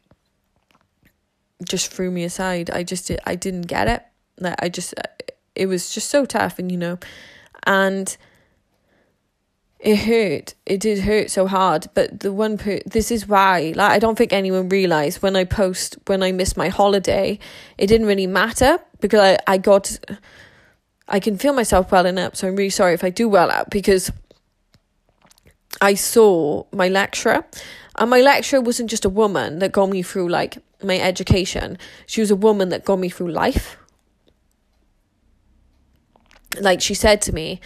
just 1.63 1.91
threw 1.91 2.11
me 2.11 2.23
aside. 2.23 2.69
I 2.69 2.83
just 2.83 3.11
I 3.25 3.35
didn't 3.35 3.67
get 3.67 3.87
it. 3.87 4.03
Like 4.39 4.55
I 4.59 4.69
just 4.69 4.93
it 5.55 5.67
was 5.67 5.93
just 5.93 6.09
so 6.09 6.25
tough, 6.25 6.57
and 6.59 6.71
you 6.71 6.77
know, 6.77 6.97
and 7.65 8.15
it 9.79 9.97
hurt. 9.97 10.55
It 10.65 10.79
did 10.79 10.99
hurt 10.99 11.29
so 11.31 11.47
hard. 11.47 11.87
But 11.93 12.19
the 12.19 12.33
one 12.33 12.57
per 12.57 12.79
this 12.85 13.11
is 13.11 13.27
why 13.27 13.73
like 13.75 13.91
I 13.91 13.99
don't 13.99 14.17
think 14.17 14.33
anyone 14.33 14.69
realized 14.69 15.21
when 15.21 15.35
I 15.35 15.43
post 15.43 15.97
when 16.07 16.23
I 16.23 16.31
missed 16.31 16.57
my 16.57 16.69
holiday, 16.69 17.39
it 17.77 17.87
didn't 17.87 18.07
really 18.07 18.27
matter 18.27 18.79
because 18.99 19.19
I, 19.19 19.53
I 19.53 19.57
got 19.57 19.99
I 21.09 21.19
can 21.19 21.37
feel 21.37 21.53
myself 21.53 21.91
welling 21.91 22.17
up, 22.17 22.35
so 22.35 22.47
I'm 22.47 22.55
really 22.55 22.69
sorry 22.69 22.93
if 22.93 23.03
I 23.03 23.09
do 23.09 23.27
well 23.27 23.51
up 23.51 23.69
because 23.69 24.11
I 25.81 25.95
saw 25.95 26.65
my 26.71 26.87
lecturer 26.87 27.45
and 27.97 28.09
my 28.09 28.21
lecturer 28.21 28.61
wasn't 28.61 28.89
just 28.89 29.05
a 29.05 29.09
woman 29.09 29.59
that 29.59 29.71
got 29.71 29.89
me 29.89 30.01
through 30.01 30.29
like 30.29 30.59
my 30.83 30.99
education. 30.99 31.77
She 32.05 32.21
was 32.21 32.31
a 32.31 32.35
woman 32.35 32.69
that 32.69 32.85
got 32.85 32.99
me 32.99 33.09
through 33.09 33.31
life. 33.31 33.77
Like 36.59 36.81
she 36.81 36.93
said 36.93 37.21
to 37.23 37.33
me, 37.33 37.59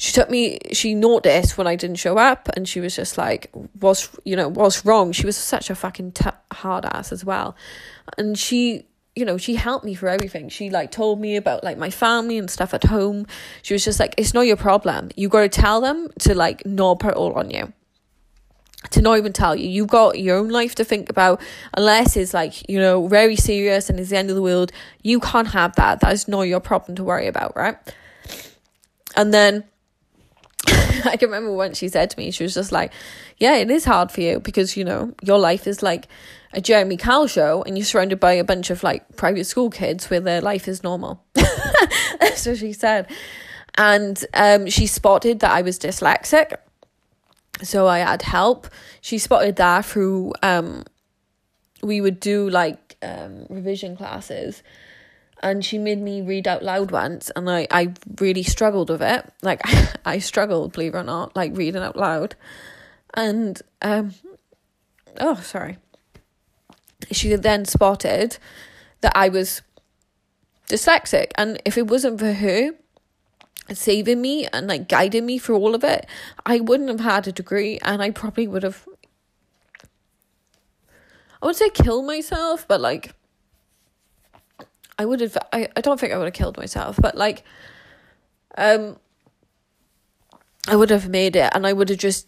she 0.00 0.12
took 0.12 0.30
me 0.30 0.58
she 0.72 0.94
noticed 0.94 1.58
when 1.58 1.66
i 1.66 1.76
didn't 1.76 1.96
show 1.96 2.16
up 2.16 2.48
and 2.56 2.66
she 2.66 2.80
was 2.80 2.96
just 2.96 3.18
like 3.18 3.50
what's 3.80 4.08
you 4.24 4.34
know 4.34 4.48
what's 4.48 4.82
wrong 4.86 5.12
she 5.12 5.26
was 5.26 5.36
such 5.36 5.68
a 5.68 5.74
fucking 5.74 6.10
t- 6.10 6.30
hard 6.50 6.86
ass 6.86 7.12
as 7.12 7.22
well 7.22 7.54
and 8.16 8.38
she 8.38 8.86
you 9.16 9.24
know 9.24 9.36
she 9.36 9.54
helped 9.54 9.84
me 9.84 9.94
for 9.94 10.08
everything. 10.08 10.48
She 10.48 10.70
like 10.70 10.90
told 10.90 11.20
me 11.20 11.36
about 11.36 11.64
like 11.64 11.78
my 11.78 11.90
family 11.90 12.38
and 12.38 12.50
stuff 12.50 12.72
at 12.74 12.84
home. 12.84 13.26
She 13.62 13.74
was 13.74 13.84
just 13.84 14.00
like 14.00 14.14
it's 14.16 14.34
not 14.34 14.42
your 14.42 14.56
problem. 14.56 15.10
You 15.16 15.28
got 15.28 15.42
to 15.42 15.48
tell 15.48 15.80
them 15.80 16.08
to 16.20 16.34
like 16.34 16.64
not 16.64 17.00
put 17.00 17.14
all 17.14 17.32
on 17.34 17.50
you. 17.50 17.72
To 18.92 19.02
not 19.02 19.18
even 19.18 19.32
tell 19.32 19.54
you. 19.54 19.68
You've 19.68 19.88
got 19.88 20.18
your 20.18 20.38
own 20.38 20.48
life 20.48 20.74
to 20.76 20.84
think 20.84 21.10
about. 21.10 21.40
Unless 21.76 22.16
it's 22.16 22.32
like 22.32 22.68
you 22.68 22.78
know 22.78 23.08
very 23.08 23.36
serious 23.36 23.90
and 23.90 23.98
it's 23.98 24.10
the 24.10 24.16
end 24.16 24.30
of 24.30 24.36
the 24.36 24.42
world 24.42 24.72
you 25.02 25.20
can't 25.20 25.48
have 25.48 25.74
that. 25.76 26.00
That 26.00 26.12
is 26.12 26.28
not 26.28 26.42
your 26.42 26.60
problem 26.60 26.96
to 26.96 27.04
worry 27.04 27.26
about 27.26 27.56
right? 27.56 27.76
And 29.16 29.34
then 29.34 29.64
I 31.04 31.16
can 31.16 31.30
remember 31.30 31.52
once 31.52 31.78
she 31.78 31.88
said 31.88 32.10
to 32.10 32.18
me, 32.18 32.30
she 32.30 32.42
was 32.42 32.54
just 32.54 32.72
like, 32.72 32.92
Yeah, 33.38 33.56
it 33.56 33.70
is 33.70 33.84
hard 33.84 34.12
for 34.12 34.20
you 34.20 34.40
because, 34.40 34.76
you 34.76 34.84
know, 34.84 35.12
your 35.22 35.38
life 35.38 35.66
is 35.66 35.82
like 35.82 36.06
a 36.52 36.60
Jeremy 36.60 36.96
Kyle 36.96 37.26
show 37.26 37.62
and 37.62 37.78
you're 37.78 37.84
surrounded 37.84 38.18
by 38.18 38.32
a 38.32 38.44
bunch 38.44 38.70
of 38.70 38.82
like 38.82 39.16
private 39.16 39.44
school 39.44 39.70
kids 39.70 40.10
where 40.10 40.20
their 40.20 40.40
life 40.40 40.66
is 40.66 40.82
normal. 40.82 41.24
That's 41.34 42.46
what 42.46 42.58
she 42.58 42.72
said. 42.72 43.06
And 43.76 44.22
um, 44.34 44.66
she 44.68 44.86
spotted 44.86 45.40
that 45.40 45.52
I 45.52 45.62
was 45.62 45.78
dyslexic. 45.78 46.56
So 47.62 47.86
I 47.86 48.00
had 48.00 48.22
help. 48.22 48.68
She 49.00 49.18
spotted 49.18 49.56
that 49.56 49.84
through, 49.84 50.32
um, 50.42 50.84
we 51.82 52.00
would 52.00 52.20
do 52.20 52.50
like 52.50 52.96
um, 53.02 53.46
revision 53.48 53.96
classes 53.96 54.62
and 55.42 55.64
she 55.64 55.78
made 55.78 56.00
me 56.00 56.20
read 56.20 56.46
out 56.46 56.62
loud 56.62 56.90
once 56.90 57.30
and 57.34 57.50
I, 57.50 57.66
I 57.70 57.94
really 58.20 58.42
struggled 58.42 58.90
with 58.90 59.02
it 59.02 59.26
like 59.42 59.60
I 60.04 60.18
struggled 60.18 60.72
believe 60.72 60.94
it 60.94 60.98
or 60.98 61.02
not 61.02 61.34
like 61.34 61.56
reading 61.56 61.82
out 61.82 61.96
loud 61.96 62.36
and 63.14 63.60
um 63.82 64.14
oh 65.18 65.36
sorry 65.36 65.78
she 67.10 67.34
then 67.36 67.64
spotted 67.64 68.38
that 69.00 69.12
I 69.16 69.28
was 69.28 69.62
dyslexic. 70.68 71.30
And 71.36 71.60
if 71.64 71.76
it 71.78 71.86
wasn't 71.86 72.18
for 72.18 72.32
her 72.32 72.72
saving 73.72 74.20
me 74.20 74.46
and 74.52 74.66
like 74.66 74.88
guiding 74.88 75.26
me 75.26 75.38
through 75.38 75.56
all 75.56 75.76
of 75.76 75.84
it 75.84 76.04
I 76.44 76.58
wouldn't 76.58 76.88
have 76.88 76.98
had 76.98 77.28
a 77.28 77.32
degree 77.32 77.78
and 77.84 78.02
I 78.02 78.10
probably 78.10 78.48
would 78.48 78.64
have 78.64 78.84
I 81.40 81.46
would 81.46 81.54
say 81.54 81.70
kill 81.70 82.02
myself 82.02 82.66
but 82.66 82.80
like 82.80 83.14
I 85.00 85.06
would 85.06 85.22
have 85.22 85.38
I, 85.50 85.66
I 85.74 85.80
don't 85.80 85.98
think 85.98 86.12
I 86.12 86.18
would 86.18 86.26
have 86.26 86.34
killed 86.34 86.58
myself, 86.58 86.98
but 87.00 87.16
like 87.16 87.42
um 88.58 88.98
I 90.68 90.76
would 90.76 90.90
have 90.90 91.08
made 91.08 91.36
it 91.36 91.50
and 91.54 91.66
I 91.66 91.72
would 91.72 91.88
have 91.88 91.96
just 91.96 92.26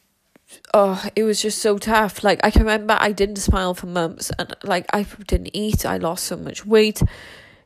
oh, 0.75 1.05
it 1.15 1.25
was 1.25 1.41
just 1.41 1.59
so 1.59 1.79
tough. 1.79 2.25
Like 2.25 2.41
I 2.43 2.51
can 2.51 2.63
remember 2.63 2.97
I 2.99 3.13
didn't 3.13 3.37
smile 3.37 3.75
for 3.75 3.87
months 3.87 4.31
and 4.39 4.55
like 4.63 4.87
I 4.93 5.05
didn't 5.27 5.55
eat, 5.55 5.85
I 5.85 5.99
lost 5.99 6.25
so 6.25 6.37
much 6.37 6.65
weight. 6.67 7.03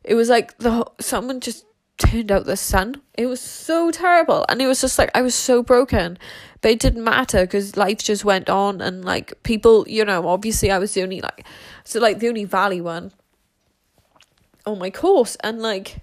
It 0.05 0.15
was 0.15 0.29
like 0.29 0.57
the 0.59 0.87
someone 1.01 1.41
just 1.41 1.65
turned 1.99 2.31
out 2.31 2.45
the 2.45 2.57
sun. 2.57 3.03
It 3.15 3.27
was 3.27 3.41
so 3.41 3.91
terrible 3.91 4.45
and 4.49 4.61
it 4.61 4.67
was 4.67 4.81
just 4.81 4.99
like 4.99 5.11
I 5.15 5.23
was 5.23 5.35
so 5.35 5.63
broken. 5.63 6.19
But 6.61 6.73
it 6.73 6.81
didn't 6.81 7.05
matter 7.05 7.43
because 7.43 7.77
life 7.77 7.99
just 7.99 8.25
went 8.25 8.49
on 8.51 8.81
and 8.81 9.05
like 9.05 9.43
people, 9.43 9.87
you 9.89 10.05
know, 10.05 10.29
obviously 10.29 10.71
I 10.71 10.79
was 10.79 10.95
the 10.95 11.03
only 11.03 11.21
like 11.21 11.47
so 11.85 12.01
like 12.01 12.19
the 12.19 12.29
only 12.29 12.45
valley 12.45 12.81
one 12.81 13.13
on 14.65 14.79
my 14.79 14.91
course 14.91 15.37
and 15.45 15.61
like 15.61 16.01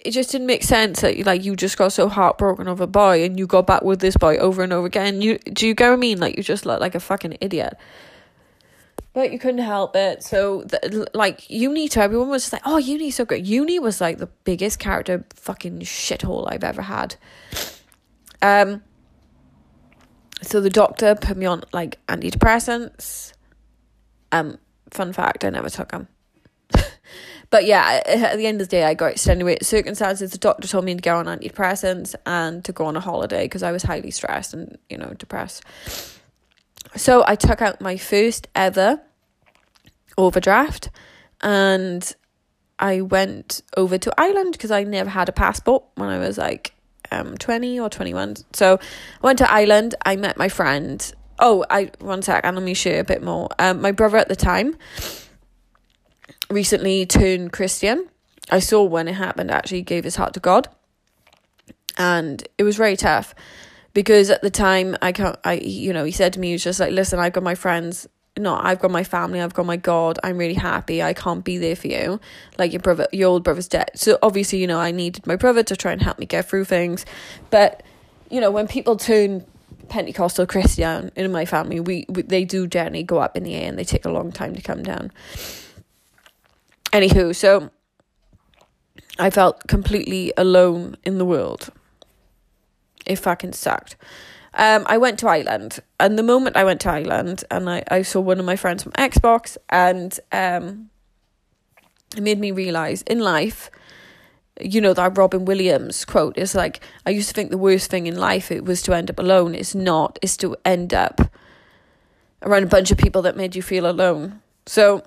it 0.00 0.12
just 0.12 0.30
didn't 0.30 0.46
make 0.46 0.62
sense 0.62 1.00
that 1.00 1.18
like 1.26 1.44
you 1.44 1.56
just 1.56 1.76
got 1.76 1.92
so 1.92 2.08
heartbroken 2.08 2.68
of 2.68 2.80
a 2.80 2.86
boy 2.86 3.24
and 3.24 3.38
you 3.38 3.46
got 3.46 3.66
back 3.66 3.82
with 3.82 4.00
this 4.00 4.16
boy 4.16 4.36
over 4.36 4.62
and 4.62 4.72
over 4.72 4.86
again. 4.86 5.20
You 5.20 5.38
do 5.38 5.66
you 5.66 5.74
get 5.74 5.88
what 5.88 5.94
I 5.94 5.96
mean? 5.96 6.20
Like 6.20 6.36
you 6.36 6.42
just 6.42 6.64
look 6.64 6.80
like 6.80 6.94
a 6.94 7.00
fucking 7.00 7.38
idiot. 7.40 7.74
But 9.12 9.32
you 9.32 9.38
couldn't 9.40 9.62
help 9.62 9.96
it. 9.96 10.22
So 10.22 10.62
the, 10.62 11.08
like 11.14 11.50
uni 11.50 11.88
to 11.88 12.00
everyone 12.00 12.28
was 12.28 12.44
just 12.44 12.52
like, 12.52 12.62
oh 12.64 12.76
uni 12.76 13.10
so 13.10 13.24
good. 13.24 13.46
Uni 13.46 13.80
was 13.80 14.00
like 14.00 14.18
the 14.18 14.28
biggest 14.44 14.78
character 14.78 15.24
fucking 15.34 15.80
shithole 15.80 16.46
I've 16.50 16.64
ever 16.64 16.82
had. 16.82 17.16
Um 18.40 18.82
so 20.42 20.60
the 20.60 20.70
doctor 20.70 21.16
put 21.16 21.36
me 21.36 21.46
on 21.46 21.64
like 21.72 21.98
antidepressants. 22.06 23.32
Um 24.30 24.58
fun 24.90 25.12
fact, 25.12 25.44
I 25.44 25.50
never 25.50 25.70
took 25.70 25.90
them. 25.90 26.06
But 27.50 27.64
yeah, 27.64 28.02
at 28.04 28.36
the 28.36 28.46
end 28.46 28.60
of 28.60 28.68
the 28.68 28.70
day, 28.70 28.84
I 28.84 28.94
got 28.94 29.12
extenuating 29.12 29.64
circumstances. 29.64 30.32
The 30.32 30.38
doctor 30.38 30.68
told 30.68 30.84
me 30.84 30.94
to 30.94 31.00
go 31.00 31.16
on 31.16 31.26
antidepressants 31.26 32.14
and 32.26 32.62
to 32.64 32.72
go 32.72 32.84
on 32.84 32.96
a 32.96 33.00
holiday 33.00 33.44
because 33.44 33.62
I 33.62 33.72
was 33.72 33.82
highly 33.82 34.10
stressed 34.10 34.52
and, 34.52 34.76
you 34.90 34.98
know, 34.98 35.14
depressed. 35.16 35.64
So 36.94 37.24
I 37.26 37.36
took 37.36 37.62
out 37.62 37.80
my 37.80 37.96
first 37.96 38.48
ever 38.54 39.00
overdraft 40.18 40.90
and 41.40 42.14
I 42.78 43.00
went 43.00 43.62
over 43.76 43.96
to 43.98 44.12
Ireland 44.18 44.52
because 44.52 44.70
I 44.70 44.84
never 44.84 45.10
had 45.10 45.28
a 45.28 45.32
passport 45.32 45.84
when 45.94 46.08
I 46.08 46.18
was 46.18 46.38
like 46.38 46.74
um 47.10 47.36
20 47.38 47.80
or 47.80 47.88
21. 47.88 48.36
So 48.52 48.78
I 49.22 49.26
went 49.26 49.38
to 49.38 49.50
Ireland. 49.50 49.94
I 50.04 50.16
met 50.16 50.36
my 50.36 50.48
friend. 50.48 51.12
Oh, 51.38 51.64
I 51.70 51.92
one 52.00 52.20
sec, 52.22 52.44
and 52.44 52.56
let 52.56 52.64
me 52.64 52.74
share 52.74 53.00
a 53.00 53.04
bit 53.04 53.22
more. 53.22 53.48
Um, 53.58 53.80
my 53.80 53.92
brother 53.92 54.16
at 54.18 54.28
the 54.28 54.36
time 54.36 54.76
recently 56.50 57.06
turned 57.06 57.52
Christian 57.52 58.08
I 58.50 58.60
saw 58.60 58.82
when 58.82 59.08
it 59.08 59.14
happened 59.14 59.50
actually 59.50 59.82
gave 59.82 60.04
his 60.04 60.16
heart 60.16 60.34
to 60.34 60.40
God. 60.40 60.68
And 61.96 62.46
it 62.56 62.62
was 62.62 62.76
very 62.76 62.96
tough 62.96 63.34
because 63.92 64.30
at 64.30 64.42
the 64.42 64.50
time 64.50 64.96
I 65.02 65.12
can't 65.12 65.36
I 65.44 65.54
you 65.54 65.92
know, 65.92 66.04
he 66.04 66.12
said 66.12 66.32
to 66.34 66.40
me, 66.40 66.48
he 66.48 66.52
was 66.54 66.64
just 66.64 66.80
like, 66.80 66.92
Listen, 66.92 67.18
I've 67.18 67.32
got 67.32 67.42
my 67.42 67.54
friends 67.54 68.08
no, 68.36 68.54
I've 68.54 68.78
got 68.78 68.92
my 68.92 69.02
family, 69.02 69.40
I've 69.40 69.54
got 69.54 69.66
my 69.66 69.76
God, 69.76 70.20
I'm 70.22 70.38
really 70.38 70.54
happy, 70.54 71.02
I 71.02 71.12
can't 71.12 71.42
be 71.42 71.58
there 71.58 71.74
for 71.74 71.88
you. 71.88 72.20
Like 72.56 72.72
your 72.72 72.80
brother 72.80 73.08
your 73.12 73.30
old 73.30 73.42
brother's 73.42 73.66
dead. 73.66 73.90
So 73.96 74.16
obviously, 74.22 74.60
you 74.60 74.68
know, 74.68 74.78
I 74.78 74.92
needed 74.92 75.26
my 75.26 75.34
brother 75.34 75.64
to 75.64 75.76
try 75.76 75.92
and 75.92 76.00
help 76.00 76.20
me 76.20 76.26
get 76.26 76.48
through 76.48 76.66
things. 76.66 77.04
But, 77.50 77.82
you 78.30 78.40
know, 78.40 78.52
when 78.52 78.68
people 78.68 78.96
turn 78.96 79.44
Pentecostal 79.88 80.46
Christian 80.46 81.10
in 81.16 81.32
my 81.32 81.46
family, 81.46 81.80
we, 81.80 82.06
we 82.08 82.22
they 82.22 82.44
do 82.44 82.68
generally 82.68 83.02
go 83.02 83.18
up 83.18 83.36
in 83.36 83.42
the 83.42 83.54
air 83.56 83.68
and 83.68 83.76
they 83.76 83.84
take 83.84 84.04
a 84.04 84.10
long 84.10 84.30
time 84.30 84.54
to 84.54 84.62
come 84.62 84.84
down. 84.84 85.10
Anywho, 86.92 87.34
so 87.34 87.70
I 89.18 89.30
felt 89.30 89.66
completely 89.66 90.32
alone 90.36 90.96
in 91.04 91.18
the 91.18 91.24
world. 91.24 91.70
It 93.04 93.16
fucking 93.16 93.52
sucked. 93.52 93.96
Um, 94.54 94.84
I 94.86 94.98
went 94.98 95.18
to 95.20 95.28
Ireland, 95.28 95.80
and 96.00 96.18
the 96.18 96.22
moment 96.22 96.56
I 96.56 96.64
went 96.64 96.80
to 96.82 96.90
Ireland, 96.90 97.44
and 97.50 97.68
I, 97.68 97.84
I 97.90 98.02
saw 98.02 98.20
one 98.20 98.40
of 98.40 98.46
my 98.46 98.56
friends 98.56 98.82
from 98.82 98.92
Xbox, 98.92 99.56
and 99.68 100.18
um, 100.32 100.90
it 102.16 102.22
made 102.22 102.38
me 102.38 102.50
realize 102.50 103.02
in 103.02 103.20
life, 103.20 103.70
you 104.60 104.80
know, 104.80 104.94
that 104.94 105.16
Robin 105.16 105.44
Williams 105.44 106.04
quote 106.04 106.36
is 106.36 106.54
like, 106.54 106.80
I 107.06 107.10
used 107.10 107.28
to 107.28 107.34
think 107.34 107.50
the 107.50 107.58
worst 107.58 107.90
thing 107.90 108.06
in 108.06 108.16
life 108.16 108.50
it 108.50 108.64
was 108.64 108.82
to 108.82 108.94
end 108.94 109.10
up 109.10 109.18
alone. 109.18 109.54
It's 109.54 109.74
not, 109.74 110.18
it's 110.22 110.36
to 110.38 110.56
end 110.64 110.92
up 110.94 111.20
around 112.42 112.64
a 112.64 112.66
bunch 112.66 112.90
of 112.90 112.98
people 112.98 113.22
that 113.22 113.36
made 113.36 113.54
you 113.54 113.62
feel 113.62 113.88
alone. 113.88 114.40
So 114.66 115.02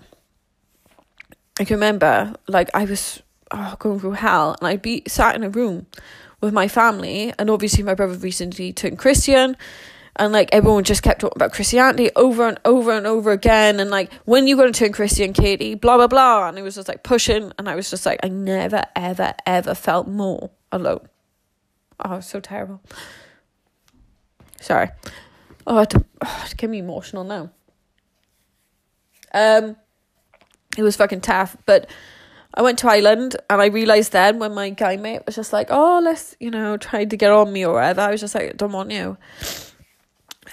I 1.62 1.64
can 1.64 1.76
remember, 1.76 2.34
like, 2.48 2.72
I 2.74 2.86
was 2.86 3.22
oh, 3.52 3.76
going 3.78 4.00
through 4.00 4.14
hell, 4.14 4.56
and 4.60 4.68
I'd 4.68 4.82
be 4.82 5.04
sat 5.08 5.36
in 5.36 5.44
a 5.44 5.50
room 5.50 5.86
with 6.42 6.54
my 6.54 6.68
family, 6.68 7.34
and 7.38 7.52
obviously 7.52 7.84
my 7.84 7.94
brother 7.94 8.16
recently 8.16 8.74
turned 8.74 8.98
Christian, 8.98 9.56
and 10.16 10.34
like 10.34 10.50
everyone 10.52 10.84
just 10.84 11.04
kept 11.04 11.22
talking 11.22 11.38
about 11.38 11.54
Christianity 11.54 12.10
over 12.16 12.48
and 12.48 12.60
over 12.66 12.92
and 12.92 13.06
over 13.06 13.30
again, 13.32 13.80
and 13.80 13.92
like 13.92 14.12
when 14.26 14.48
you 14.48 14.56
going 14.56 14.74
to 14.74 14.80
turn 14.80 14.92
Christian, 14.92 15.34
Katie, 15.34 15.76
blah 15.76 15.98
blah 15.98 16.08
blah, 16.08 16.50
and 16.50 16.58
it 16.58 16.64
was 16.64 16.74
just 16.74 16.88
like 16.88 17.04
pushing, 17.04 17.54
and 17.60 17.70
I 17.70 17.76
was 17.76 17.92
just 17.92 18.08
like, 18.08 18.20
I 18.24 18.28
never 18.28 18.84
ever 18.96 19.36
ever 19.46 19.76
felt 19.76 20.08
more 20.08 20.50
alone. 20.72 21.08
Oh, 22.04 22.22
so 22.22 22.40
terrible. 22.40 22.82
Sorry. 24.60 24.90
Oh, 25.68 25.78
oh, 25.78 26.44
it 26.48 26.58
get 26.58 26.72
me 26.72 26.80
emotional 26.80 27.24
now. 27.24 27.52
Um, 29.32 29.78
it 30.78 30.84
was 30.84 30.96
fucking 30.96 31.22
tough, 31.22 31.58
but 31.66 31.90
I 32.54 32.62
went 32.62 32.80
to 32.80 32.90
Ireland 32.90 33.38
and 33.50 33.62
I 33.62 33.68
realised 33.68 34.12
then 34.12 34.40
when 34.40 34.54
my 34.54 34.70
guy 34.70 34.98
mate 34.98 35.26
was 35.26 35.36
just 35.36 35.54
like, 35.54 35.68
oh, 35.70 36.02
let's, 36.04 36.36
you 36.40 36.52
know, 36.52 36.78
try 36.78 37.06
to 37.06 37.18
get 37.18 37.32
on 37.32 37.52
me 37.52 37.66
or 37.66 37.76
whatever, 37.76 38.02
I 38.02 38.12
was 38.12 38.22
just 38.22 38.36
like, 38.36 38.58
don't 38.58 38.72
want 38.72 38.92
you. 38.92 39.18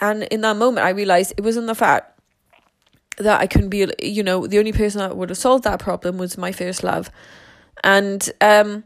And 0.00 0.24
in 0.24 0.42
that 0.42 0.56
moment, 0.56 0.86
I 0.86 0.90
realised 0.90 1.34
it 1.36 1.42
wasn't 1.42 1.66
the 1.66 1.74
fact 1.74 2.20
that 3.16 3.40
I 3.40 3.48
couldn't 3.48 3.70
be, 3.70 3.86
you 4.00 4.22
know, 4.22 4.46
the 4.46 4.58
only 4.58 4.72
person 4.72 5.00
that 5.00 5.16
would 5.16 5.30
have 5.30 5.38
solved 5.38 5.64
that 5.64 5.80
problem 5.80 6.18
was 6.18 6.38
my 6.38 6.52
first 6.52 6.84
love. 6.84 7.10
And, 7.82 8.28
um, 8.40 8.84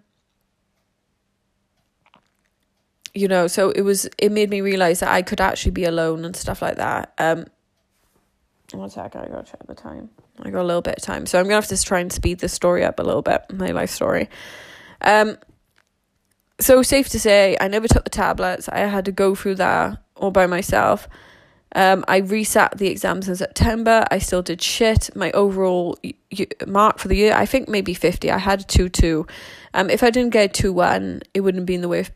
you 3.12 3.28
know, 3.28 3.46
so 3.46 3.70
it 3.70 3.82
was, 3.82 4.08
it 4.16 4.32
made 4.32 4.48
me 4.48 4.62
realise 4.62 5.00
that 5.00 5.10
I 5.10 5.20
could 5.20 5.40
actually 5.40 5.72
be 5.72 5.84
alone 5.84 6.24
and 6.24 6.34
stuff 6.34 6.62
like 6.62 6.76
that. 6.76 7.12
Um, 7.18 7.44
one 8.72 8.88
second, 8.88 9.20
I 9.20 9.28
gotta 9.28 9.50
check 9.50 9.66
the 9.66 9.74
time. 9.74 10.08
I 10.44 10.50
got 10.50 10.62
a 10.62 10.64
little 10.64 10.82
bit 10.82 10.96
of 10.96 11.02
time. 11.02 11.26
So 11.26 11.38
I'm 11.38 11.44
gonna 11.44 11.54
have 11.56 11.68
to 11.68 11.82
try 11.82 12.00
and 12.00 12.12
speed 12.12 12.40
this 12.40 12.52
story 12.52 12.84
up 12.84 12.98
a 12.98 13.02
little 13.02 13.22
bit, 13.22 13.42
my 13.52 13.70
life 13.70 13.90
story. 13.90 14.28
Um 15.00 15.38
so 16.60 16.82
safe 16.82 17.08
to 17.10 17.20
say 17.20 17.56
I 17.60 17.68
never 17.68 17.88
took 17.88 18.04
the 18.04 18.10
tablets. 18.10 18.68
I 18.68 18.78
had 18.80 19.04
to 19.06 19.12
go 19.12 19.34
through 19.34 19.56
that 19.56 19.98
all 20.16 20.30
by 20.30 20.46
myself. 20.46 21.08
Um, 21.74 22.04
I 22.06 22.20
resat 22.20 22.76
the 22.76 22.88
exams 22.88 23.28
in 23.28 23.36
September. 23.36 24.04
I 24.10 24.18
still 24.18 24.42
did 24.42 24.60
shit. 24.60 25.14
My 25.16 25.30
overall 25.32 25.98
mark 26.66 26.98
for 26.98 27.08
the 27.08 27.16
year, 27.16 27.34
I 27.34 27.46
think 27.46 27.68
maybe 27.68 27.94
50. 27.94 28.30
I 28.30 28.38
had 28.38 28.60
a 28.60 28.64
2 28.64 28.88
2. 28.88 29.26
Um, 29.74 29.88
if 29.88 30.02
I 30.02 30.10
didn't 30.10 30.30
get 30.30 30.50
a 30.50 30.62
2 30.62 30.72
1, 30.72 31.22
it 31.34 31.40
wouldn't 31.40 31.62
have 31.62 31.66
been 31.66 31.80
the 31.80 31.88
way 31.88 32.06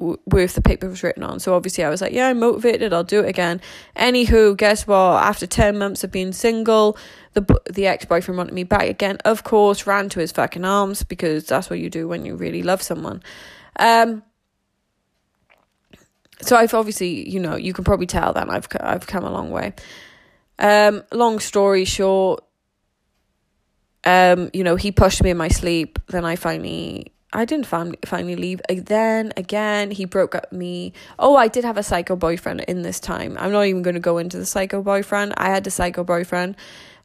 worth 0.00 0.54
the 0.54 0.62
paper 0.62 0.88
was 0.88 1.02
written 1.02 1.22
on. 1.22 1.38
So 1.40 1.54
obviously 1.54 1.84
I 1.84 1.90
was 1.90 2.00
like, 2.00 2.12
yeah, 2.12 2.28
I'm 2.28 2.40
motivated. 2.40 2.92
I'll 2.92 3.04
do 3.04 3.20
it 3.20 3.28
again. 3.28 3.60
Anywho, 3.96 4.56
guess 4.56 4.86
what? 4.86 5.22
After 5.22 5.46
10 5.46 5.78
months 5.78 6.02
of 6.02 6.10
being 6.10 6.32
single, 6.32 6.96
the 7.34 7.60
the 7.70 7.86
ex-boyfriend 7.86 8.38
wanted 8.38 8.54
me 8.54 8.64
back 8.64 8.88
again. 8.88 9.18
Of 9.24 9.44
course, 9.44 9.86
ran 9.86 10.08
to 10.10 10.20
his 10.20 10.32
fucking 10.32 10.64
arms 10.64 11.02
because 11.02 11.44
that's 11.44 11.68
what 11.68 11.78
you 11.78 11.90
do 11.90 12.08
when 12.08 12.24
you 12.24 12.34
really 12.34 12.62
love 12.62 12.82
someone. 12.82 13.22
Um 13.78 14.22
so 16.42 16.56
I've 16.56 16.72
obviously, 16.72 17.28
you 17.28 17.38
know, 17.38 17.56
you 17.56 17.74
can 17.74 17.84
probably 17.84 18.06
tell 18.06 18.32
that 18.32 18.48
I've 18.48 18.68
I've 18.80 19.06
come 19.06 19.24
a 19.24 19.30
long 19.30 19.50
way. 19.50 19.74
Um 20.58 21.02
long 21.12 21.40
story 21.40 21.84
short, 21.84 22.42
um 24.04 24.50
you 24.54 24.64
know, 24.64 24.76
he 24.76 24.92
pushed 24.92 25.22
me 25.22 25.30
in 25.30 25.36
my 25.36 25.48
sleep, 25.48 25.98
then 26.08 26.24
I 26.24 26.36
finally 26.36 27.12
I 27.32 27.44
didn't 27.44 27.66
finally 27.66 28.36
leave. 28.36 28.60
Then 28.68 29.32
again, 29.36 29.92
he 29.92 30.04
broke 30.04 30.34
up 30.34 30.50
me. 30.52 30.92
Oh, 31.18 31.36
I 31.36 31.48
did 31.48 31.64
have 31.64 31.76
a 31.76 31.82
psycho 31.82 32.16
boyfriend 32.16 32.62
in 32.62 32.82
this 32.82 32.98
time. 32.98 33.36
I'm 33.38 33.52
not 33.52 33.66
even 33.66 33.82
going 33.82 33.94
to 33.94 34.00
go 34.00 34.18
into 34.18 34.36
the 34.36 34.46
psycho 34.46 34.82
boyfriend. 34.82 35.34
I 35.36 35.50
had 35.50 35.66
a 35.66 35.70
psycho 35.70 36.04
boyfriend 36.04 36.56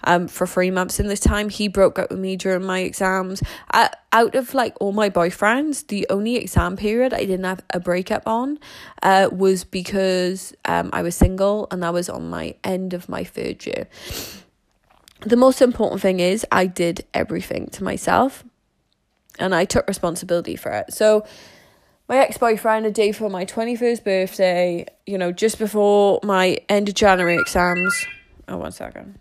um 0.04 0.28
for 0.28 0.46
three 0.46 0.72
months 0.72 1.00
in 1.00 1.08
this 1.08 1.20
time. 1.20 1.50
He 1.50 1.68
broke 1.68 2.00
up 2.00 2.10
with 2.10 2.20
me 2.20 2.36
during 2.36 2.66
my 2.66 2.80
exams. 2.80 3.44
I, 3.72 3.92
out 4.12 4.36
of 4.36 4.54
like 4.54 4.76
all 4.82 4.92
my 4.92 5.10
boyfriends, 5.10 5.88
the 5.88 6.08
only 6.10 6.38
exam 6.38 6.76
period 6.76 7.14
I 7.14 7.20
didn't 7.20 7.46
have 7.46 7.64
a 7.70 7.80
breakup 7.80 8.24
on 8.28 8.60
uh 9.04 9.30
was 9.32 9.64
because 9.64 10.54
um 10.66 10.90
I 10.92 11.04
was 11.04 11.16
single 11.16 11.68
and 11.70 11.84
that 11.84 11.94
was 11.94 12.10
on 12.10 12.30
my 12.30 12.56
end 12.64 12.94
of 12.94 13.10
my 13.10 13.24
third 13.24 13.66
year. 13.66 13.88
The 15.22 15.38
most 15.38 15.62
important 15.62 16.02
thing 16.02 16.20
is 16.20 16.46
I 16.52 16.66
did 16.66 17.06
everything 17.14 17.68
to 17.70 17.84
myself 17.84 18.44
and 19.40 19.54
I 19.54 19.66
took 19.66 19.88
responsibility 19.88 20.56
for 20.56 20.72
it. 20.72 20.94
So 20.94 21.26
my 22.08 22.18
ex-boyfriend 22.18 22.86
a 22.86 22.92
day 22.92 23.12
for 23.12 23.30
my 23.30 23.46
21st 23.46 24.04
birthday, 24.04 24.86
you 25.06 25.18
know, 25.18 25.32
just 25.32 25.58
before 25.58 26.20
my 26.24 26.58
end 26.70 26.90
of 26.90 26.96
January 26.96 27.38
exams. 27.38 28.06
Oh, 28.48 28.58
one 28.58 28.72
second. 28.72 29.18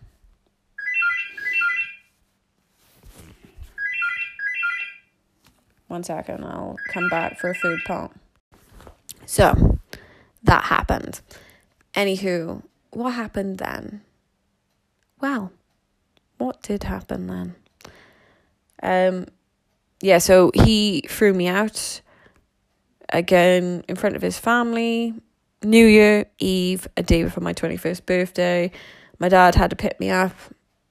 One 5.89 6.03
second, 6.03 6.45
I'll 6.45 6.77
come 6.89 7.09
back 7.09 7.39
for 7.39 7.51
a 7.51 7.55
food 7.55 7.81
part. 7.87 8.13
So, 9.27 9.79
that 10.43 10.65
happened. 10.65 11.21
Anywho, 11.95 12.63
what 12.91 13.11
happened 13.11 13.59
then? 13.59 14.03
Well, 15.21 15.53
what 16.39 16.63
did 16.63 16.83
happen 16.83 17.27
then? 17.29 17.55
Um, 18.83 19.27
yeah, 20.05 20.19
so 20.19 20.51
he 20.55 21.01
threw 21.09 21.33
me 21.33 21.49
out 21.49 22.03
again 23.09 23.83
in 23.89 23.97
front 23.97 24.17
of 24.17 24.21
his 24.21 24.39
family. 24.39 25.15
New 25.63 25.87
Year 25.87 26.27
Eve, 26.39 26.87
a 26.99 27.03
day 27.03 27.23
before 27.23 27.43
my 27.43 27.55
21st 27.55 28.05
birthday. 28.05 28.71
My 29.19 29.31
dad 29.31 29.55
had 29.55 29.71
to 29.71 29.77
pick 29.77 29.99
me 29.99 30.11
up. 30.11 30.33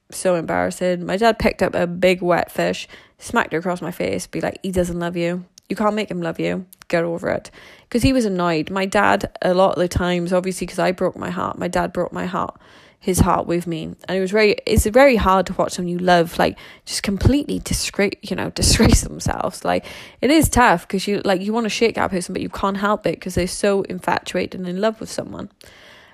So 0.09 0.33
embarrassing. 0.33 1.05
My 1.05 1.17
dad 1.17 1.37
picked 1.37 1.61
up 1.61 1.75
a 1.75 1.85
big 1.85 2.23
wet 2.23 2.51
fish, 2.51 2.87
smacked 3.19 3.53
it 3.53 3.57
across 3.57 3.83
my 3.83 3.91
face, 3.91 4.25
be 4.25 4.41
like, 4.41 4.57
he 4.63 4.71
doesn't 4.71 4.97
love 4.97 5.15
you. 5.15 5.45
You 5.69 5.75
can't 5.75 5.93
make 5.93 6.09
him 6.09 6.21
love 6.21 6.39
you. 6.39 6.65
Get 6.87 7.03
over 7.03 7.29
it. 7.29 7.51
Because 7.83 8.01
he 8.01 8.13
was 8.13 8.25
annoyed. 8.25 8.71
My 8.71 8.87
dad, 8.87 9.31
a 9.43 9.53
lot 9.53 9.73
of 9.73 9.79
the 9.79 9.87
times, 9.87 10.33
obviously, 10.33 10.65
because 10.65 10.79
I 10.79 10.91
broke 10.91 11.15
my 11.15 11.29
heart, 11.29 11.59
my 11.59 11.67
dad 11.67 11.93
broke 11.93 12.13
my 12.13 12.25
heart 12.25 12.59
his 13.03 13.19
heart 13.19 13.45
with 13.47 13.67
me. 13.67 13.83
And 14.07 14.17
it 14.17 14.21
was 14.21 14.31
very 14.31 14.55
it's 14.65 14.85
very 14.85 15.17
hard 15.17 15.45
to 15.47 15.53
watch 15.53 15.73
someone 15.73 15.91
you 15.91 15.99
love 15.99 16.39
like 16.39 16.57
just 16.85 17.03
completely 17.03 17.59
disgrace 17.59 18.15
you 18.21 18.33
know 18.33 18.49
disgrace 18.61 19.01
themselves. 19.01 19.65
Like 19.65 19.85
it 20.21 20.31
is 20.31 20.47
tough 20.47 20.87
because 20.87 21.05
you 21.05 21.21
like 21.25 21.41
you 21.41 21.51
want 21.51 21.65
to 21.65 21.69
shake 21.69 21.95
that 21.95 22.11
person 22.11 22.31
but 22.31 22.41
you 22.41 22.47
can't 22.47 22.77
help 22.77 23.05
it 23.05 23.19
because 23.19 23.35
they're 23.35 23.45
so 23.45 23.81
infatuated 23.81 24.57
and 24.57 24.69
in 24.69 24.79
love 24.79 25.01
with 25.01 25.11
someone. 25.11 25.51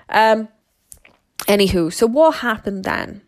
Um 0.09 0.47
anywho 1.41 1.93
so 1.93 2.07
what 2.07 2.37
happened 2.37 2.85
then? 2.85 3.21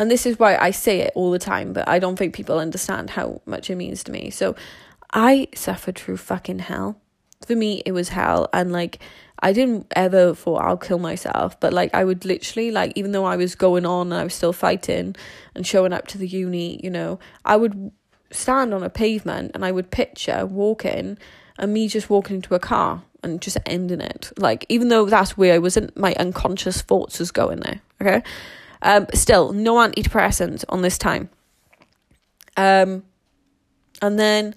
And 0.00 0.10
this 0.10 0.26
is 0.26 0.36
why 0.36 0.56
I 0.56 0.72
say 0.72 0.98
it 0.98 1.12
all 1.14 1.30
the 1.30 1.38
time 1.38 1.72
but 1.72 1.88
I 1.88 2.00
don't 2.00 2.16
think 2.16 2.34
people 2.34 2.58
understand 2.58 3.10
how 3.10 3.40
much 3.46 3.70
it 3.70 3.76
means 3.76 4.02
to 4.02 4.10
me. 4.10 4.30
So 4.30 4.56
I 5.12 5.46
suffered 5.54 5.96
through 5.96 6.16
fucking 6.16 6.58
hell. 6.58 7.00
For 7.46 7.54
me 7.54 7.84
it 7.86 7.92
was 7.92 8.08
hell. 8.08 8.48
And 8.52 8.72
like 8.72 8.98
I 9.42 9.52
didn't 9.52 9.86
ever 9.96 10.34
thought 10.34 10.62
I'll 10.62 10.76
kill 10.76 10.98
myself, 10.98 11.58
but 11.60 11.72
like 11.72 11.94
I 11.94 12.04
would 12.04 12.24
literally 12.24 12.70
like 12.70 12.92
even 12.94 13.12
though 13.12 13.24
I 13.24 13.36
was 13.36 13.54
going 13.54 13.86
on 13.86 14.12
and 14.12 14.20
I 14.20 14.24
was 14.24 14.34
still 14.34 14.52
fighting 14.52 15.16
and 15.54 15.66
showing 15.66 15.92
up 15.92 16.06
to 16.08 16.18
the 16.18 16.28
uni, 16.28 16.80
you 16.82 16.90
know, 16.90 17.18
I 17.44 17.56
would 17.56 17.90
stand 18.30 18.72
on 18.74 18.82
a 18.82 18.90
pavement 18.90 19.52
and 19.54 19.64
I 19.64 19.72
would 19.72 19.90
picture 19.90 20.46
walking 20.46 21.18
and 21.58 21.72
me 21.72 21.88
just 21.88 22.10
walking 22.10 22.36
into 22.36 22.54
a 22.54 22.60
car 22.60 23.02
and 23.22 23.40
just 23.40 23.58
ending 23.66 24.00
it. 24.00 24.30
Like 24.36 24.66
even 24.68 24.88
though 24.88 25.06
that's 25.06 25.36
where 25.36 25.54
I 25.54 25.58
wasn't 25.58 25.96
my 25.96 26.14
unconscious 26.14 26.82
thoughts 26.82 27.18
was 27.18 27.30
going 27.30 27.60
there. 27.60 27.80
Okay. 28.00 28.22
Um 28.82 29.06
still 29.14 29.52
no 29.52 29.74
antidepressants 29.76 30.64
on 30.68 30.82
this 30.82 30.98
time. 30.98 31.30
Um, 32.56 33.04
and 34.02 34.18
then, 34.18 34.54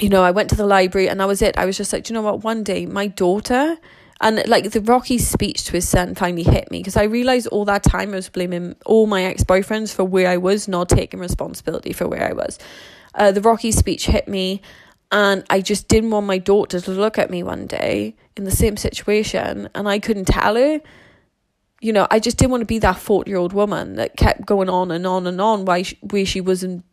you 0.00 0.08
know, 0.08 0.22
I 0.22 0.30
went 0.30 0.50
to 0.50 0.56
the 0.56 0.66
library 0.66 1.08
and 1.08 1.20
that 1.20 1.28
was 1.28 1.42
it. 1.42 1.58
I 1.58 1.66
was 1.66 1.76
just 1.76 1.92
like, 1.92 2.08
you 2.08 2.14
know 2.14 2.22
what? 2.22 2.42
One 2.42 2.64
day, 2.64 2.86
my 2.86 3.06
daughter 3.06 3.76
and 4.20 4.46
like 4.46 4.70
the 4.70 4.80
Rocky 4.82 5.18
speech 5.18 5.64
to 5.64 5.72
his 5.72 5.88
son 5.88 6.14
finally 6.14 6.42
hit 6.42 6.70
me 6.70 6.80
because 6.80 6.96
I 6.96 7.04
realized 7.04 7.46
all 7.46 7.64
that 7.64 7.82
time 7.82 8.12
I 8.12 8.16
was 8.16 8.28
blaming 8.28 8.76
all 8.84 9.06
my 9.06 9.24
ex 9.24 9.42
boyfriends 9.44 9.94
for 9.94 10.04
where 10.04 10.28
I 10.28 10.36
was, 10.36 10.68
not 10.68 10.88
taking 10.88 11.20
responsibility 11.20 11.92
for 11.92 12.06
where 12.06 12.28
I 12.28 12.32
was. 12.32 12.58
Uh, 13.14 13.32
the 13.32 13.40
Rocky 13.40 13.72
speech 13.72 14.06
hit 14.06 14.28
me, 14.28 14.60
and 15.10 15.44
I 15.48 15.62
just 15.62 15.88
didn't 15.88 16.10
want 16.10 16.26
my 16.26 16.38
daughter 16.38 16.80
to 16.80 16.90
look 16.90 17.18
at 17.18 17.30
me 17.30 17.42
one 17.42 17.66
day 17.66 18.14
in 18.36 18.44
the 18.44 18.50
same 18.50 18.76
situation, 18.76 19.70
and 19.74 19.88
I 19.88 19.98
couldn't 19.98 20.26
tell 20.26 20.54
her. 20.54 20.80
You 21.80 21.94
know, 21.94 22.06
I 22.10 22.20
just 22.20 22.36
didn't 22.36 22.50
want 22.50 22.60
to 22.60 22.66
be 22.66 22.78
that 22.80 22.98
40 22.98 23.30
year 23.30 23.38
old 23.38 23.54
woman 23.54 23.94
that 23.96 24.18
kept 24.18 24.44
going 24.44 24.68
on 24.68 24.90
and 24.90 25.06
on 25.06 25.26
and 25.26 25.40
on 25.40 25.64
why 25.64 25.80
she, 25.80 25.96
where 26.02 26.26
she 26.26 26.42
wasn't 26.42 26.84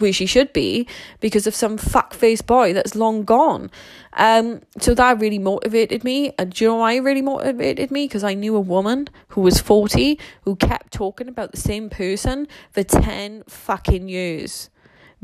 where 0.00 0.12
she 0.12 0.26
should 0.26 0.52
be 0.52 0.86
because 1.20 1.46
of 1.46 1.54
some 1.54 1.78
fuckface 1.78 2.44
boy 2.44 2.72
that's 2.72 2.94
long 2.94 3.24
gone. 3.24 3.70
Um, 4.14 4.62
so 4.78 4.94
that 4.94 5.20
really 5.20 5.38
motivated 5.38 6.04
me. 6.04 6.32
And 6.38 6.52
do 6.52 6.64
you 6.64 6.70
know 6.70 6.76
why 6.76 6.94
it 6.94 7.00
really 7.00 7.22
motivated 7.22 7.90
me? 7.90 8.06
Because 8.06 8.24
I 8.24 8.34
knew 8.34 8.56
a 8.56 8.60
woman 8.60 9.08
who 9.28 9.40
was 9.40 9.60
40 9.60 10.18
who 10.42 10.56
kept 10.56 10.92
talking 10.92 11.28
about 11.28 11.52
the 11.52 11.60
same 11.60 11.90
person 11.90 12.46
for 12.72 12.82
10 12.82 13.44
fucking 13.48 14.08
years 14.08 14.70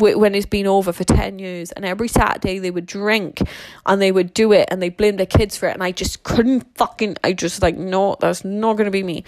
when 0.01 0.35
it's 0.35 0.47
been 0.47 0.67
over 0.67 0.93
for 0.93 1.05
10 1.05 1.39
years 1.39 1.73
and 1.73 1.85
every 1.85 2.09
saturday 2.09 2.59
they 2.59 2.71
would 2.71 2.87
drink 2.87 3.43
and 3.85 4.01
they 4.01 4.11
would 4.11 4.33
do 4.33 4.53
it 4.53 4.67
and 4.71 4.81
they 4.81 4.89
blamed 4.89 5.19
their 5.19 5.27
kids 5.27 5.57
for 5.57 5.69
it 5.69 5.75
and 5.75 5.83
i 5.83 5.93
just 5.93 6.23
couldn't 6.23 6.67
fucking 6.77 7.17
i 7.23 7.33
just 7.33 7.61
like 7.61 7.77
no 7.77 8.17
that's 8.21 8.45
not 8.45 8.79
to 8.79 8.91
be 8.91 9.03
me 9.03 9.23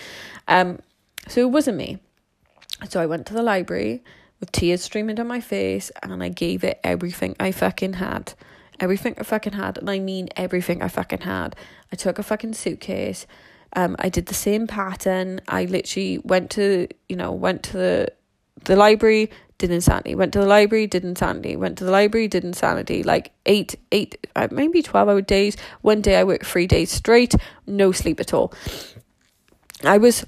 um 0.48 0.78
so 1.28 1.40
it 1.40 1.50
wasn't 1.50 1.76
me 1.76 1.98
so 2.88 3.00
i 3.00 3.06
went 3.06 3.26
to 3.26 3.34
the 3.34 3.42
library 3.42 4.02
with 4.42 4.50
tears 4.50 4.82
streaming 4.82 5.14
down 5.14 5.28
my 5.28 5.40
face 5.40 5.92
and 6.02 6.20
i 6.22 6.28
gave 6.28 6.64
it 6.64 6.80
everything 6.82 7.36
i 7.38 7.52
fucking 7.52 7.92
had 7.94 8.34
everything 8.80 9.14
i 9.18 9.22
fucking 9.22 9.52
had 9.52 9.78
and 9.78 9.88
i 9.88 10.00
mean 10.00 10.28
everything 10.36 10.82
i 10.82 10.88
fucking 10.88 11.20
had 11.20 11.54
i 11.92 11.96
took 11.96 12.18
a 12.18 12.22
fucking 12.24 12.52
suitcase 12.52 13.24
um 13.76 13.94
i 14.00 14.08
did 14.08 14.26
the 14.26 14.34
same 14.34 14.66
pattern 14.66 15.40
i 15.46 15.64
literally 15.64 16.18
went 16.24 16.50
to 16.50 16.88
you 17.08 17.14
know 17.14 17.30
went 17.30 17.62
to 17.62 17.76
the 17.76 18.12
the 18.64 18.74
library 18.74 19.30
did 19.62 19.70
insanity. 19.70 20.16
Went 20.16 20.32
to 20.32 20.40
the 20.40 20.46
library, 20.46 20.88
did 20.88 21.04
insanity. 21.04 21.54
Went 21.54 21.78
to 21.78 21.84
the 21.84 21.92
library, 21.92 22.26
did 22.26 22.44
insanity. 22.44 23.04
Like 23.04 23.30
eight, 23.46 23.76
eight, 23.92 24.26
uh, 24.34 24.48
maybe 24.50 24.82
12 24.82 25.08
hour 25.08 25.20
days. 25.20 25.56
One 25.82 26.00
day 26.00 26.16
I 26.16 26.24
worked 26.24 26.44
three 26.44 26.66
days 26.66 26.90
straight, 26.90 27.36
no 27.64 27.92
sleep 27.92 28.18
at 28.18 28.34
all. 28.34 28.52
I 29.84 29.98
was 29.98 30.26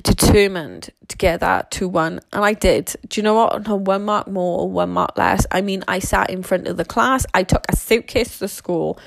determined 0.00 0.90
to 1.08 1.16
get 1.16 1.40
that 1.40 1.70
to 1.72 1.88
one 1.88 2.20
and 2.32 2.44
I 2.44 2.54
did. 2.54 2.94
Do 3.08 3.20
you 3.20 3.22
know 3.22 3.34
what? 3.34 3.66
No 3.66 3.76
one 3.76 4.04
mark 4.04 4.28
more 4.28 4.60
or 4.60 4.70
one 4.70 4.90
mark 4.90 5.16
less. 5.18 5.46
I 5.50 5.60
mean 5.60 5.84
I 5.88 5.98
sat 5.98 6.30
in 6.30 6.42
front 6.42 6.66
of 6.66 6.76
the 6.76 6.84
class, 6.84 7.26
I 7.34 7.42
took 7.42 7.64
a 7.68 7.76
suitcase 7.76 8.38
to 8.38 8.48
school, 8.48 8.98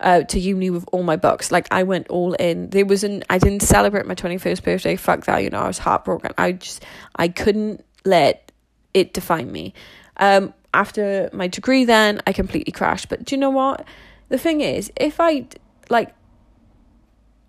uh 0.00 0.22
to 0.22 0.40
uni 0.40 0.70
with 0.70 0.84
all 0.92 1.02
my 1.02 1.16
books. 1.16 1.50
Like 1.52 1.68
I 1.70 1.82
went 1.82 2.08
all 2.08 2.32
in. 2.34 2.70
There 2.70 2.86
was 2.86 3.04
an 3.04 3.22
I 3.28 3.38
didn't 3.38 3.62
celebrate 3.62 4.06
my 4.06 4.14
twenty 4.14 4.38
first 4.38 4.64
birthday, 4.64 4.96
fuck 4.96 5.24
that, 5.26 5.42
you 5.42 5.50
know, 5.50 5.60
I 5.60 5.66
was 5.66 5.78
heartbroken. 5.78 6.32
I 6.38 6.52
just 6.52 6.84
I 7.16 7.28
couldn't 7.28 7.84
let 8.04 8.50
it 8.94 9.12
define 9.12 9.50
me. 9.52 9.74
Um, 10.16 10.54
after 10.72 11.30
my 11.32 11.48
degree, 11.48 11.84
then 11.84 12.20
I 12.26 12.32
completely 12.32 12.72
crashed. 12.72 13.08
But 13.08 13.24
do 13.24 13.34
you 13.34 13.40
know 13.40 13.50
what? 13.50 13.84
The 14.28 14.38
thing 14.38 14.60
is, 14.60 14.92
if 14.96 15.20
I 15.20 15.46
like, 15.88 16.14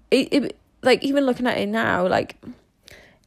it, 0.09 0.33
it 0.33 0.57
like 0.81 1.03
even 1.03 1.25
looking 1.25 1.47
at 1.47 1.57
it 1.57 1.67
now, 1.67 2.07
like 2.07 2.37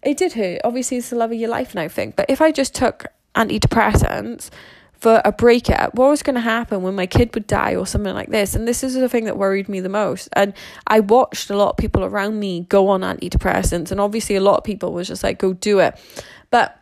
it 0.04 0.16
did 0.16 0.34
hurt. 0.34 0.60
Obviously, 0.64 0.98
it's 0.98 1.10
the 1.10 1.16
love 1.16 1.32
of 1.32 1.38
your 1.38 1.50
life 1.50 1.74
now 1.74 1.88
thing. 1.88 2.12
But 2.16 2.26
if 2.28 2.40
I 2.40 2.52
just 2.52 2.74
took 2.74 3.06
antidepressants 3.34 4.50
for 4.92 5.20
a 5.24 5.32
breakup, 5.32 5.94
what 5.94 6.08
was 6.08 6.22
going 6.22 6.34
to 6.34 6.40
happen 6.40 6.82
when 6.82 6.94
my 6.94 7.06
kid 7.06 7.34
would 7.34 7.46
die 7.46 7.74
or 7.74 7.86
something 7.86 8.14
like 8.14 8.30
this? 8.30 8.54
And 8.54 8.66
this 8.66 8.82
is 8.82 8.94
the 8.94 9.08
thing 9.08 9.24
that 9.24 9.36
worried 9.36 9.68
me 9.68 9.80
the 9.80 9.88
most. 9.88 10.28
And 10.34 10.54
I 10.86 11.00
watched 11.00 11.50
a 11.50 11.56
lot 11.56 11.70
of 11.70 11.76
people 11.76 12.04
around 12.04 12.38
me 12.38 12.66
go 12.68 12.88
on 12.88 13.00
antidepressants, 13.00 13.90
and 13.90 14.00
obviously, 14.00 14.36
a 14.36 14.40
lot 14.40 14.58
of 14.58 14.64
people 14.64 14.92
was 14.92 15.08
just 15.08 15.22
like, 15.22 15.38
"Go 15.38 15.52
do 15.52 15.80
it," 15.80 15.98
but 16.50 16.78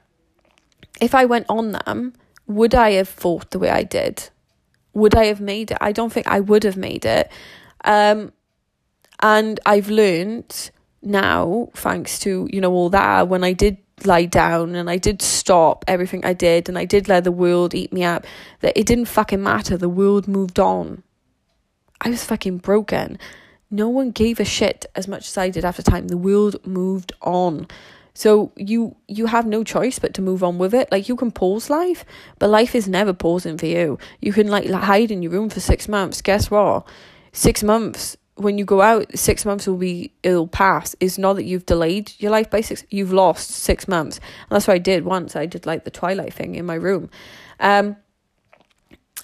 if 1.00 1.14
I 1.14 1.24
went 1.24 1.46
on 1.48 1.72
them, 1.72 2.12
would 2.46 2.74
I 2.74 2.92
have 2.92 3.08
fought 3.08 3.50
the 3.50 3.58
way 3.58 3.70
I 3.70 3.82
did? 3.82 4.30
Would 4.94 5.14
I 5.14 5.26
have 5.26 5.40
made 5.40 5.70
it? 5.70 5.78
I 5.80 5.92
don't 5.92 6.12
think 6.12 6.28
I 6.28 6.40
would 6.40 6.64
have 6.64 6.76
made 6.76 7.04
it. 7.04 7.30
Um, 7.84 8.32
and 9.20 9.58
I've 9.64 9.88
learned 9.88 10.70
now, 11.02 11.68
thanks 11.74 12.18
to, 12.20 12.48
you 12.52 12.60
know, 12.60 12.72
all 12.72 12.90
that, 12.90 13.28
when 13.28 13.44
I 13.44 13.52
did 13.52 13.78
lie 14.04 14.24
down 14.24 14.74
and 14.74 14.88
I 14.88 14.96
did 14.96 15.22
stop 15.22 15.84
everything 15.86 16.24
I 16.24 16.32
did 16.32 16.68
and 16.68 16.78
I 16.78 16.84
did 16.84 17.08
let 17.08 17.24
the 17.24 17.32
world 17.32 17.74
eat 17.74 17.92
me 17.92 18.04
up, 18.04 18.24
that 18.60 18.78
it 18.78 18.86
didn't 18.86 19.06
fucking 19.06 19.42
matter. 19.42 19.76
The 19.76 19.88
world 19.88 20.28
moved 20.28 20.58
on. 20.58 21.02
I 22.00 22.10
was 22.10 22.24
fucking 22.24 22.58
broken. 22.58 23.18
No 23.70 23.88
one 23.88 24.10
gave 24.10 24.38
a 24.38 24.44
shit 24.44 24.86
as 24.94 25.08
much 25.08 25.28
as 25.28 25.38
I 25.38 25.50
did 25.50 25.64
after 25.64 25.82
time. 25.82 26.08
The 26.08 26.16
world 26.16 26.64
moved 26.66 27.12
on. 27.22 27.68
So 28.14 28.52
you 28.56 28.96
you 29.08 29.26
have 29.26 29.46
no 29.46 29.64
choice 29.64 29.98
but 29.98 30.12
to 30.14 30.22
move 30.22 30.44
on 30.44 30.58
with 30.58 30.74
it. 30.74 30.92
Like 30.92 31.08
you 31.08 31.16
can 31.16 31.30
pause 31.30 31.70
life, 31.70 32.04
but 32.38 32.50
life 32.50 32.74
is 32.74 32.86
never 32.86 33.14
pausing 33.14 33.56
for 33.56 33.66
you. 33.66 33.98
You 34.20 34.34
can 34.34 34.48
like 34.48 34.68
hide 34.68 35.10
in 35.10 35.22
your 35.22 35.32
room 35.32 35.48
for 35.48 35.60
six 35.60 35.88
months. 35.88 36.20
Guess 36.20 36.50
what? 36.50 36.86
Six 37.32 37.62
months 37.62 38.18
when 38.36 38.58
you 38.58 38.64
go 38.64 38.80
out, 38.80 39.16
six 39.16 39.44
months 39.44 39.66
will 39.66 39.76
be 39.76 40.12
it'll 40.22 40.48
pass. 40.48 40.96
It's 41.00 41.18
not 41.18 41.34
that 41.34 41.44
you've 41.44 41.66
delayed 41.66 42.12
your 42.18 42.30
life 42.30 42.50
by 42.50 42.62
six. 42.62 42.84
You've 42.90 43.12
lost 43.12 43.50
six 43.50 43.86
months. 43.86 44.18
And 44.18 44.50
that's 44.50 44.66
what 44.66 44.74
I 44.74 44.78
did 44.78 45.04
once. 45.04 45.36
I 45.36 45.46
did 45.46 45.66
like 45.66 45.84
the 45.84 45.90
twilight 45.90 46.32
thing 46.32 46.54
in 46.54 46.64
my 46.64 46.74
room. 46.74 47.10
Um, 47.60 47.96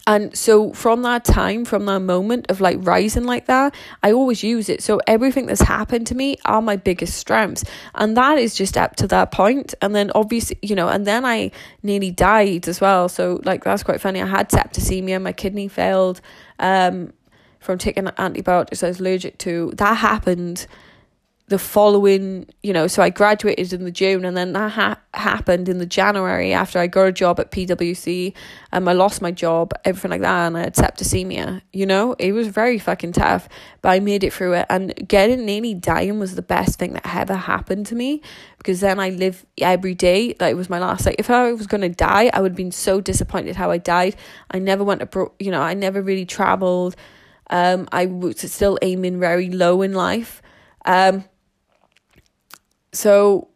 and 0.06 0.34
so 0.34 0.72
from 0.72 1.02
that 1.02 1.24
time, 1.24 1.66
from 1.66 1.84
that 1.84 2.00
moment 2.00 2.46
of 2.48 2.62
like 2.62 2.78
rising 2.80 3.24
like 3.24 3.44
that, 3.44 3.74
I 4.02 4.12
always 4.12 4.42
use 4.42 4.70
it. 4.70 4.82
So 4.82 5.00
everything 5.06 5.44
that's 5.44 5.60
happened 5.60 6.06
to 6.06 6.14
me 6.14 6.38
are 6.46 6.62
my 6.62 6.76
biggest 6.76 7.18
strengths. 7.18 7.62
And 7.94 8.16
that 8.16 8.38
is 8.38 8.54
just 8.54 8.78
up 8.78 8.96
to 8.96 9.06
that 9.08 9.32
point. 9.32 9.74
And 9.82 9.94
then 9.94 10.10
obviously, 10.14 10.58
you 10.62 10.74
know, 10.74 10.88
and 10.88 11.06
then 11.06 11.26
I 11.26 11.50
nearly 11.82 12.10
died 12.10 12.68
as 12.68 12.80
well. 12.80 13.10
So 13.10 13.40
like 13.44 13.64
that's 13.64 13.82
quite 13.82 14.00
funny. 14.00 14.22
I 14.22 14.26
had 14.26 14.48
septicemia, 14.48 15.20
my 15.20 15.32
kidney 15.32 15.68
failed 15.68 16.22
um 16.58 17.12
from 17.60 17.78
taking 17.78 18.08
antibiotics 18.18 18.82
I 18.82 18.88
was 18.88 19.00
allergic 19.00 19.38
to. 19.38 19.72
That 19.76 19.94
happened 19.94 20.66
the 21.48 21.58
following, 21.58 22.46
you 22.62 22.74
know, 22.74 22.86
so 22.86 23.02
I 23.02 23.08
graduated 23.08 23.72
in 23.72 23.84
the 23.84 23.90
June 23.90 24.26
and 24.26 24.36
then 24.36 24.52
that 24.52 24.72
ha- 24.72 25.00
happened 25.14 25.70
in 25.70 25.78
the 25.78 25.86
January 25.86 26.52
after 26.52 26.78
I 26.78 26.86
got 26.86 27.04
a 27.04 27.12
job 27.12 27.40
at 27.40 27.50
PwC 27.50 28.34
and 28.70 28.88
I 28.88 28.92
lost 28.92 29.22
my 29.22 29.30
job, 29.30 29.72
everything 29.82 30.10
like 30.10 30.20
that, 30.20 30.46
and 30.46 30.58
I 30.58 30.60
had 30.60 30.74
septicemia, 30.74 31.62
you 31.72 31.86
know, 31.86 32.14
it 32.18 32.32
was 32.32 32.48
very 32.48 32.78
fucking 32.78 33.12
tough, 33.12 33.48
but 33.80 33.88
I 33.88 34.00
made 34.00 34.24
it 34.24 34.32
through 34.32 34.54
it 34.54 34.66
and 34.68 34.94
getting 35.08 35.46
nearly 35.46 35.72
dying 35.72 36.18
was 36.18 36.34
the 36.34 36.42
best 36.42 36.78
thing 36.78 36.92
that 36.92 37.16
ever 37.16 37.34
happened 37.34 37.86
to 37.86 37.94
me 37.94 38.20
because 38.58 38.80
then 38.80 39.00
I 39.00 39.08
live 39.08 39.46
every 39.56 39.94
day, 39.94 40.36
like 40.38 40.52
it 40.52 40.56
was 40.56 40.68
my 40.68 40.78
last, 40.78 41.06
like 41.06 41.16
if 41.18 41.30
I 41.30 41.50
was 41.52 41.66
going 41.66 41.80
to 41.80 41.88
die, 41.88 42.30
I 42.30 42.42
would 42.42 42.52
have 42.52 42.56
been 42.56 42.72
so 42.72 43.00
disappointed 43.00 43.56
how 43.56 43.70
I 43.70 43.78
died. 43.78 44.16
I 44.50 44.58
never 44.58 44.84
went 44.84 45.00
abroad, 45.00 45.30
you 45.38 45.50
know, 45.50 45.62
I 45.62 45.72
never 45.72 46.02
really 46.02 46.26
traveled. 46.26 46.94
Um, 47.50 47.88
I 47.92 48.06
was 48.06 48.40
still 48.52 48.78
aiming 48.82 49.18
very 49.20 49.50
low 49.50 49.82
in 49.82 49.94
life. 49.94 50.42
Um, 50.84 51.24
so 52.92 53.48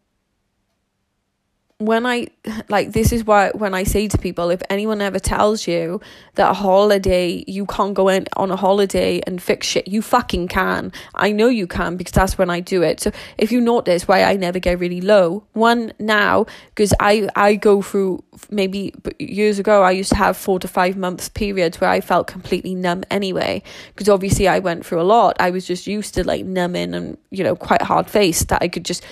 when 1.86 2.06
I 2.06 2.28
like 2.68 2.92
this 2.92 3.12
is 3.12 3.24
why 3.24 3.50
when 3.54 3.74
I 3.74 3.84
say 3.84 4.08
to 4.08 4.18
people 4.18 4.50
if 4.50 4.62
anyone 4.70 5.00
ever 5.00 5.18
tells 5.18 5.66
you 5.66 6.00
that 6.34 6.50
a 6.50 6.54
holiday 6.54 7.44
you 7.46 7.66
can't 7.66 7.94
go 7.94 8.08
in 8.08 8.26
on 8.36 8.50
a 8.50 8.56
holiday 8.56 9.20
and 9.26 9.40
fix 9.42 9.66
shit 9.66 9.88
you 9.88 10.02
fucking 10.02 10.48
can. 10.48 10.92
I 11.14 11.32
know 11.32 11.48
you 11.48 11.66
can 11.66 11.96
because 11.96 12.12
that's 12.12 12.38
when 12.38 12.50
I 12.50 12.60
do 12.60 12.82
it. 12.82 13.00
So 13.00 13.12
if 13.38 13.52
you 13.52 13.60
notice 13.60 14.08
why 14.08 14.24
I 14.24 14.36
never 14.36 14.58
get 14.58 14.78
really 14.78 15.00
low 15.00 15.44
one 15.52 15.92
now 15.98 16.46
because 16.70 16.94
I 17.00 17.28
I 17.36 17.54
go 17.54 17.82
through 17.82 18.22
maybe 18.50 18.94
years 19.18 19.58
ago 19.58 19.82
I 19.82 19.92
used 19.92 20.10
to 20.10 20.16
have 20.16 20.36
4 20.36 20.58
to 20.60 20.68
5 20.68 20.96
months 20.96 21.28
periods 21.28 21.80
where 21.80 21.90
I 21.90 22.00
felt 22.00 22.26
completely 22.26 22.74
numb 22.74 23.04
anyway 23.10 23.62
because 23.94 24.08
obviously 24.08 24.48
I 24.48 24.58
went 24.58 24.84
through 24.86 25.00
a 25.00 25.08
lot. 25.16 25.36
I 25.38 25.50
was 25.50 25.66
just 25.66 25.86
used 25.86 26.14
to 26.14 26.24
like 26.24 26.44
numbing 26.44 26.94
and 26.94 27.18
you 27.30 27.44
know 27.44 27.56
quite 27.56 27.82
hard 27.82 28.08
faced 28.08 28.48
that 28.48 28.62
I 28.62 28.68
could 28.68 28.84
just 28.84 29.04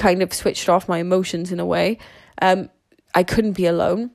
kind 0.00 0.22
of 0.22 0.32
switched 0.32 0.68
off 0.68 0.88
my 0.88 0.98
emotions 0.98 1.52
in 1.52 1.60
a 1.60 1.66
way. 1.66 1.98
Um, 2.40 2.70
I 3.14 3.22
couldn't 3.22 3.52
be 3.52 3.66
alone. 3.66 4.10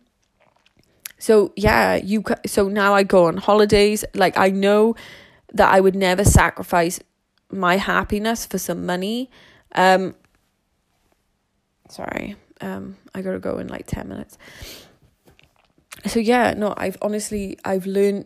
So 1.19 1.53
yeah, 1.55 1.95
you 1.95 2.23
so 2.45 2.67
now 2.67 2.93
I 2.93 3.03
go 3.03 3.25
on 3.25 3.37
holidays. 3.37 4.03
Like 4.13 4.37
I 4.37 4.49
know 4.49 4.95
that 5.53 5.71
I 5.71 5.79
would 5.79 5.95
never 5.95 6.25
sacrifice 6.25 6.99
my 7.51 7.77
happiness 7.77 8.45
for 8.45 8.57
some 8.57 8.85
money. 8.85 9.29
Um, 9.73 10.15
sorry, 11.87 12.35
um, 12.61 12.97
I 13.13 13.21
gotta 13.21 13.39
go 13.39 13.59
in 13.59 13.67
like 13.67 13.85
ten 13.85 14.09
minutes. 14.09 14.37
So 16.07 16.19
yeah, 16.19 16.53
no, 16.57 16.73
I've 16.75 16.97
honestly 17.01 17.57
I've 17.63 17.85
learned 17.85 18.25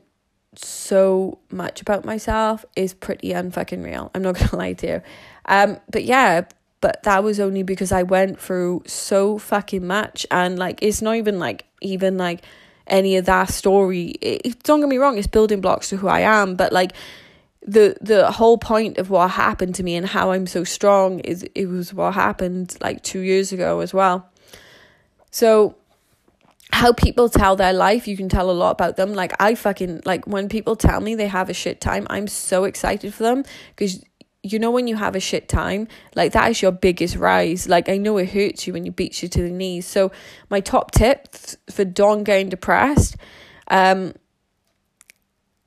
so 0.56 1.40
much 1.52 1.82
about 1.82 2.06
myself 2.06 2.66
is 2.76 2.94
pretty 2.94 3.30
unfucking 3.30 3.84
real. 3.84 4.12
I'm 4.16 4.22
not 4.22 4.36
gonna 4.36 4.56
lie 4.64 4.74
to 4.74 4.88
you. 4.88 5.02
Um, 5.46 5.78
but 5.92 6.06
yeah, 6.06 6.46
but 6.82 7.04
that 7.04 7.24
was 7.24 7.40
only 7.40 7.64
because 7.64 7.92
I 7.92 8.04
went 8.04 8.40
through 8.40 8.84
so 8.86 9.38
fucking 9.38 9.86
much 9.86 10.26
and 10.32 10.58
like 10.58 10.80
it's 10.82 11.02
not 11.02 11.16
even 11.16 11.40
like 11.40 11.66
even 11.82 12.18
like 12.18 12.44
any 12.88 13.18
of 13.18 13.26
that 13.26 13.50
story 13.50 14.08
it, 14.22 14.64
don't 14.64 14.80
get 14.80 14.90
me 14.90 14.98
wrong 14.98 15.18
it's 15.18 15.28
building 15.28 15.62
blocks 15.62 15.90
to 15.90 15.98
who 15.98 16.08
I 16.08 16.22
am 16.22 16.56
but 16.56 16.72
like 16.72 16.94
the 17.66 17.98
the 18.02 18.32
whole 18.32 18.58
point 18.58 18.98
of 18.98 19.10
what 19.10 19.32
happened 19.32 19.76
to 19.76 19.84
me 19.84 19.96
and 19.96 20.08
how 20.08 20.32
I'm 20.32 20.48
so 20.48 20.64
strong 20.64 21.20
is 21.20 21.44
it 21.54 21.68
was 21.68 21.94
what 21.94 22.14
happened 22.14 22.78
like 22.82 23.04
2 23.04 23.20
years 23.20 23.52
ago 23.52 23.82
as 23.82 23.94
well 23.94 24.30
so 25.32 25.76
how 26.72 26.94
people 26.94 27.30
tell 27.30 27.56
their 27.56 27.74
life, 27.74 28.08
you 28.08 28.16
can 28.16 28.30
tell 28.30 28.50
a 28.50 28.54
lot 28.54 28.72
about 28.72 28.96
them. 28.96 29.14
Like 29.14 29.34
I 29.40 29.56
fucking 29.56 30.04
like 30.06 30.28
when 30.28 30.50
people 30.50 30.76
tell 30.76 31.02
me 31.02 31.16
they 31.16 31.28
have 31.28 31.50
a 31.50 31.54
shit 31.54 31.82
time, 31.82 32.06
I'm 32.10 32.28
so 32.28 32.64
excited 32.64 33.14
for 33.14 33.24
them 33.24 33.44
because 33.76 34.04
you 34.42 34.58
know 34.58 34.72
when 34.72 34.88
you 34.88 34.96
have 34.96 35.16
a 35.16 35.20
shit 35.20 35.50
time, 35.50 35.88
like 36.16 36.32
that 36.32 36.50
is 36.50 36.62
your 36.62 36.72
biggest 36.72 37.16
rise. 37.16 37.68
Like 37.68 37.90
I 37.90 37.98
know 37.98 38.18
it 38.18 38.30
hurts 38.30 38.68
you 38.68 38.74
when 38.74 38.86
you 38.86 38.92
beat 38.92 39.22
you 39.22 39.28
to 39.30 39.42
the 39.42 39.50
knees. 39.50 39.86
So 39.86 40.12
my 40.50 40.62
top 40.62 40.92
tips 40.92 41.58
for 41.70 41.84
Don 41.84 42.24
getting 42.24 42.50
depressed, 42.50 43.18
um, 43.70 44.14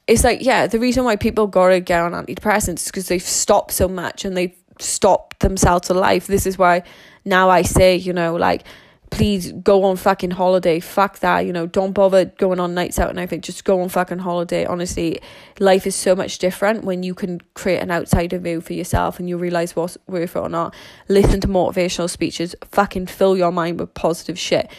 it's 0.06 0.24
like 0.24 0.42
yeah, 0.42 0.66
the 0.66 0.78
reason 0.78 1.04
why 1.04 1.16
people 1.16 1.46
gotta 1.46 1.80
get 1.80 2.00
on 2.00 2.12
antidepressants 2.12 2.80
is 2.80 2.86
because 2.86 3.08
they've 3.08 3.22
stopped 3.22 3.72
so 3.72 3.88
much 3.88 4.24
and 4.24 4.36
they've 4.36 4.56
stopped 4.78 5.40
themselves 5.40 5.88
to 5.88 5.94
life. 5.94 6.26
This 6.26 6.46
is 6.46 6.56
why 6.56 6.82
now 7.24 7.50
I 7.50 7.62
say, 7.62 7.96
you 7.96 8.12
know, 8.12 8.36
like 8.36 8.64
please 9.12 9.52
go 9.52 9.84
on 9.84 9.96
fucking 9.96 10.30
holiday. 10.30 10.80
Fuck 10.80 11.18
that, 11.18 11.40
you 11.40 11.52
know, 11.52 11.66
don't 11.66 11.92
bother 11.92 12.24
going 12.24 12.58
on 12.58 12.74
nights 12.74 12.98
out 12.98 13.10
and 13.10 13.18
everything. 13.18 13.42
Just 13.42 13.62
go 13.62 13.82
on 13.82 13.90
fucking 13.90 14.20
holiday. 14.20 14.64
Honestly, 14.64 15.20
life 15.60 15.86
is 15.86 15.94
so 15.94 16.16
much 16.16 16.38
different 16.38 16.82
when 16.82 17.02
you 17.02 17.14
can 17.14 17.38
create 17.52 17.80
an 17.80 17.90
outsider 17.90 18.38
view 18.38 18.62
for 18.62 18.72
yourself 18.72 19.20
and 19.20 19.28
you 19.28 19.36
realize 19.36 19.76
what's 19.76 19.98
worth 20.06 20.34
it 20.34 20.38
or 20.38 20.48
not. 20.48 20.74
Listen 21.08 21.40
to 21.42 21.46
motivational 21.46 22.08
speeches. 22.08 22.56
Fucking 22.70 23.06
fill 23.06 23.36
your 23.36 23.52
mind 23.52 23.78
with 23.78 23.92
positive 23.92 24.38
shit. 24.38 24.70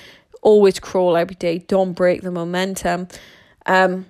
Always 0.41 0.79
crawl 0.79 1.15
every 1.15 1.35
day. 1.35 1.59
Don't 1.59 1.93
break 1.93 2.23
the 2.23 2.31
momentum. 2.31 3.07
Um, 3.67 4.07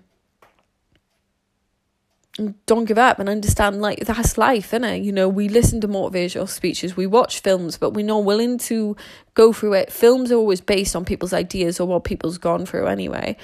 don't 2.65 2.85
give 2.85 2.97
up 2.97 3.19
and 3.19 3.29
understand 3.29 3.79
like 3.79 3.99
that's 3.99 4.37
life 4.39 4.71
innit? 4.71 5.03
you 5.03 5.11
know 5.11 5.29
we 5.29 5.47
listen 5.47 5.79
to 5.79 5.87
motivational 5.87 6.49
speeches 6.49 6.97
we 6.97 7.05
watch 7.05 7.41
films 7.41 7.77
but 7.77 7.91
we're 7.91 8.03
not 8.05 8.23
willing 8.23 8.57
to 8.57 8.95
go 9.35 9.53
through 9.53 9.73
it. 9.73 9.91
Films 9.91 10.31
are 10.31 10.35
always 10.35 10.61
based 10.61 10.95
on 10.95 11.05
people's 11.05 11.33
ideas 11.33 11.79
or 11.79 11.87
what 11.87 12.03
people's 12.03 12.37
gone 12.37 12.65
through 12.65 12.87
anyway. 12.87 13.37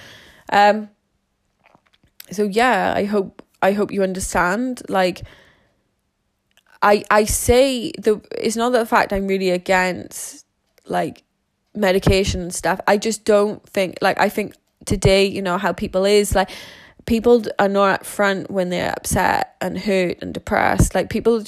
Um 0.51 0.89
so 2.31 2.43
yeah 2.43 2.93
i 2.95 3.05
hope 3.05 3.43
i 3.61 3.73
hope 3.73 3.91
you 3.91 4.01
understand. 4.01 4.81
Like 4.89 5.21
i 6.81 7.03
i 7.11 7.25
say 7.25 7.91
the 7.91 8.21
it's 8.31 8.55
not 8.55 8.71
the 8.71 8.85
fact 8.85 9.13
i'm 9.13 9.27
really 9.27 9.51
against 9.51 10.45
like 10.85 11.23
medication 11.75 12.41
and 12.41 12.53
stuff. 12.53 12.79
I 12.87 12.97
just 12.97 13.23
don't 13.23 13.63
think 13.69 13.99
like 14.01 14.19
i 14.19 14.29
think 14.29 14.55
today 14.85 15.25
you 15.25 15.41
know 15.43 15.59
how 15.59 15.73
people 15.73 16.05
is 16.05 16.33
like 16.33 16.49
people 17.09 17.43
are 17.57 17.67
not 17.67 18.03
upfront 18.03 18.51
when 18.51 18.69
they're 18.69 18.93
upset 18.95 19.55
and 19.61 19.79
hurt 19.79 20.15
and 20.21 20.31
depressed. 20.31 20.93
Like 20.93 21.09
people, 21.09 21.43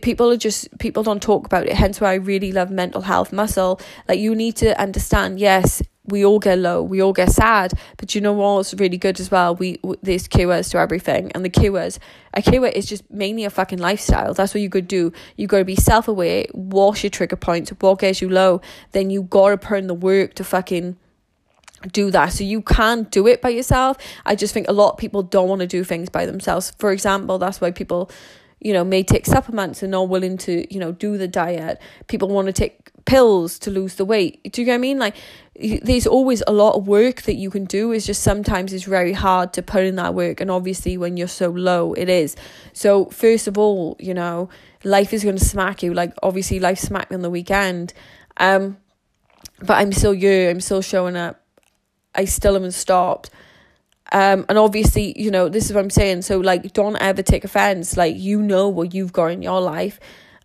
people 0.00 0.30
are 0.30 0.38
just 0.38 0.76
people 0.78 1.02
don't 1.02 1.20
talk 1.20 1.44
about 1.44 1.66
it. 1.66 1.74
Hence 1.74 2.00
why 2.00 2.12
I 2.12 2.14
really 2.14 2.50
love 2.50 2.70
mental 2.70 3.02
health 3.02 3.30
muscle. 3.30 3.78
Like 4.08 4.18
you 4.18 4.34
need 4.34 4.56
to 4.56 4.80
understand. 4.80 5.38
Yes, 5.38 5.82
we 6.06 6.24
all 6.24 6.38
get 6.38 6.58
low, 6.58 6.82
we 6.82 7.02
all 7.02 7.12
get 7.12 7.30
sad, 7.30 7.74
but 7.98 8.14
you 8.14 8.22
know 8.22 8.32
what's 8.32 8.72
really 8.74 8.96
good 8.96 9.20
as 9.20 9.30
well? 9.30 9.54
We 9.54 9.78
there's 10.00 10.26
cures 10.26 10.70
to 10.70 10.78
everything, 10.78 11.30
and 11.32 11.44
the 11.44 11.50
cures 11.50 12.00
a 12.32 12.40
cure 12.40 12.66
is 12.66 12.86
just 12.86 13.08
mainly 13.10 13.44
a 13.44 13.50
fucking 13.50 13.78
lifestyle. 13.78 14.32
That's 14.32 14.54
what 14.54 14.62
you 14.62 14.70
could 14.70 14.88
do. 14.88 15.12
You 15.36 15.46
got 15.46 15.58
to 15.58 15.64
be 15.66 15.76
self 15.76 16.08
aware, 16.08 16.46
wash 16.54 17.04
your 17.04 17.10
trigger 17.10 17.36
points, 17.36 17.70
what 17.80 17.98
gets 17.98 18.22
you 18.22 18.30
low. 18.30 18.62
Then 18.92 19.10
you 19.10 19.24
gotta 19.24 19.58
put 19.58 19.78
in 19.78 19.88
the 19.88 19.94
work 19.94 20.34
to 20.34 20.44
fucking 20.44 20.96
do 21.90 22.10
that. 22.10 22.32
So 22.32 22.44
you 22.44 22.62
can't 22.62 23.10
do 23.10 23.26
it 23.26 23.42
by 23.42 23.50
yourself. 23.50 23.96
I 24.24 24.34
just 24.34 24.54
think 24.54 24.68
a 24.68 24.72
lot 24.72 24.92
of 24.92 24.98
people 24.98 25.22
don't 25.22 25.48
want 25.48 25.60
to 25.60 25.66
do 25.66 25.84
things 25.84 26.08
by 26.08 26.26
themselves. 26.26 26.72
For 26.78 26.92
example, 26.92 27.38
that's 27.38 27.60
why 27.60 27.70
people, 27.70 28.10
you 28.60 28.72
know, 28.72 28.84
may 28.84 29.02
take 29.02 29.26
supplements 29.26 29.82
and 29.82 29.90
not 29.90 30.08
willing 30.08 30.36
to, 30.38 30.72
you 30.72 30.78
know, 30.80 30.92
do 30.92 31.18
the 31.18 31.28
diet. 31.28 31.80
People 32.06 32.28
want 32.28 32.46
to 32.46 32.52
take 32.52 32.82
pills 33.04 33.58
to 33.60 33.70
lose 33.70 33.96
the 33.96 34.04
weight. 34.04 34.40
Do 34.52 34.60
you 34.60 34.64
get 34.64 34.72
what 34.72 34.76
I 34.76 34.78
mean? 34.78 34.98
Like 34.98 35.16
there's 35.54 36.06
always 36.06 36.42
a 36.46 36.52
lot 36.52 36.74
of 36.76 36.86
work 36.86 37.22
that 37.22 37.34
you 37.34 37.50
can 37.50 37.64
do. 37.64 37.92
It's 37.92 38.06
just 38.06 38.22
sometimes 38.22 38.72
it's 38.72 38.84
very 38.84 39.12
hard 39.12 39.52
to 39.54 39.62
put 39.62 39.84
in 39.84 39.96
that 39.96 40.14
work. 40.14 40.40
And 40.40 40.50
obviously 40.50 40.96
when 40.96 41.16
you're 41.16 41.28
so 41.28 41.50
low, 41.50 41.92
it 41.94 42.08
is. 42.08 42.36
So 42.72 43.06
first 43.06 43.48
of 43.48 43.58
all, 43.58 43.96
you 43.98 44.14
know, 44.14 44.48
life 44.84 45.12
is 45.12 45.24
gonna 45.24 45.38
smack 45.38 45.82
you. 45.82 45.94
Like 45.94 46.14
obviously 46.22 46.60
life 46.60 46.78
smacked 46.78 47.10
me 47.10 47.16
on 47.16 47.22
the 47.22 47.30
weekend. 47.30 47.92
Um 48.36 48.78
but 49.60 49.74
I'm 49.74 49.92
still 49.92 50.14
you, 50.14 50.48
I'm 50.48 50.60
still 50.60 50.82
showing 50.82 51.16
up 51.16 51.41
I 52.14 52.24
still 52.24 52.54
haven't 52.54 52.72
stopped. 52.72 53.30
Um, 54.12 54.44
and 54.48 54.58
obviously, 54.58 55.18
you 55.18 55.30
know, 55.30 55.48
this 55.48 55.66
is 55.66 55.74
what 55.74 55.80
I'm 55.80 55.90
saying. 55.90 56.22
So, 56.22 56.38
like, 56.38 56.72
don't 56.74 56.96
ever 56.96 57.22
take 57.22 57.44
offense. 57.44 57.96
Like, 57.96 58.16
you 58.16 58.42
know 58.42 58.68
what 58.68 58.92
you've 58.92 59.12
got 59.12 59.26
in 59.26 59.40
your 59.42 59.60
life, 59.60 59.98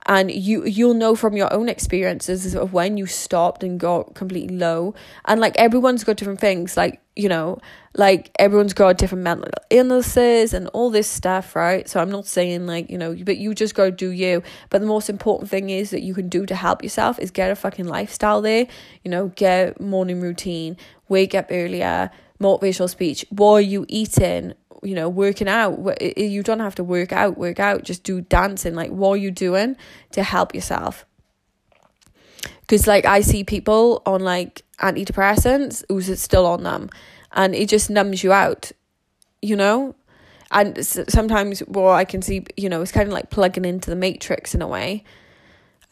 and 0.07 0.31
you 0.31 0.65
you'll 0.65 0.93
know 0.93 1.15
from 1.15 1.35
your 1.35 1.53
own 1.53 1.67
experiences 1.67 2.55
of 2.55 2.73
when 2.73 2.97
you 2.97 3.05
stopped 3.05 3.63
and 3.63 3.79
got 3.79 4.15
completely 4.15 4.55
low. 4.57 4.95
And 5.25 5.41
like, 5.41 5.57
everyone's 5.57 6.03
got 6.03 6.15
different 6.15 6.39
things. 6.39 6.77
Like, 6.77 7.01
you 7.15 7.27
know, 7.27 7.59
like 7.95 8.31
everyone's 8.39 8.73
got 8.73 8.97
different 8.97 9.23
mental 9.23 9.49
illnesses 9.69 10.53
and 10.53 10.67
all 10.69 10.89
this 10.89 11.07
stuff, 11.09 11.55
right? 11.55 11.89
So 11.89 11.99
I'm 11.99 12.11
not 12.11 12.25
saying 12.25 12.67
like, 12.67 12.89
you 12.89 12.97
know, 12.97 13.15
but 13.15 13.37
you 13.37 13.53
just 13.53 13.75
gotta 13.75 13.91
do 13.91 14.11
you. 14.11 14.43
But 14.69 14.79
the 14.79 14.87
most 14.87 15.09
important 15.09 15.49
thing 15.49 15.69
is 15.69 15.89
that 15.89 16.01
you 16.01 16.13
can 16.13 16.29
do 16.29 16.45
to 16.45 16.55
help 16.55 16.83
yourself 16.83 17.19
is 17.19 17.31
get 17.31 17.51
a 17.51 17.55
fucking 17.55 17.87
lifestyle 17.87 18.41
there, 18.41 18.67
you 19.03 19.11
know, 19.11 19.27
get 19.35 19.81
morning 19.81 20.21
routine, 20.21 20.77
wake 21.09 21.35
up 21.35 21.47
earlier, 21.49 22.11
motivational 22.39 22.89
speech. 22.89 23.25
What 23.29 23.53
are 23.53 23.61
you 23.61 23.85
eating? 23.89 24.53
You 24.83 24.95
know, 24.95 25.09
working 25.09 25.47
out. 25.47 25.79
You 26.01 26.43
don't 26.43 26.59
have 26.59 26.75
to 26.75 26.83
work 26.83 27.11
out, 27.11 27.37
work 27.37 27.59
out. 27.59 27.83
Just 27.83 28.03
do 28.03 28.21
dancing. 28.21 28.75
Like, 28.75 28.91
what 28.91 29.11
are 29.11 29.17
you 29.17 29.31
doing 29.31 29.75
to 30.11 30.23
help 30.23 30.53
yourself? 30.53 31.05
Because, 32.61 32.87
like, 32.87 33.05
I 33.05 33.21
see 33.21 33.43
people 33.43 34.01
on 34.05 34.21
like 34.21 34.63
antidepressants 34.79 35.83
who's 35.89 36.19
still 36.21 36.45
on 36.45 36.63
them, 36.63 36.89
and 37.31 37.55
it 37.55 37.69
just 37.69 37.89
numbs 37.89 38.23
you 38.23 38.31
out, 38.31 38.71
you 39.41 39.55
know? 39.55 39.95
And 40.51 40.85
sometimes 40.85 41.59
what 41.59 41.91
I 41.91 42.05
can 42.05 42.21
see, 42.21 42.45
you 42.55 42.69
know, 42.69 42.81
it's 42.81 42.91
kind 42.91 43.07
of 43.07 43.13
like 43.13 43.29
plugging 43.29 43.65
into 43.65 43.89
the 43.89 43.95
matrix 43.95 44.55
in 44.55 44.61
a 44.61 44.67
way 44.67 45.03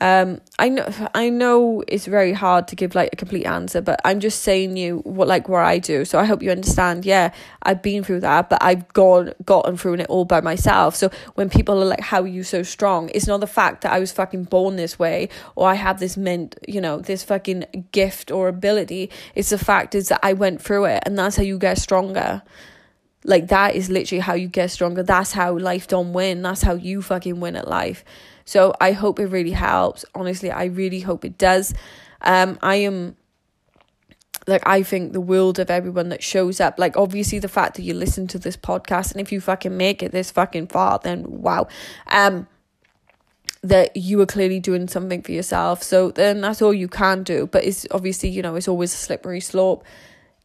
um, 0.02 0.42
I 0.60 0.68
know 0.68 1.10
I 1.16 1.30
know 1.30 1.82
it's 1.88 2.06
very 2.06 2.34
hard 2.34 2.68
to 2.68 2.76
give 2.76 2.96
like 2.96 3.12
a 3.14 3.16
complete 3.16 3.46
answer, 3.46 3.80
but 3.80 4.02
I'm 4.04 4.20
just 4.20 4.42
saying 4.42 4.76
you 4.76 4.98
what 5.00 5.30
like 5.30 5.48
what 5.48 5.64
I 5.64 5.78
do. 5.80 6.04
So 6.04 6.20
I 6.20 6.26
hope 6.26 6.44
you 6.44 6.52
understand. 6.52 7.06
Yeah, 7.06 7.34
I've 7.64 7.82
been 7.82 8.04
through 8.04 8.20
that, 8.20 8.50
but 8.50 8.62
I've 8.62 8.92
gone 8.92 9.34
gotten 9.46 9.78
through 9.78 9.96
it 9.96 10.08
all 10.08 10.26
by 10.26 10.42
myself. 10.42 10.98
So 10.98 11.10
when 11.36 11.50
people 11.50 11.82
are 11.82 11.86
like, 11.86 12.02
"How 12.02 12.22
are 12.22 12.28
you 12.28 12.44
so 12.44 12.62
strong?" 12.62 13.10
It's 13.14 13.26
not 13.26 13.40
the 13.40 13.48
fact 13.48 13.82
that 13.82 13.94
I 13.94 14.00
was 14.00 14.12
fucking 14.12 14.46
born 14.46 14.76
this 14.76 15.00
way 15.00 15.30
or 15.56 15.70
I 15.70 15.76
have 15.76 16.02
this 16.02 16.18
meant 16.18 16.58
you 16.68 16.82
know 16.82 17.00
this 17.00 17.24
fucking 17.24 17.88
gift 17.94 18.32
or 18.32 18.50
ability. 18.50 19.10
It's 19.34 19.50
the 19.50 19.58
fact 19.58 19.96
is 19.96 20.10
that 20.10 20.20
I 20.22 20.34
went 20.34 20.62
through 20.62 20.86
it, 20.86 21.04
and 21.06 21.18
that's 21.18 21.38
how 21.38 21.44
you 21.44 21.58
get 21.58 21.78
stronger. 21.78 22.42
Like 23.24 23.48
that 23.48 23.76
is 23.76 23.90
literally 23.90 24.20
how 24.20 24.34
you 24.34 24.50
get 24.50 24.72
stronger. 24.72 25.04
That's 25.04 25.32
how 25.32 25.58
life 25.58 25.88
don't 25.88 26.12
win. 26.12 26.42
That's 26.42 26.64
how 26.64 26.74
you 26.74 27.02
fucking 27.02 27.40
win 27.40 27.56
at 27.56 27.70
life. 27.70 28.04
So 28.46 28.74
I 28.80 28.92
hope 28.92 29.20
it 29.20 29.28
really 29.28 29.52
helps. 29.52 30.06
Honestly, 30.14 30.52
I 30.52 30.66
really 30.66 31.02
hope 31.02 31.26
it 31.26 31.38
does. 31.38 31.74
Um, 32.22 32.58
I 32.62 32.76
am 32.76 33.18
like 34.48 34.62
I 34.66 34.84
think 34.84 35.14
the 35.14 35.22
world 35.22 35.60
of 35.60 35.70
everyone 35.72 36.10
that 36.10 36.24
shows 36.24 36.60
up. 36.60 36.78
Like 36.78 36.96
obviously 36.96 37.40
the 37.40 37.48
fact 37.48 37.76
that 37.76 37.82
you 37.84 37.94
listen 37.94 38.28
to 38.28 38.40
this 38.40 38.56
podcast 38.56 39.12
and 39.12 39.20
if 39.20 39.32
you 39.32 39.42
fucking 39.42 39.76
make 39.76 40.04
it 40.04 40.12
this 40.12 40.32
fucking 40.32 40.68
far, 40.68 41.00
then 41.04 41.26
wow. 41.28 41.68
Um 42.08 42.48
that 43.64 43.98
you 43.98 44.22
are 44.22 44.28
clearly 44.28 44.60
doing 44.60 44.88
something 44.88 45.24
for 45.24 45.32
yourself. 45.32 45.82
So 45.82 46.12
then 46.12 46.42
that's 46.42 46.62
all 46.62 46.74
you 46.74 46.88
can 46.88 47.24
do. 47.24 47.48
But 47.48 47.64
it's 47.64 47.88
obviously, 47.90 48.30
you 48.30 48.44
know, 48.44 48.56
it's 48.56 48.68
always 48.68 48.94
a 48.94 48.98
slippery 48.98 49.40
slope 49.40 49.84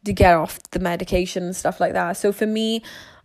to 0.05 0.13
get 0.13 0.33
off 0.33 0.59
the 0.71 0.79
medication 0.79 1.43
and 1.43 1.55
stuff 1.55 1.79
like 1.79 1.93
that. 1.93 2.13
So 2.13 2.31
for 2.31 2.47
me, 2.47 2.81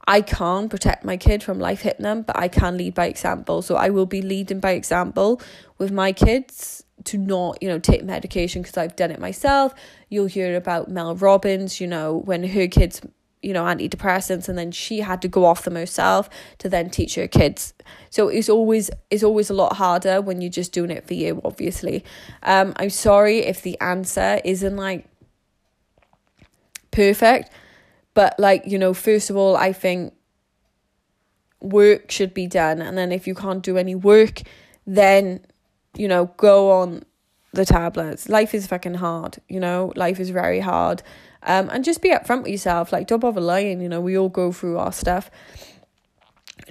I 0.06 0.20
can't 0.20 0.70
protect 0.70 1.04
my 1.04 1.16
kid 1.16 1.42
from 1.42 1.58
life 1.58 1.80
hitting 1.80 2.04
them, 2.04 2.22
but 2.22 2.36
I 2.36 2.48
can 2.48 2.76
lead 2.76 2.94
by 2.94 3.06
example. 3.06 3.60
So 3.62 3.74
I 3.74 3.90
will 3.90 4.06
be 4.06 4.22
leading 4.22 4.60
by 4.60 4.72
example 4.72 5.40
with 5.78 5.90
my 5.90 6.12
kids 6.12 6.84
to 7.04 7.18
not, 7.18 7.60
you 7.60 7.68
know, 7.68 7.78
take 7.78 8.04
medication 8.04 8.62
because 8.62 8.76
I've 8.76 8.94
done 8.94 9.10
it 9.10 9.18
myself. 9.18 9.74
You'll 10.08 10.26
hear 10.26 10.56
about 10.56 10.88
Mel 10.88 11.16
Robbins, 11.16 11.80
you 11.80 11.88
know, 11.88 12.18
when 12.18 12.44
her 12.44 12.68
kids, 12.68 13.00
you 13.42 13.52
know, 13.52 13.64
antidepressants 13.64 14.48
and 14.48 14.56
then 14.56 14.70
she 14.70 15.00
had 15.00 15.20
to 15.22 15.28
go 15.28 15.44
off 15.44 15.64
them 15.64 15.74
herself 15.74 16.30
to 16.58 16.68
then 16.68 16.88
teach 16.88 17.16
her 17.16 17.26
kids. 17.26 17.74
So 18.10 18.28
it's 18.28 18.48
always 18.48 18.90
it's 19.10 19.24
always 19.24 19.50
a 19.50 19.54
lot 19.54 19.74
harder 19.74 20.20
when 20.20 20.40
you're 20.40 20.50
just 20.50 20.72
doing 20.72 20.90
it 20.90 21.06
for 21.06 21.14
you, 21.14 21.40
obviously. 21.44 22.04
Um, 22.44 22.74
I'm 22.76 22.90
sorry 22.90 23.38
if 23.40 23.60
the 23.60 23.78
answer 23.80 24.40
isn't 24.44 24.76
like 24.76 25.06
perfect 26.92 27.50
but 28.16 28.38
like, 28.40 28.62
you 28.66 28.78
know, 28.78 28.92
first 28.94 29.30
of 29.30 29.36
all, 29.36 29.56
I 29.56 29.72
think 29.72 30.12
work 31.60 32.10
should 32.10 32.34
be 32.34 32.46
done. 32.46 32.82
And 32.82 32.98
then 32.98 33.12
if 33.12 33.26
you 33.26 33.34
can't 33.34 33.62
do 33.62 33.76
any 33.78 33.94
work, 33.94 34.40
then 34.86 35.46
you 35.96 36.08
know, 36.08 36.26
go 36.36 36.70
on 36.70 37.04
the 37.52 37.64
tablets. 37.64 38.28
Life 38.28 38.54
is 38.54 38.66
fucking 38.66 38.94
hard, 38.94 39.38
you 39.48 39.60
know, 39.60 39.92
life 39.96 40.20
is 40.20 40.30
very 40.30 40.60
hard. 40.60 41.02
Um, 41.42 41.70
and 41.70 41.84
just 41.84 42.02
be 42.02 42.10
upfront 42.10 42.42
with 42.42 42.50
yourself. 42.50 42.92
Like, 42.92 43.06
don't 43.06 43.20
bother 43.20 43.40
lying, 43.40 43.80
you 43.80 43.88
know, 43.88 44.00
we 44.00 44.18
all 44.18 44.28
go 44.28 44.52
through 44.52 44.78
our 44.78 44.92
stuff. 44.92 45.30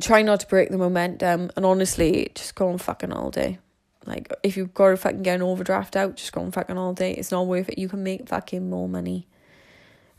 Try 0.01 0.21
not 0.21 0.41
to 0.41 0.47
break 0.47 0.69
the 0.69 0.77
momentum. 0.77 1.51
And 1.55 1.65
honestly, 1.65 2.29
just 2.35 2.55
go 2.55 2.67
on 2.67 2.77
fucking 2.77 3.13
all 3.13 3.31
day. 3.31 3.59
Like, 4.05 4.31
if 4.43 4.57
you've 4.57 4.73
got 4.73 4.89
to 4.89 4.97
fucking 4.97 5.23
get 5.23 5.35
an 5.35 5.41
overdraft 5.43 5.95
out, 5.95 6.17
just 6.17 6.33
go 6.33 6.41
on 6.41 6.51
fucking 6.51 6.77
all 6.77 6.93
day. 6.93 7.13
It's 7.13 7.31
not 7.31 7.47
worth 7.47 7.69
it. 7.69 7.79
You 7.79 7.87
can 7.87 8.03
make 8.03 8.27
fucking 8.27 8.69
more 8.69 8.89
money. 8.89 9.27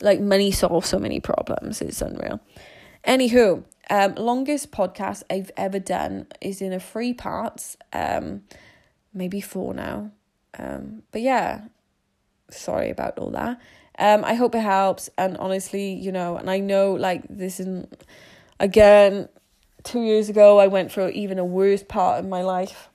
Like, 0.00 0.20
money 0.20 0.50
solves 0.50 0.88
so 0.88 0.98
many 0.98 1.20
problems. 1.20 1.80
It's 1.80 2.02
unreal. 2.02 2.40
Anywho, 3.06 3.64
um, 3.88 4.14
longest 4.16 4.72
podcast 4.72 5.22
I've 5.30 5.50
ever 5.56 5.78
done 5.78 6.26
is 6.40 6.60
in 6.60 6.72
a 6.72 6.80
three 6.80 7.14
parts. 7.14 7.76
Um, 7.92 8.42
maybe 9.14 9.40
four 9.40 9.74
now. 9.74 10.10
Um, 10.58 11.02
but 11.12 11.20
yeah, 11.22 11.62
sorry 12.50 12.90
about 12.90 13.18
all 13.18 13.30
that. 13.30 13.60
Um, 13.98 14.24
I 14.24 14.34
hope 14.34 14.54
it 14.54 14.60
helps. 14.60 15.08
And 15.16 15.36
honestly, 15.38 15.92
you 15.92 16.12
know, 16.12 16.36
and 16.36 16.50
I 16.50 16.58
know 16.58 16.92
like 16.92 17.24
this 17.28 17.60
isn't 17.60 18.04
again. 18.60 19.28
Two 19.84 20.02
years 20.02 20.28
ago, 20.28 20.58
I 20.58 20.66
went 20.66 20.90
through 20.90 21.10
even 21.10 21.38
a 21.38 21.44
worse 21.44 21.84
part 21.84 22.18
of 22.18 22.26
my 22.26 22.42
life 22.42 22.88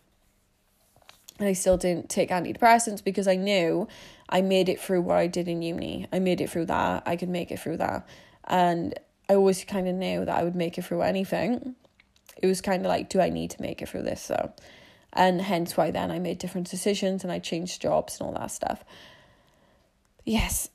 and 1.41 1.49
I 1.49 1.54
still 1.54 1.76
didn't 1.76 2.08
take 2.08 2.30
antidepressants 2.30 3.04
because 3.04 3.28
I 3.28 3.36
knew 3.36 3.88
I 4.32 4.42
made 4.42 4.70
it 4.70 4.80
through 4.80 5.02
what 5.02 5.18
I 5.18 5.28
did 5.28 5.48
in 5.48 5.62
uni. 5.62 6.08
I 6.12 6.20
made 6.20 6.40
it 6.40 6.50
through 6.50 6.68
that. 6.68 7.04
I 7.06 7.16
could 7.18 7.30
make 7.30 7.52
it 7.52 7.60
through 7.60 7.78
that. 7.78 8.08
And 8.46 8.98
I 9.30 9.36
always 9.36 9.64
kind 9.66 9.88
of 9.88 9.96
knew 9.96 10.26
that 10.26 10.38
I 10.38 10.44
would 10.44 10.56
make 10.56 10.78
it 10.78 10.86
through 10.86 11.02
anything. 11.02 11.76
It 12.42 12.48
was 12.48 12.62
kind 12.62 12.86
of 12.86 12.90
like, 12.90 13.10
do 13.10 13.20
I 13.20 13.30
need 13.30 13.52
to 13.52 13.62
make 13.62 13.82
it 13.82 13.90
through 13.90 14.04
this? 14.04 14.22
So, 14.22 14.54
and 15.14 15.42
hence 15.42 15.76
why 15.76 15.92
then 15.92 16.12
I 16.12 16.20
made 16.20 16.38
different 16.38 16.70
decisions 16.70 17.24
and 17.24 17.32
I 17.32 17.40
changed 17.40 17.82
jobs 17.82 18.20
and 18.20 18.28
all 18.28 18.34
that 18.36 18.52
stuff. 18.52 18.84
Yes, 20.24 20.70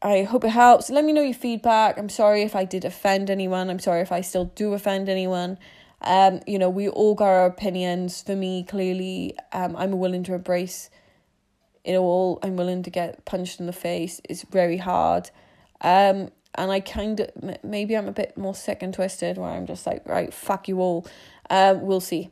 I 0.00 0.22
hope 0.22 0.44
it 0.44 0.50
helps. 0.50 0.90
Let 0.90 1.04
me 1.04 1.12
know 1.12 1.22
your 1.22 1.34
feedback. 1.34 1.98
I'm 1.98 2.08
sorry 2.08 2.42
if 2.42 2.56
I 2.56 2.64
did 2.64 2.84
offend 2.84 3.30
anyone. 3.30 3.68
I'm 3.68 3.78
sorry 3.78 4.00
if 4.00 4.10
I 4.10 4.20
still 4.22 4.46
do 4.46 4.72
offend 4.72 5.08
anyone. 5.08 5.58
Um, 6.00 6.40
you 6.46 6.58
know, 6.58 6.70
we 6.70 6.88
all 6.88 7.14
got 7.14 7.26
our 7.26 7.46
opinions. 7.46 8.22
For 8.22 8.34
me, 8.34 8.64
clearly, 8.64 9.36
um, 9.52 9.76
I'm 9.76 9.92
willing 9.92 10.24
to 10.24 10.34
embrace 10.34 10.90
it 11.84 11.96
all. 11.96 12.38
I'm 12.42 12.56
willing 12.56 12.82
to 12.82 12.90
get 12.90 13.24
punched 13.24 13.60
in 13.60 13.66
the 13.66 13.72
face. 13.72 14.20
It's 14.28 14.42
very 14.42 14.76
hard. 14.76 15.30
Um, 15.80 16.30
and 16.54 16.70
I 16.70 16.80
kind 16.80 17.20
of, 17.20 17.30
maybe 17.64 17.96
I'm 17.96 18.08
a 18.08 18.12
bit 18.12 18.36
more 18.36 18.54
sick 18.54 18.82
and 18.82 18.92
twisted 18.92 19.38
where 19.38 19.50
I'm 19.50 19.66
just 19.66 19.86
like, 19.86 20.06
right, 20.06 20.32
fuck 20.32 20.68
you 20.68 20.80
all. 20.80 21.06
Um, 21.50 21.82
we'll 21.82 22.00
see. 22.00 22.30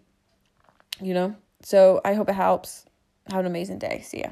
You 1.00 1.14
know? 1.14 1.36
So 1.62 2.00
I 2.04 2.14
hope 2.14 2.28
it 2.28 2.34
helps. 2.34 2.84
Have 3.30 3.40
an 3.40 3.46
amazing 3.46 3.78
day. 3.78 4.02
See 4.04 4.20
ya. 4.20 4.30